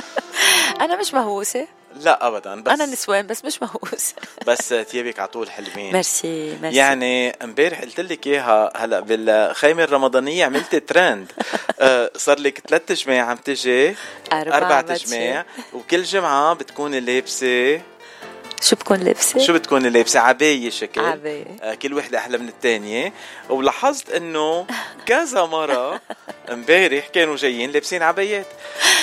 [0.80, 1.66] أنا مش مهووسة.
[1.96, 2.60] لا ابدا.
[2.62, 4.14] بس أنا نسوان بس مش مهووسة.
[4.46, 5.92] بس ثيابك على طول حلوين.
[5.92, 6.76] ميرسي ميرسي.
[6.76, 11.32] يعني امبارح قلت لك إياها هلا بالخيمة الرمضانية عملت ترند.
[11.80, 13.96] آه، صار لك ثلاث جماع عم تجي
[14.32, 14.94] أربع أربع.
[14.94, 17.82] جماع وكل جمعة بتكوني لابسة
[18.60, 21.00] شو بكون لابسة؟ شو بتكوني لابسة عباية شكل.
[21.00, 21.44] عباية.
[21.62, 23.12] آه، كل وحدة أحلى من الثانية
[23.48, 24.66] ولاحظت إنه
[25.06, 26.00] كذا مرة
[26.52, 28.46] امبارح كانوا جايين لابسين عبايات.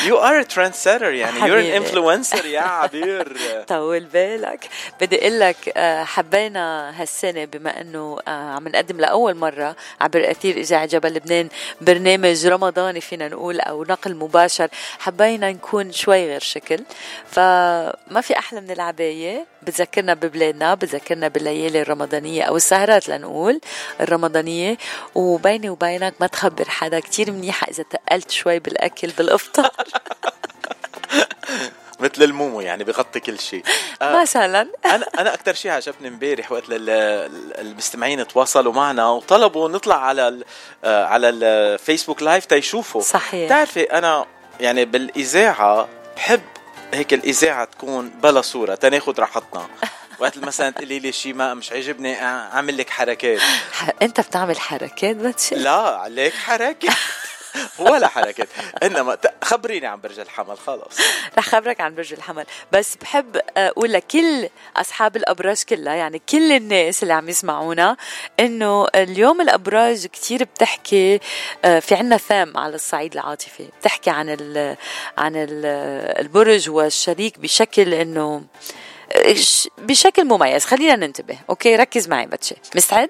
[0.06, 1.78] you are trend setter يعني ان حبيبي.
[1.78, 3.38] influencer يا عبير.
[3.68, 4.68] طول بالك.
[5.02, 10.58] بدي أقول لك آه، حبينا هالسنة بما إنه آه، عم نقدم لأول مرة عبر أثير
[10.58, 11.50] إذاعة جبل لبنان
[11.82, 14.68] برنامج رمضاني فينا نقول أو نقل مباشر.
[15.00, 16.80] حبينا نكون شوي غير شكل.
[17.32, 19.47] فما في أحلى من العباية.
[19.64, 23.62] بتذكرنا ببلادنا بتذكرنا بالليالي الرمضانية أو السهرات لنقول
[24.02, 24.78] الرمضانية.
[25.16, 29.70] وبيني وبينك ما تخبر حدا كتير منيحة إذا تقلت شوي بالأكل بالإفطار.
[32.00, 33.64] مثل المومو يعني بغطي كل شيء.
[34.02, 34.62] آه، مثلا.
[34.96, 40.46] أنا أنا أكثر شيء عجبني امبارح وقت المستمعين تواصلوا معنا وطلبوا نطلع على ال-
[40.84, 43.02] آه، على الفيسبوك لايف تيشوفوا.
[43.02, 43.46] صحيح.
[43.46, 44.26] بتعرفي أنا
[44.60, 46.42] يعني بالإذاعة بحب
[46.94, 48.76] هيك الإذاعة تكون بلا صورة.
[48.76, 49.68] تناخذ راحتنا.
[50.20, 53.42] وقت مثلا تقولي لي شيء ما مش عاجبني أعمل لك حركات.
[54.02, 56.94] أنت بتعمل حركات بتشي لا عليك حركات.
[57.80, 58.48] ولا حركات.
[58.84, 60.98] إنما خبريني عن برج الحمل خلص
[61.38, 62.46] رح خبرك عن برج الحمل.
[62.72, 67.98] بس بحب أقول لكل أصحاب الأبراج كلها يعني كل الناس اللي عم يسمعونا
[68.40, 71.20] إنه اليوم الأبراج كتير بتحكي
[71.66, 73.70] آه، في عنا ثام على الصعيد العاطفي.
[73.80, 74.78] بتحكي عن ال
[75.18, 75.66] عن ال
[76.20, 78.44] البرج والشريك بشكل إنه
[79.16, 79.36] آه،
[79.78, 80.66] بشكل مميز.
[80.66, 81.38] خلينا ننتبه.
[81.50, 83.10] أوكي ركز معي بتشي مستعد؟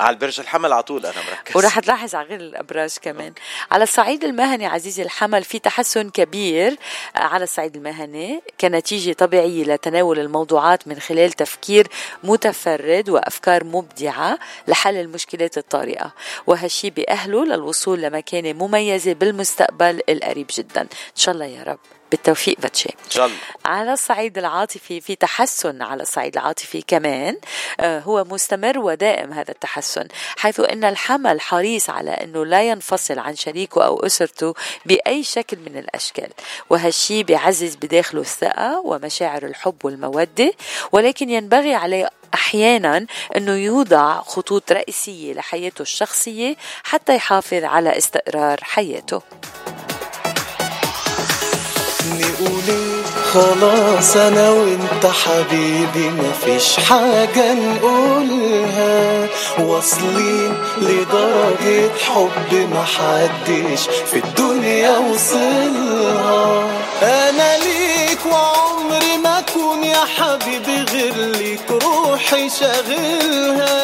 [0.00, 1.56] على البرج الحمل على طول أنا مركز.
[1.56, 3.32] ورح تلاحظ على غير الأبراج كمان.
[3.70, 6.76] على الصعيد المهني عزيزي الحمل في تحسن كبير.
[7.16, 11.88] آه، على الصعيد المهني كنتيجة طبيعية لتناول الموضوعات من خلال تفكير
[12.24, 16.14] متفرد وأفكار مبدعة لحل المشكلات الطارئة.
[16.46, 20.80] وهالشي بأهله للوصول لمكانه مميزه بالمستقبل القريب جدا.
[20.80, 21.99] إن شاء الله يا رب.
[22.10, 23.38] بالتوفيق بتشي إن شاء الله.
[23.64, 27.36] على الصعيد العاطفي في تحسن على الصعيد العاطفي كمان
[27.80, 33.36] آه، هو مستمر ودائم هذا التحسن حيث إن الحمل حريص على إنه لا ينفصل عن
[33.36, 34.54] شريكه أو أسرته
[34.86, 36.28] بأي شكل من الأشكال.
[36.70, 40.52] وهالشي بيعزز بداخله الثقة ومشاعر الحب والمودة
[40.92, 43.06] ولكن ينبغي عليه أحيانا
[43.36, 49.22] إنه يوضع خطوط رئيسية لحياته الشخصية حتى يحافظ على استقرار حياته.
[52.40, 53.02] نقولي
[53.32, 59.28] خلاص أنا وإنت حبيبي مفيش حاجة نقولها.
[59.58, 63.80] واصلين لدرجة حب محدش
[64.10, 66.64] في الدنيا وصلها.
[67.02, 73.79] أنا ليك وعمري ما أكون يا حبيبي غير ليك روحي شاغلها.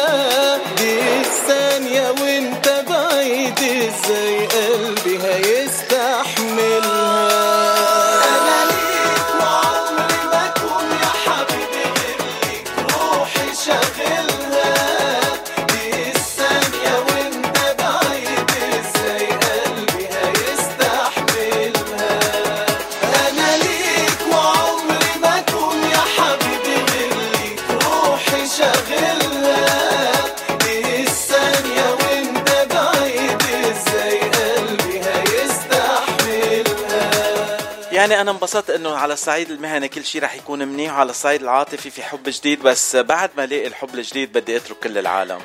[37.97, 41.89] يعني أنا انبسطت إنه على الصعيد المهني كل شيء رح يكون منيح وعلى الصعيد العاطفي
[41.89, 45.41] في حب جديد بس بعد ما ألاقي الحب الجديد بدي أترك كل العالم.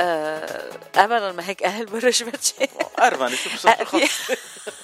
[0.00, 2.54] آه، ابدا ما هيك أهل برج بتشي
[2.98, 4.12] ارمني شو بصير خلص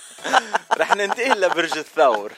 [0.79, 2.33] رح ننتقل لبرج الثور.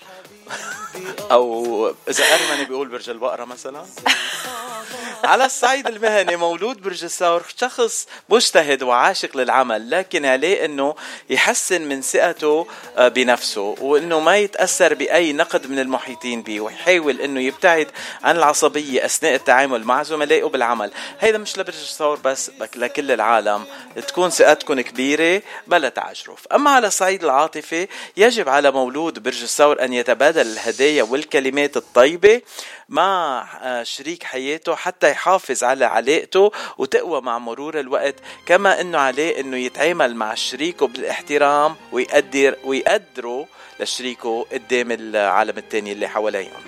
[1.31, 3.87] أو إذا أرمني بيقول برج البقرة مثلا.
[5.25, 10.95] على الصعيد المهني مولود برج الثور شخص مجتهد وعاشق للعمل لكن عليه إنه
[11.31, 12.67] يحسن من ثقته
[12.97, 17.89] آه، بنفسه وإنه ما يتأثر بأي نقد من المحيطين به ويحاول إنه يبتعد
[18.23, 20.91] عن العصبية أثناء التعامل مع زملائه بالعمل.
[21.21, 23.65] هيدا مش لبرج الثور بس لكل العالم.
[24.07, 26.47] تكون ثقتكم كبيرة بلا تعجرف.
[26.53, 32.43] أما على الصعيد العاطفي يجب على مولود برج الثور أن يتبادل الهدايا والكلمات الطيبة
[32.89, 38.15] مع آه، شريك حياته حتى يحافظ على علاقته وتقوى مع مرور الوقت
[38.47, 43.47] كما إنه عليه إنه يتعامل مع شريكه بالاحترام ويقدر ويقدره
[43.81, 46.63] لشريكه قدام العالم الثاني اللي حواليهم.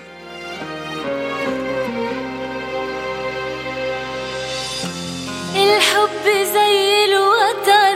[5.55, 7.95] الحب زي الوتر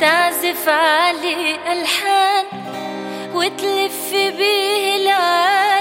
[0.00, 2.44] تعزف عليه ألحان
[3.34, 5.73] وتلف بيه العالم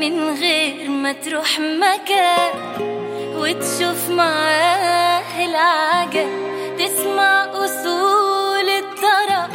[0.00, 2.52] من غير ما تروح مكان
[3.36, 6.28] وتشوف معاه العجب
[6.78, 9.50] تسمع أصول الطرب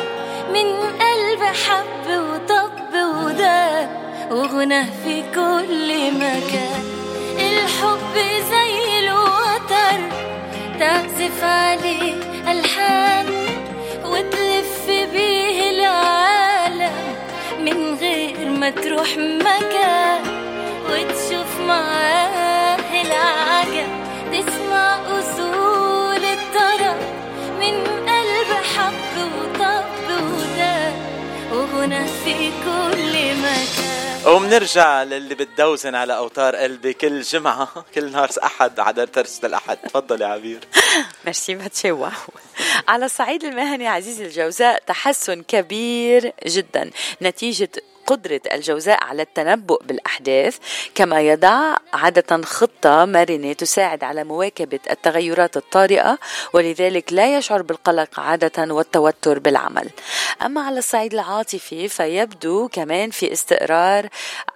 [0.54, 3.90] من قلب حب وطب وداب
[4.32, 6.84] وغنى في كل مكان.
[7.40, 8.16] الحب
[8.52, 10.00] زي الوتر
[10.80, 12.14] تعزف عليه
[12.52, 13.26] ألحان
[14.06, 17.16] وتلف بيه العالم
[17.60, 20.35] من غير ما تروح مكان
[20.90, 23.90] وتشوف معاه العجب
[24.32, 26.98] تسمع أصول الطرب
[27.60, 30.94] من قلب حب وطب وداب
[31.52, 33.96] وغنى في كل مكان.
[34.34, 37.68] وبنرجع للي بتدوزن على أوتار قلبي كل جمعة.
[37.96, 40.60] كل نهار أحد على ترسة الاحد تفضل يا عبير.
[41.26, 42.12] ميرسي ماتشي واو
[42.88, 46.90] على الصعيد المهني عزيزي الجوزاء تحسن كبير جدا.
[47.22, 47.70] نتيجة
[48.06, 50.58] قدرة الجوزاء على التنبؤ بالأحداث
[50.96, 56.18] كما يضع عادة خطة مرنة تساعد على مواكبة التغيرات الطارئة
[56.54, 59.90] ولذلك لا يشعر بالقلق عادة والتوتر بالعمل.
[60.46, 64.10] أما على الصعيد العاطفي فيبدو كمان في استقرار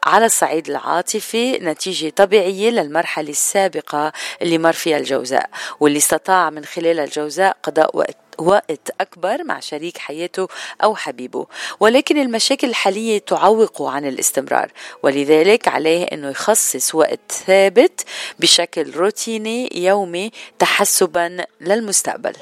[0.04, 4.12] على الصعيد العاطفي نتيجة طبيعية للمرحلة السابقة
[4.42, 5.50] اللي مر فيها الجوزاء
[5.80, 10.48] واللي استطاع من خلال الجوزاء قضاء وقت وقت أكبر مع شريك حياته
[10.84, 11.48] أو حبيبه
[11.80, 14.72] ولكن المشاكل الحالية تعوقه عن الاستمرار
[15.03, 18.06] ولذلك عليه أنه يخصص وقت ثابت
[18.40, 22.34] بشكل روتيني يومي تحسبا للمستقبل.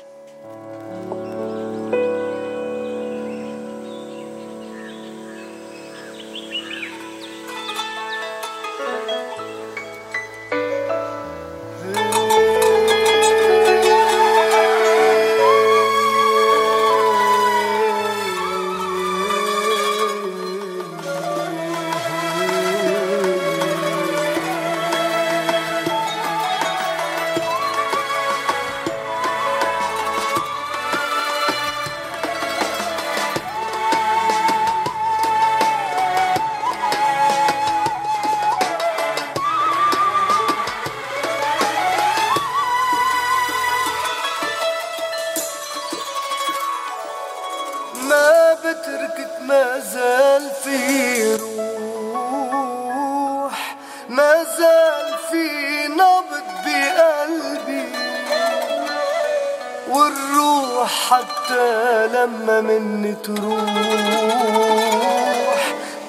[60.87, 63.63] حتى لما مني تروح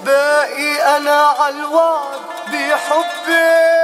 [0.04, 3.77] باقي أنا عالوعد بحبي.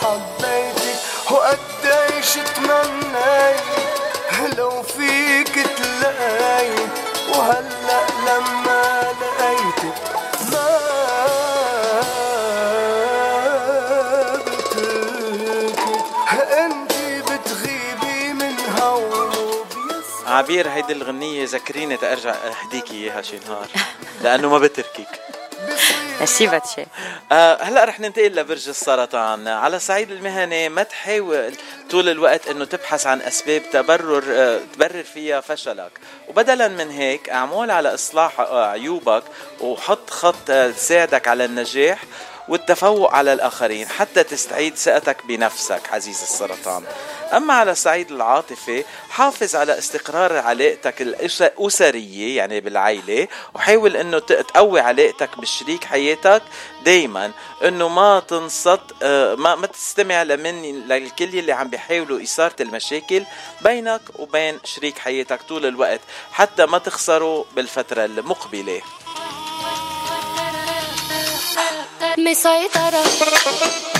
[0.00, 0.98] حبيتك
[1.30, 3.60] وقديش تمنيت
[4.58, 6.90] لو فيك تلاقيت
[7.28, 9.96] وهلا لما لقيتك
[10.52, 10.68] ما
[14.36, 15.78] بتركك.
[16.58, 19.30] انتي بتغيبي من هون
[20.26, 23.68] عبير هيدي الغنية ذكريني تأرجع أهديك إياها شي نهار
[24.22, 24.91] لأنه ما بتركك.
[26.22, 26.86] ميرسي باتشي
[27.32, 29.48] آه هلا رح ننتقل لبرج السرطان.
[29.48, 31.54] على الصعيد المهني ما تحاول
[31.90, 35.92] طول الوقت إنه تبحث عن أسباب تبرر آه تبرر فيها فشلك.
[36.28, 39.22] وبدلا من هيك اعمل على إصلاح آه عيوبك
[39.60, 42.02] وحط خط تساعدك على النجاح.
[42.52, 46.84] والتفوق على الآخرين حتى تستعيد ثقتك بنفسك عزيز السرطان.
[47.32, 55.38] أما على الصعيد العاطفي حافظ على استقرار علاقتك الأسرية يعني بالعائلة وحاول أنه تقوي علاقتك
[55.38, 56.42] بالشريك حياتك
[56.84, 57.32] دايما
[57.64, 63.24] أنه ما تنصت ما, ما تستمع لمن للكل اللي عم بيحاولوا إثارة المشاكل
[63.60, 66.00] بينك وبين شريك حياتك طول الوقت
[66.32, 68.82] حتى ما تخسروا بالفترة المقبلة.
[72.18, 73.04] مسيطرة.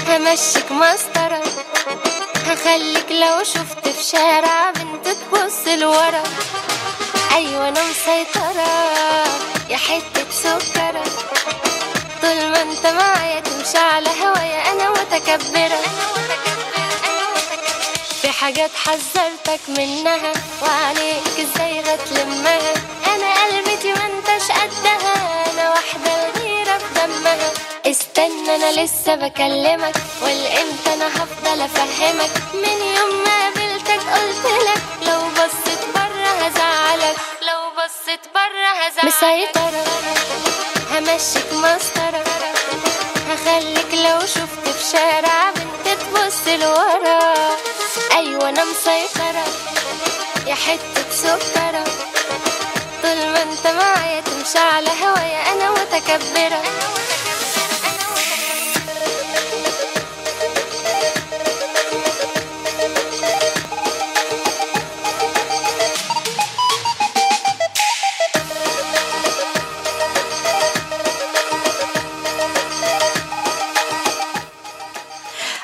[0.08, 1.42] همشيك مسطرة.
[2.46, 6.22] هخليك لو شفت في شارع بنت تبص لورا.
[7.34, 8.68] أيوة أنا مسيطرة.
[9.70, 11.04] يا حتة سكرة.
[12.22, 15.82] طول ما أنت معايا تمشي على هوايا أنا متكبرة.
[18.22, 20.32] في حاجات حذرتك منها
[20.62, 22.72] وعليك إزاي هتلمها
[23.06, 23.71] أنا قلبتي
[27.86, 35.18] استنى أنا لسه بكلمك والإمتى أنا هفضل أفهمك؟ من يوم ما قابلتك قلت لك لو
[35.28, 37.16] بصيت بره هزعلك
[37.48, 39.04] لو بصيت بره هزعلك.
[39.04, 39.84] مسيطرة
[40.90, 42.24] همشيك مسطرة
[43.28, 47.34] هخليك لو شفت في شارع بنت تبص لورا.
[48.16, 49.44] أيوه أنا مسيطرة.
[50.46, 51.84] يا حتة سكرة.
[53.02, 56.62] طول ما أنت معايا تمشي على هوايا أنا متكبرة.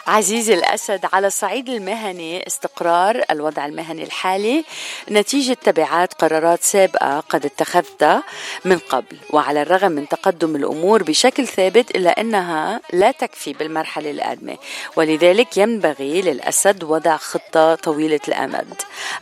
[0.09, 4.65] عزيزي الأسد على الصعيد المهني استقرار الوضع المهني الحالي
[5.11, 8.23] نتيجة تبعات قرارات سابقة قد اتخذتها
[8.65, 14.57] من قبل وعلى الرغم من تقدم الأمور بشكل ثابت إلا أنها لا تكفي بالمرحلة القادمة
[14.97, 18.75] ولذلك ينبغي للأسد وضع خطة طويلة الأمد.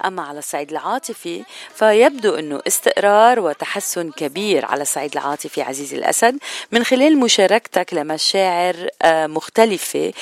[0.04, 1.42] أما على الصعيد العاطفي
[1.74, 6.38] فيبدو أنه استقرار وتحسن كبير على الصعيد العاطفي عزيزي الأسد.
[6.72, 10.12] من خلال مشاركتك لمشاعر آه، مختلفة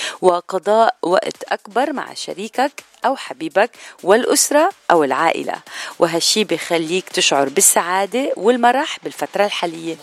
[0.54, 3.70] وقضاء وقت أكبر مع شريكك أو حبيبك
[4.02, 5.54] والأسرة أو العائلة.
[5.98, 9.96] وهالشي بخليك تشعر بالسعادة والمرح بالفترة الحالية.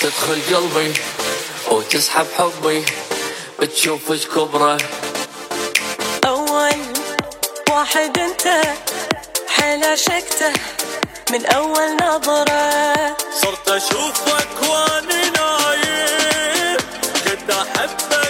[0.00, 0.92] تدخل قلبي
[1.70, 2.84] وتسحب حبي
[3.60, 4.78] بتشوفش كبره
[6.26, 6.82] أول
[7.70, 8.62] واحد أنت
[9.48, 10.52] حيل عشقته
[11.32, 13.16] من أول نظرة.
[13.42, 16.76] صرت أشوفك واني نايم
[17.26, 18.29] قد أحبك.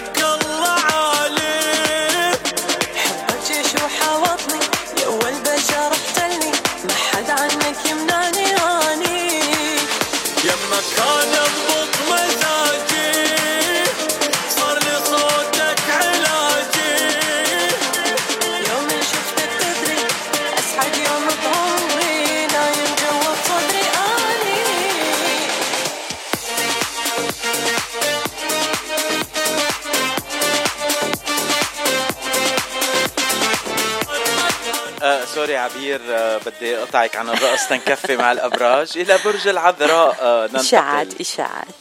[35.35, 38.93] سوري عبير آه بدي أقطعك عن الرقص تنكفي مع الأبراج.
[38.97, 40.61] إلى برج العذراء آه ننتقل.
[40.61, 41.65] إشاعات إشاعات.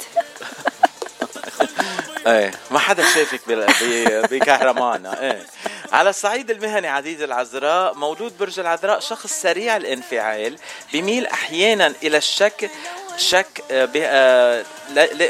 [2.27, 5.45] إيه ما حدا شافك بال- ب- بكهرمانة إيه.
[5.91, 10.55] على الصعيد المهني عزيز العذراء مولود برج العذراء شخص سريع الانفعال
[10.93, 12.69] بيميل أحيانا إلى الشك
[13.17, 14.63] شك آه،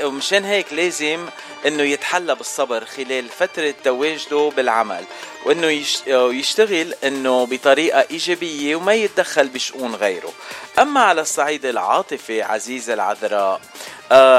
[0.03, 1.25] ومشان هيك لازم
[1.65, 5.03] إنه يتحلى بالصبر خلال فترة تواجده بالعمل.
[5.45, 5.67] وأنه
[6.07, 10.33] آه، يشتغل إنه بطريقة إيجابية وما يتدخل بشؤون غيره.
[10.79, 13.61] أما على الصعيد العاطفي عزيز العذراء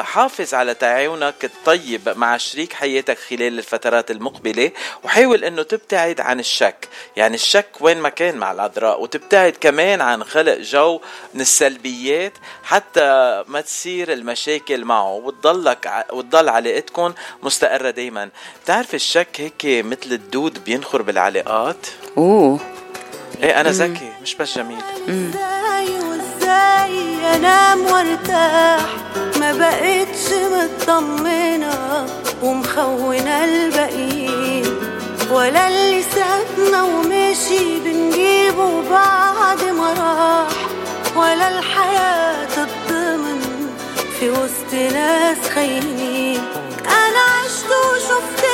[0.02, 4.70] حافظ على تعاونك الطيب مع شريك حياتك خلال الفترات المقبلة
[5.04, 6.88] وحاول إنه تبتعد عن الشك.
[7.16, 11.00] يعني الشك وين ما كان مع العذراء وتبتعد كمان عن خلق جو
[11.34, 12.32] من السلبيات
[12.62, 18.30] حتى ما تصير المشاكل معه وتضلك وتضل علاقتكم مستقرة دايما.
[18.64, 21.86] بتعرف الشك هيك مثل الدود بينخر بالعلاقات؟
[22.18, 22.60] أوه.
[23.42, 23.74] إيه أنا مم.
[23.74, 24.80] ذكي مش بس جميل.
[26.50, 28.86] إزاي أنام وارتاح.
[29.40, 32.06] ما بقتش مطمنة
[32.42, 34.64] ومخونة الباقيين.
[35.30, 40.56] ولا اللي سابنا ومشي بنجيبه بعد ما راح.
[41.16, 43.70] ولا الحياة تتضمن
[44.20, 46.42] في وسط ناس خاينين.
[46.86, 48.44] أنا عشت وشفت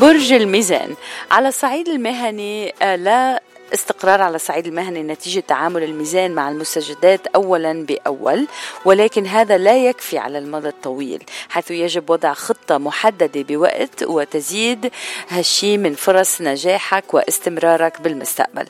[0.00, 0.94] برج الميزان.
[1.30, 3.42] على الصعيد المهني آه، لا
[3.74, 8.46] استقرار على الصعيد المهني نتيجة تعامل الميزان مع المستجدات أولا بأول
[8.84, 14.90] ولكن هذا لا يكفي على المدى الطويل حيث يجب وضع خطة محددة بوقت وتزيد
[15.28, 18.66] هالشي من فرص نجاحك واستمرارك بالمستقبل.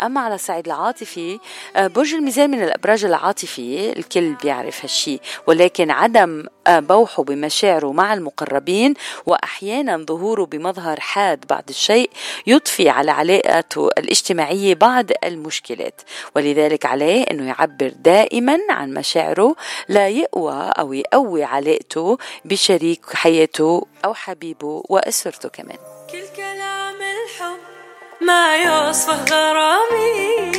[0.00, 1.38] أما على الصعيد العاطفي
[1.76, 8.94] آه، برج الميزان من الأبراج العاطفية الكل بيعرف هالشي ولكن عدم بوحه بمشاعره مع المقربين
[9.26, 12.10] وأحيانا ظهوره بمظهر حاد بعض الشيء
[12.46, 16.00] يضفي على علاقته الاجتماعية بعض المشكلات.
[16.36, 19.56] ولذلك عليه أنه يعبر دائما عن مشاعره
[19.88, 25.78] لا يقوى أو يقوي علاقته بشريك حياته أو حبيبه وأسرته كمان.
[26.10, 27.58] كل كلام الحب
[28.20, 30.53] ما يوصفه غرامي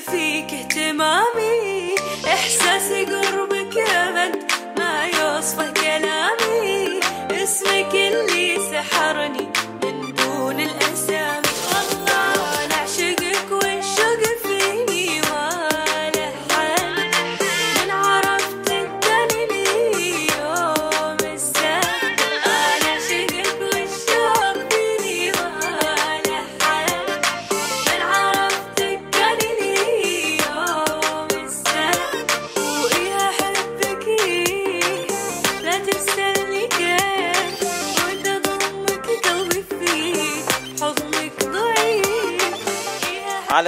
[0.00, 1.94] فيك اهتمامي
[2.26, 4.42] احساسي قربك أبد
[4.78, 7.00] ما يوصفه كلامي.
[7.30, 9.61] اسمك اللي سحرني.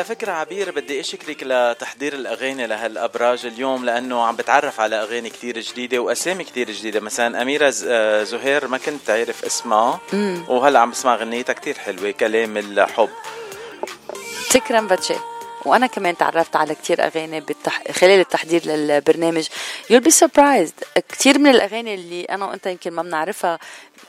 [0.04, 5.60] على فكرة عبير بدي اشكرك لتحضير الأغاني لهالأبراج اليوم لأنه عم بتعرف على أغاني كتير
[5.60, 7.00] جديدة وأسامي كتير جديدة.
[7.00, 10.00] مثلا أميرة آه، زهير ما كنت تعرف اسمها.
[10.48, 13.08] وهلأ عم بسمع غنيتها كتير حلوة كلام الحب.
[14.50, 15.14] تكرم باتشي.
[15.64, 17.82] وأنا كمان تعرفت على كتير أغاني بالتح...
[17.92, 19.46] خلال التحضير للبرنامج.
[19.92, 21.00] You'll be surprised.
[21.08, 23.58] كتير من الأغاني اللي أنا وأنت يمكن ما بنعرفها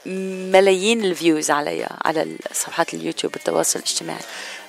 [0.05, 4.23] ملايين ال views عليها على صفحات اليوتيوب والتواصل الاجتماعي.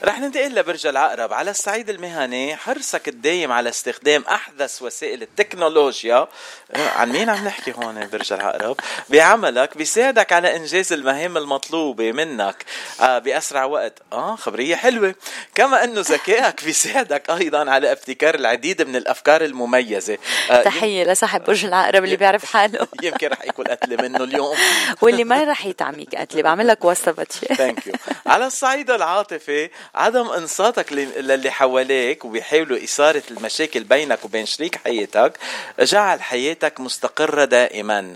[0.04, 2.56] رح ننتقل لبرج العقرب على الصعيد المهني.
[2.56, 6.16] حرصك الدايم على استخدام أحدث وسائل التكنولوجيا.
[6.16, 8.76] آه، عن مين عم نحكي هون برج العقرب؟
[9.08, 12.64] بعملك بيساعدك على إنجاز المهام المطلوبة منك
[13.00, 13.98] آه بأسرع وقت.
[14.12, 15.14] آه خبرية حلوة.
[15.54, 20.18] كما أنه ذكائك بيساعدك أيضا على ابتكار العديد من الأفكار المميزة.
[20.50, 22.86] آه تحية لصاحب برج العقرب اللي بيعرف حاله.
[23.02, 24.56] يمكن رح يكون قتل منه اليوم.
[25.02, 27.92] واللي ما رح يتعميك قتلي بعمل لك وصفه باتشي ثانك يو
[28.26, 35.32] على الصعيد العاطفي عدم انصاتك للي حواليك وبيحاولوا إثارة المشاكل بينك وبين شريك حياتك
[35.80, 38.14] جعل حياتك مستقرة دائما.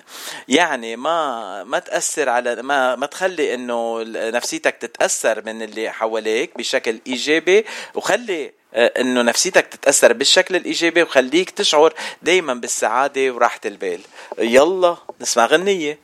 [0.48, 7.01] يعني ما ما تأثر على ما ما تخلي ال- نفسيتك تتأثر من اللي حواليك بشكل
[7.06, 7.64] إيجابي
[7.94, 14.01] وخلي آه، إنه نفسيتك تتأثر بالشكل الإيجابي وخليك تشعر دائما بالسعادة وراحة البال.
[14.38, 15.98] يلا نسمع غنية.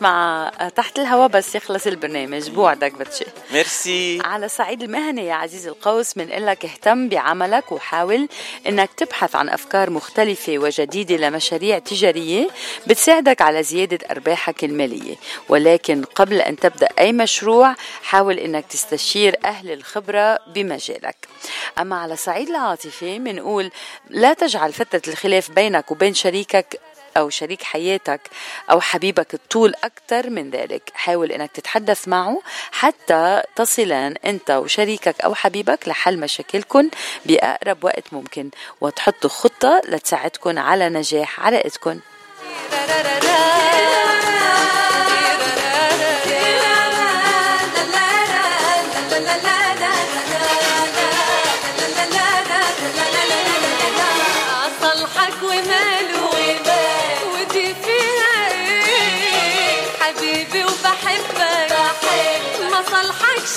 [0.00, 4.18] بنسمع تحت الهواء بس يخلص البرنامج بوعدك باتشي ميرسي.
[4.24, 8.28] على الصعيد المهني يا عزيزي القوس من لك اهتم بعملك وحاول
[8.66, 12.48] إنك تبحث عن أفكار مختلفة وجديدة لمشاريع تجارية
[12.86, 15.16] بتساعدك على زيادة أرباحك المالية.
[15.48, 21.16] ولكن قبل أن تبدأ أي مشروع حاول إنك تستشير أهل الخبرة بمجالك.
[21.78, 23.70] أما على الصعيد العاطفي بنقول
[24.10, 26.80] لا تجعل فترة الخلاف بينك وبين شريكك
[27.16, 28.20] أو شريك حياتك
[28.70, 30.92] أو حبيبك الطول أكثر من ذلك.
[30.94, 32.42] حاول أنك تتحدث معه
[32.72, 36.90] حتى تصلان أنت وشريكك أو حبيبك لحل مشاكلكم
[37.26, 38.50] بأقرب وقت ممكن
[38.80, 42.00] وتحطوا خطة لتساعدكم على نجاح علاقتكم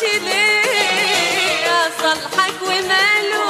[0.03, 3.42] ليه صلحك وماله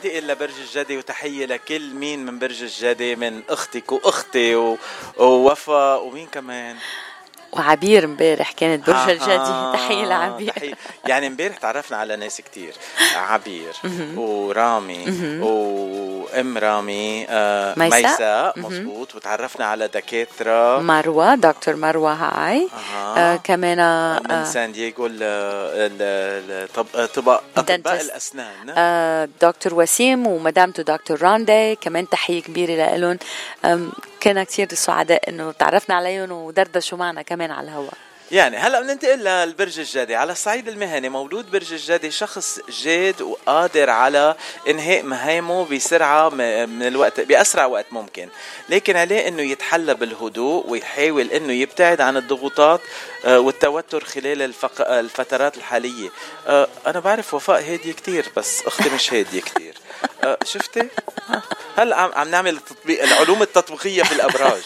[0.00, 4.78] بننتقل لبرج الجدي وتحية لكل مين من برج الجدي من أختك وأختي و...
[5.16, 6.76] ووفا ومين كمان؟
[7.52, 10.74] وعبير امبارح كانت برج الجدي تحية لعبير تحية.
[11.06, 12.74] يعني امبارح تعرفنا على ناس كتير
[13.16, 13.72] عبير.
[14.16, 15.04] ورامي.
[15.42, 18.58] وام رامي آه ميساء.
[18.58, 23.32] مزبوط وتعرفنا على دكاترة مروة دكتور مروة هاي أها.
[23.34, 23.78] آه كمان
[24.24, 25.06] من آه سان دييغو
[26.94, 27.42] أطباء.
[28.00, 33.18] الأسنان آه دكتور وسيم ومدامته دكتور راندي كمان تحية كبيرة لهم
[34.22, 37.94] كنا كتير سعداء إنه تعرفنا عليهم ودردشوا معنا كمان على الهواء.
[38.30, 40.14] يعني هلا بننتقل للبرج الجدي.
[40.16, 44.34] على الصعيد المهني مولود برج الجدي شخص جاد وقادر على
[44.68, 48.28] إنهاء مهامه بسرعة من الوقت بأسرع وقت ممكن.
[48.68, 52.80] لكن عليه إنه يتحلى بالهدوء ويحاول إنه يبتعد عن الضغوطات
[53.24, 54.90] آه، والتوتر خلال الفق...
[54.90, 56.08] الفترات الحالية.
[56.46, 59.74] آه، أنا بعرف وفاء هادية كتير بس أختي مش هادية كتير.
[60.44, 60.88] شفتي؟
[61.76, 64.62] هلا عم, عم نعمل التطبيق العلوم التطبيقية في الابراج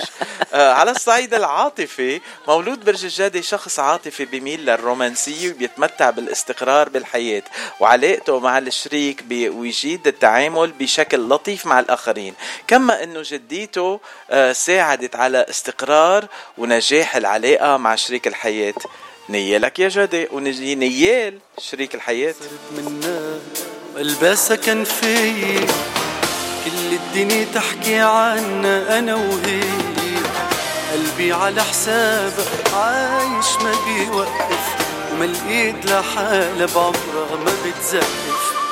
[0.55, 7.43] آه، على الصعيد العاطفي مولود برج الجدي شخص عاطفي بيميل للرومانسية وبيتمتع بالاستقرار بالحياة
[7.81, 12.35] وعلاقته مع الشريك ويجيد التعامل بشكل لطيف مع الآخرين.
[12.67, 14.01] كما إنه جديته
[14.31, 16.27] آه، ساعدت على استقرار
[16.59, 18.75] ونجاح العلاقة مع شريك الحياة.
[19.29, 22.35] نيالك يا جدي ونجي نيال شريك الحياة.
[23.95, 25.59] منا قلبها سكن في
[26.65, 29.61] كل الدنيا تحكي عنا أنا وهي.
[30.93, 32.45] قلبي على حسابها
[32.75, 34.77] عايش ما بيوقف
[35.13, 38.64] وما الإيد لحالها بعمرها ما بتزقف.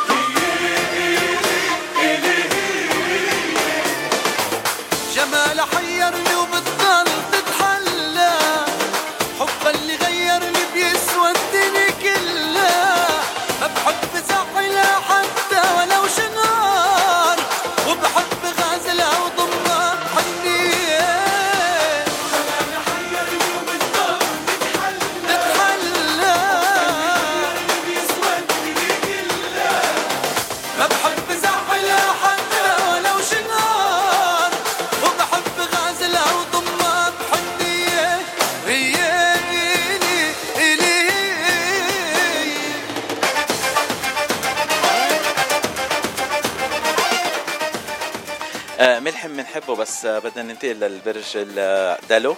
[49.83, 52.37] بس بدنا ننتقل للبرج الدلو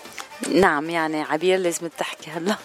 [0.49, 2.57] نعم يعني عبير لازم تحكي هلا.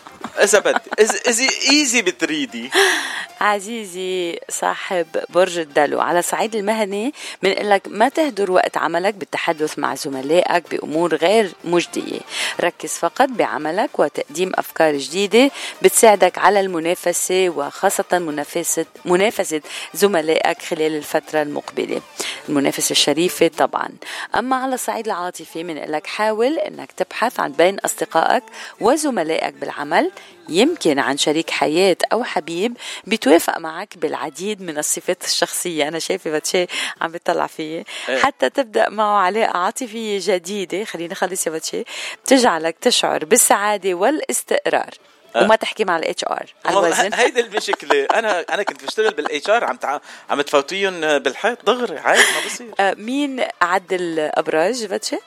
[0.43, 2.71] إذا بدي إذا ايزي بتريدي.
[3.41, 7.13] عزيزي صاحب برج الدلو على الصعيد المهني
[7.43, 12.19] بنقول لك ما تهدر وقت عملك بالتحدث مع زملائك بأمور غير مجدية.
[12.61, 15.51] ركز فقط بعملك وتقديم أفكار جديدة
[15.81, 19.61] بتساعدك على المنافسة وخاصة منافسة منافسة
[19.93, 22.01] زملائك خلال الفترة المقبلة.
[22.49, 23.89] المنافسة الشريفة طبعا.
[24.35, 28.43] أما على الصعيد العاطفي بنقول لك حاول أنك تبحث عن بين أصدقائك
[28.81, 30.11] وزملائك بالعمل
[30.49, 32.77] يمكن عن شريك حياة أو حبيب
[33.07, 35.87] بيتوافق معك بالعديد من الصفات الشخصية.
[35.87, 36.67] أنا شايفة باتشي
[37.01, 37.85] عم بتطلع فيي.
[38.09, 38.17] إيه.
[38.17, 40.83] حتى تبدأ معه علاقة عاطفية جديدة.
[40.83, 41.83] خلينا نخلص يا باتشي.
[42.23, 44.89] بتجعلك تشعر بالسعادة والاستقرار.
[45.35, 45.43] أه.
[45.43, 47.13] وما تحكي مع ال HR على الوزن.
[47.13, 48.05] هيدي المشكلة.
[48.05, 49.99] أنا أنا كنت بشتغل بال HR عم تع...
[50.29, 51.65] عم تفوتيهم بالحيط.
[51.65, 52.73] دغري عادي ما بصير.
[52.79, 55.17] آه، مين عد الابراج باتشي؟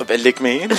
[0.00, 0.68] بقول لك مين؟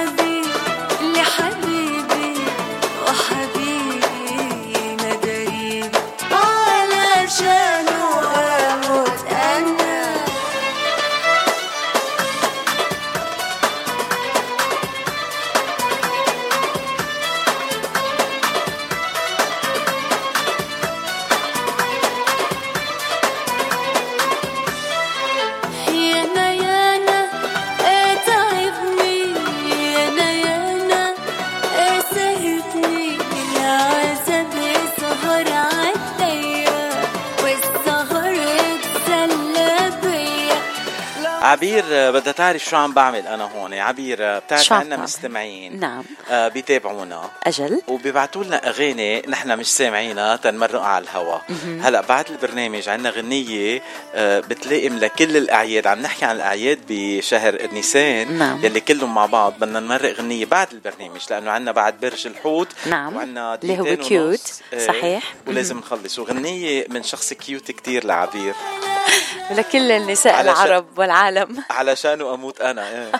[41.51, 46.03] عبير آه، بدها تعرف شو عم بعمل أنا هون عبير آه، بتعرف عنا؟ مستمعين نعم
[46.29, 51.81] آه بيتابعونا أجل وبيبعتوا لنا أغاني نحن مش سامعينها تنمرقها على الهوا مهم.
[51.81, 53.81] هلا بعد البرنامج عندنا غنية
[54.13, 58.65] آه بتلائم لكل الأعياد عم نحكي عن الأعياد بشهر نيسان نعم.
[58.65, 63.15] يلي كلهم مع بعض بدنا نمرق غنية بعد البرنامج لأنه عندنا بعد برج الحوت نعم.
[63.15, 64.61] وعندنا اللي هو cute.
[64.73, 65.33] إيه، صحيح.
[65.47, 65.77] ولازم.
[65.77, 68.53] نخلص وغنية من شخص cute كتير لعبير
[69.57, 73.11] لكل النساء العرب والعالم علشانه أموت أنا إيه.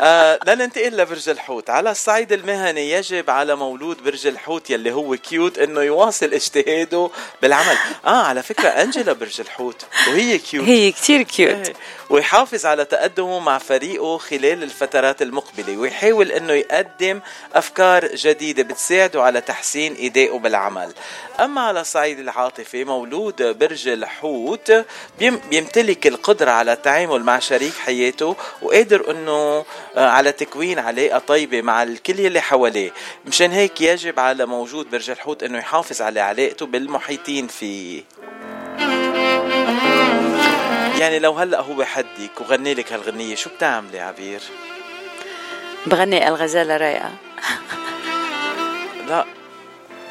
[0.00, 1.70] آه لننتقل لبرج الحوت.
[1.70, 7.10] على الصعيد المهني يجب على مولود برج الحوت يلي هو cute إنه يواصل اجتهاده
[7.42, 7.76] بالعمل.
[8.06, 11.72] آه على فكرة أنجلا برج الحوت وهي cute هي كتير cute.
[12.10, 17.20] ويحافظ على تقدمه مع فريقه خلال الفترات المقبلة ويحاول إنه يقدم
[17.54, 20.92] أفكار جديدة بتساعده على تحسين إدائه بالعمل.
[21.40, 24.72] أما على الصعيد العاطفي مولود برج الحوت
[25.18, 29.64] بيم- بيمتلك القدرة على التعامل مع شريك حياته وقادر إنه
[29.96, 32.90] آه، على تكوين علاقة طيبة مع الكل اللي حواليه.
[33.26, 38.02] مشان هيك يجب على موجود برج الحوت إنه يحافظ على علاقته بالمحيطين فيه.
[40.98, 44.40] يعني لو هلأ هو حدك وغني لك هالغنية شو بتعملي عبير؟
[45.86, 47.10] بغني الغزالة رايقة.
[49.08, 49.24] لا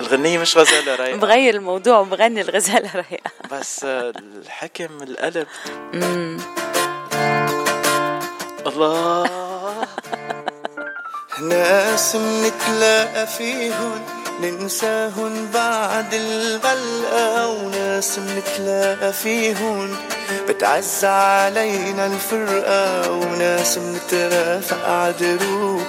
[0.02, 1.18] الغنية مش غزالة رايقة.
[1.18, 3.32] بغير الموضوع وبغني الغزالة رايقة.
[3.52, 5.48] بس الحكم القلب.
[8.68, 9.30] الله.
[11.50, 19.96] ناس منتلاقى فيهن ننساهن بعد الملقى وناس منتلاقى فيهن.
[20.50, 25.82] بتعز علينا الفرقة وناس منترافق عدروب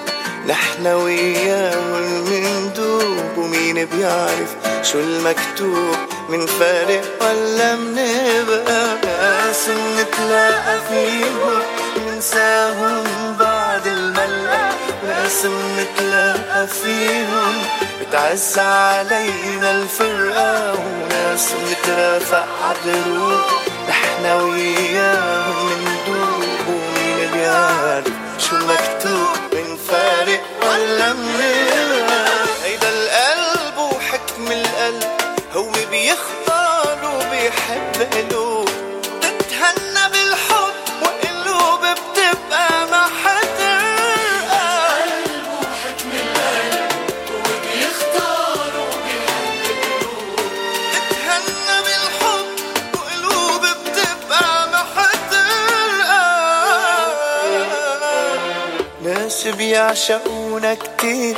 [0.47, 5.97] نحن وياهن مندوب ومين بيعرف شو المكتوب.
[6.29, 11.63] من فارق ولا منبقى ناس منتلاقى فيهن.
[12.07, 13.58] ننساهن بعد
[15.29, 17.55] ناس منتلاقى فيهم.
[18.01, 23.41] بتعز علينا الفرقة وناس منترافق عدروب
[23.89, 28.05] نحنا وياهم مندوب ومين بيعرف
[28.39, 31.98] شو مكتوب من فارق ولا منبقى
[59.69, 61.37] بيعشقونا كتير.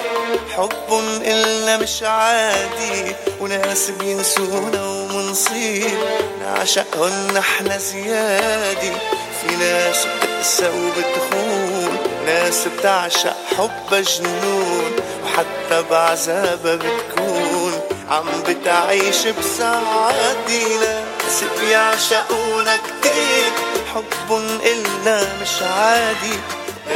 [0.56, 3.14] حبهم إلنا مش عادي.
[3.40, 5.98] وناس بينسونا ومنصير.
[6.42, 8.92] نعشقهن إحنا زيادي.
[9.40, 11.98] في ناس بتقسى وبتخون.
[12.26, 14.92] ناس بتعشق حب جنون.
[15.24, 17.80] وحتى بعذابها بتكون.
[18.10, 20.68] عم بتعيش بسعادة.
[20.80, 23.52] ناس بيعشقونا كتير.
[23.94, 26.36] حبهم إلنا مش عادي.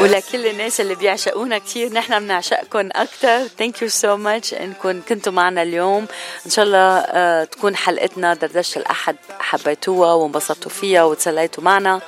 [0.01, 5.63] ولكل الناس اللي بيعشقونا كثير نحن بنعشقكم أكثر thank you so much انكم كنتوا معنا
[5.63, 6.07] اليوم.
[6.47, 12.01] إن شاء الله آه، تكون حلقتنا دردشة الاحد حبيتوها وانبسطتوا فيها وتسليتوا معنا.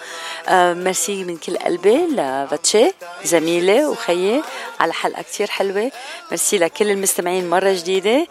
[0.48, 2.92] آه، ميرسي من كل قلبي لباتشي
[3.24, 4.42] زميلي وخيي
[4.80, 5.90] على حلقة كثير حلوة.
[6.30, 8.26] ميرسي لكل المستمعين مرة جديدة.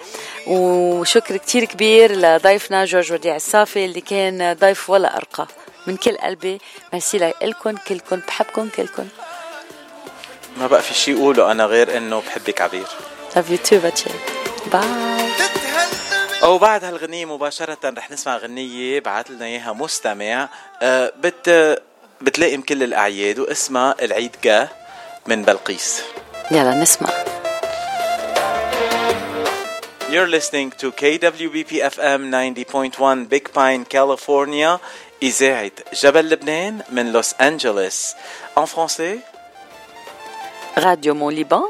[0.47, 5.47] وشكر كثير كبير لضيفنا جورج وديع الصافي اللي كان ضيف ولا أرقى.
[5.87, 6.61] من كل قلبي
[6.93, 9.07] ميرسي لكم كلكم بحبكم كلكم
[10.57, 12.85] ما بقى في شيء اقوله أنا غير إنه بحبك عبير
[13.35, 14.11] Love you too, Bache.
[14.71, 15.29] باي
[16.43, 20.49] أو بعد هالغنية مباشرة رح نسمع غنية بعت لنا إياها مستمع.
[20.81, 21.79] آه، بت
[22.21, 24.67] بتلائم كل الاعياد واسمها العيد جا
[25.27, 26.01] من بلقيس.
[26.51, 27.09] يلا نسمع.
[30.09, 34.79] You're listening to KWBP FM 90.1 Big Pine, California.
[35.23, 38.13] إذاعة جبل لبنان من لوس أنجلوس
[38.59, 39.34] En français
[40.75, 41.63] Radio Mon Liban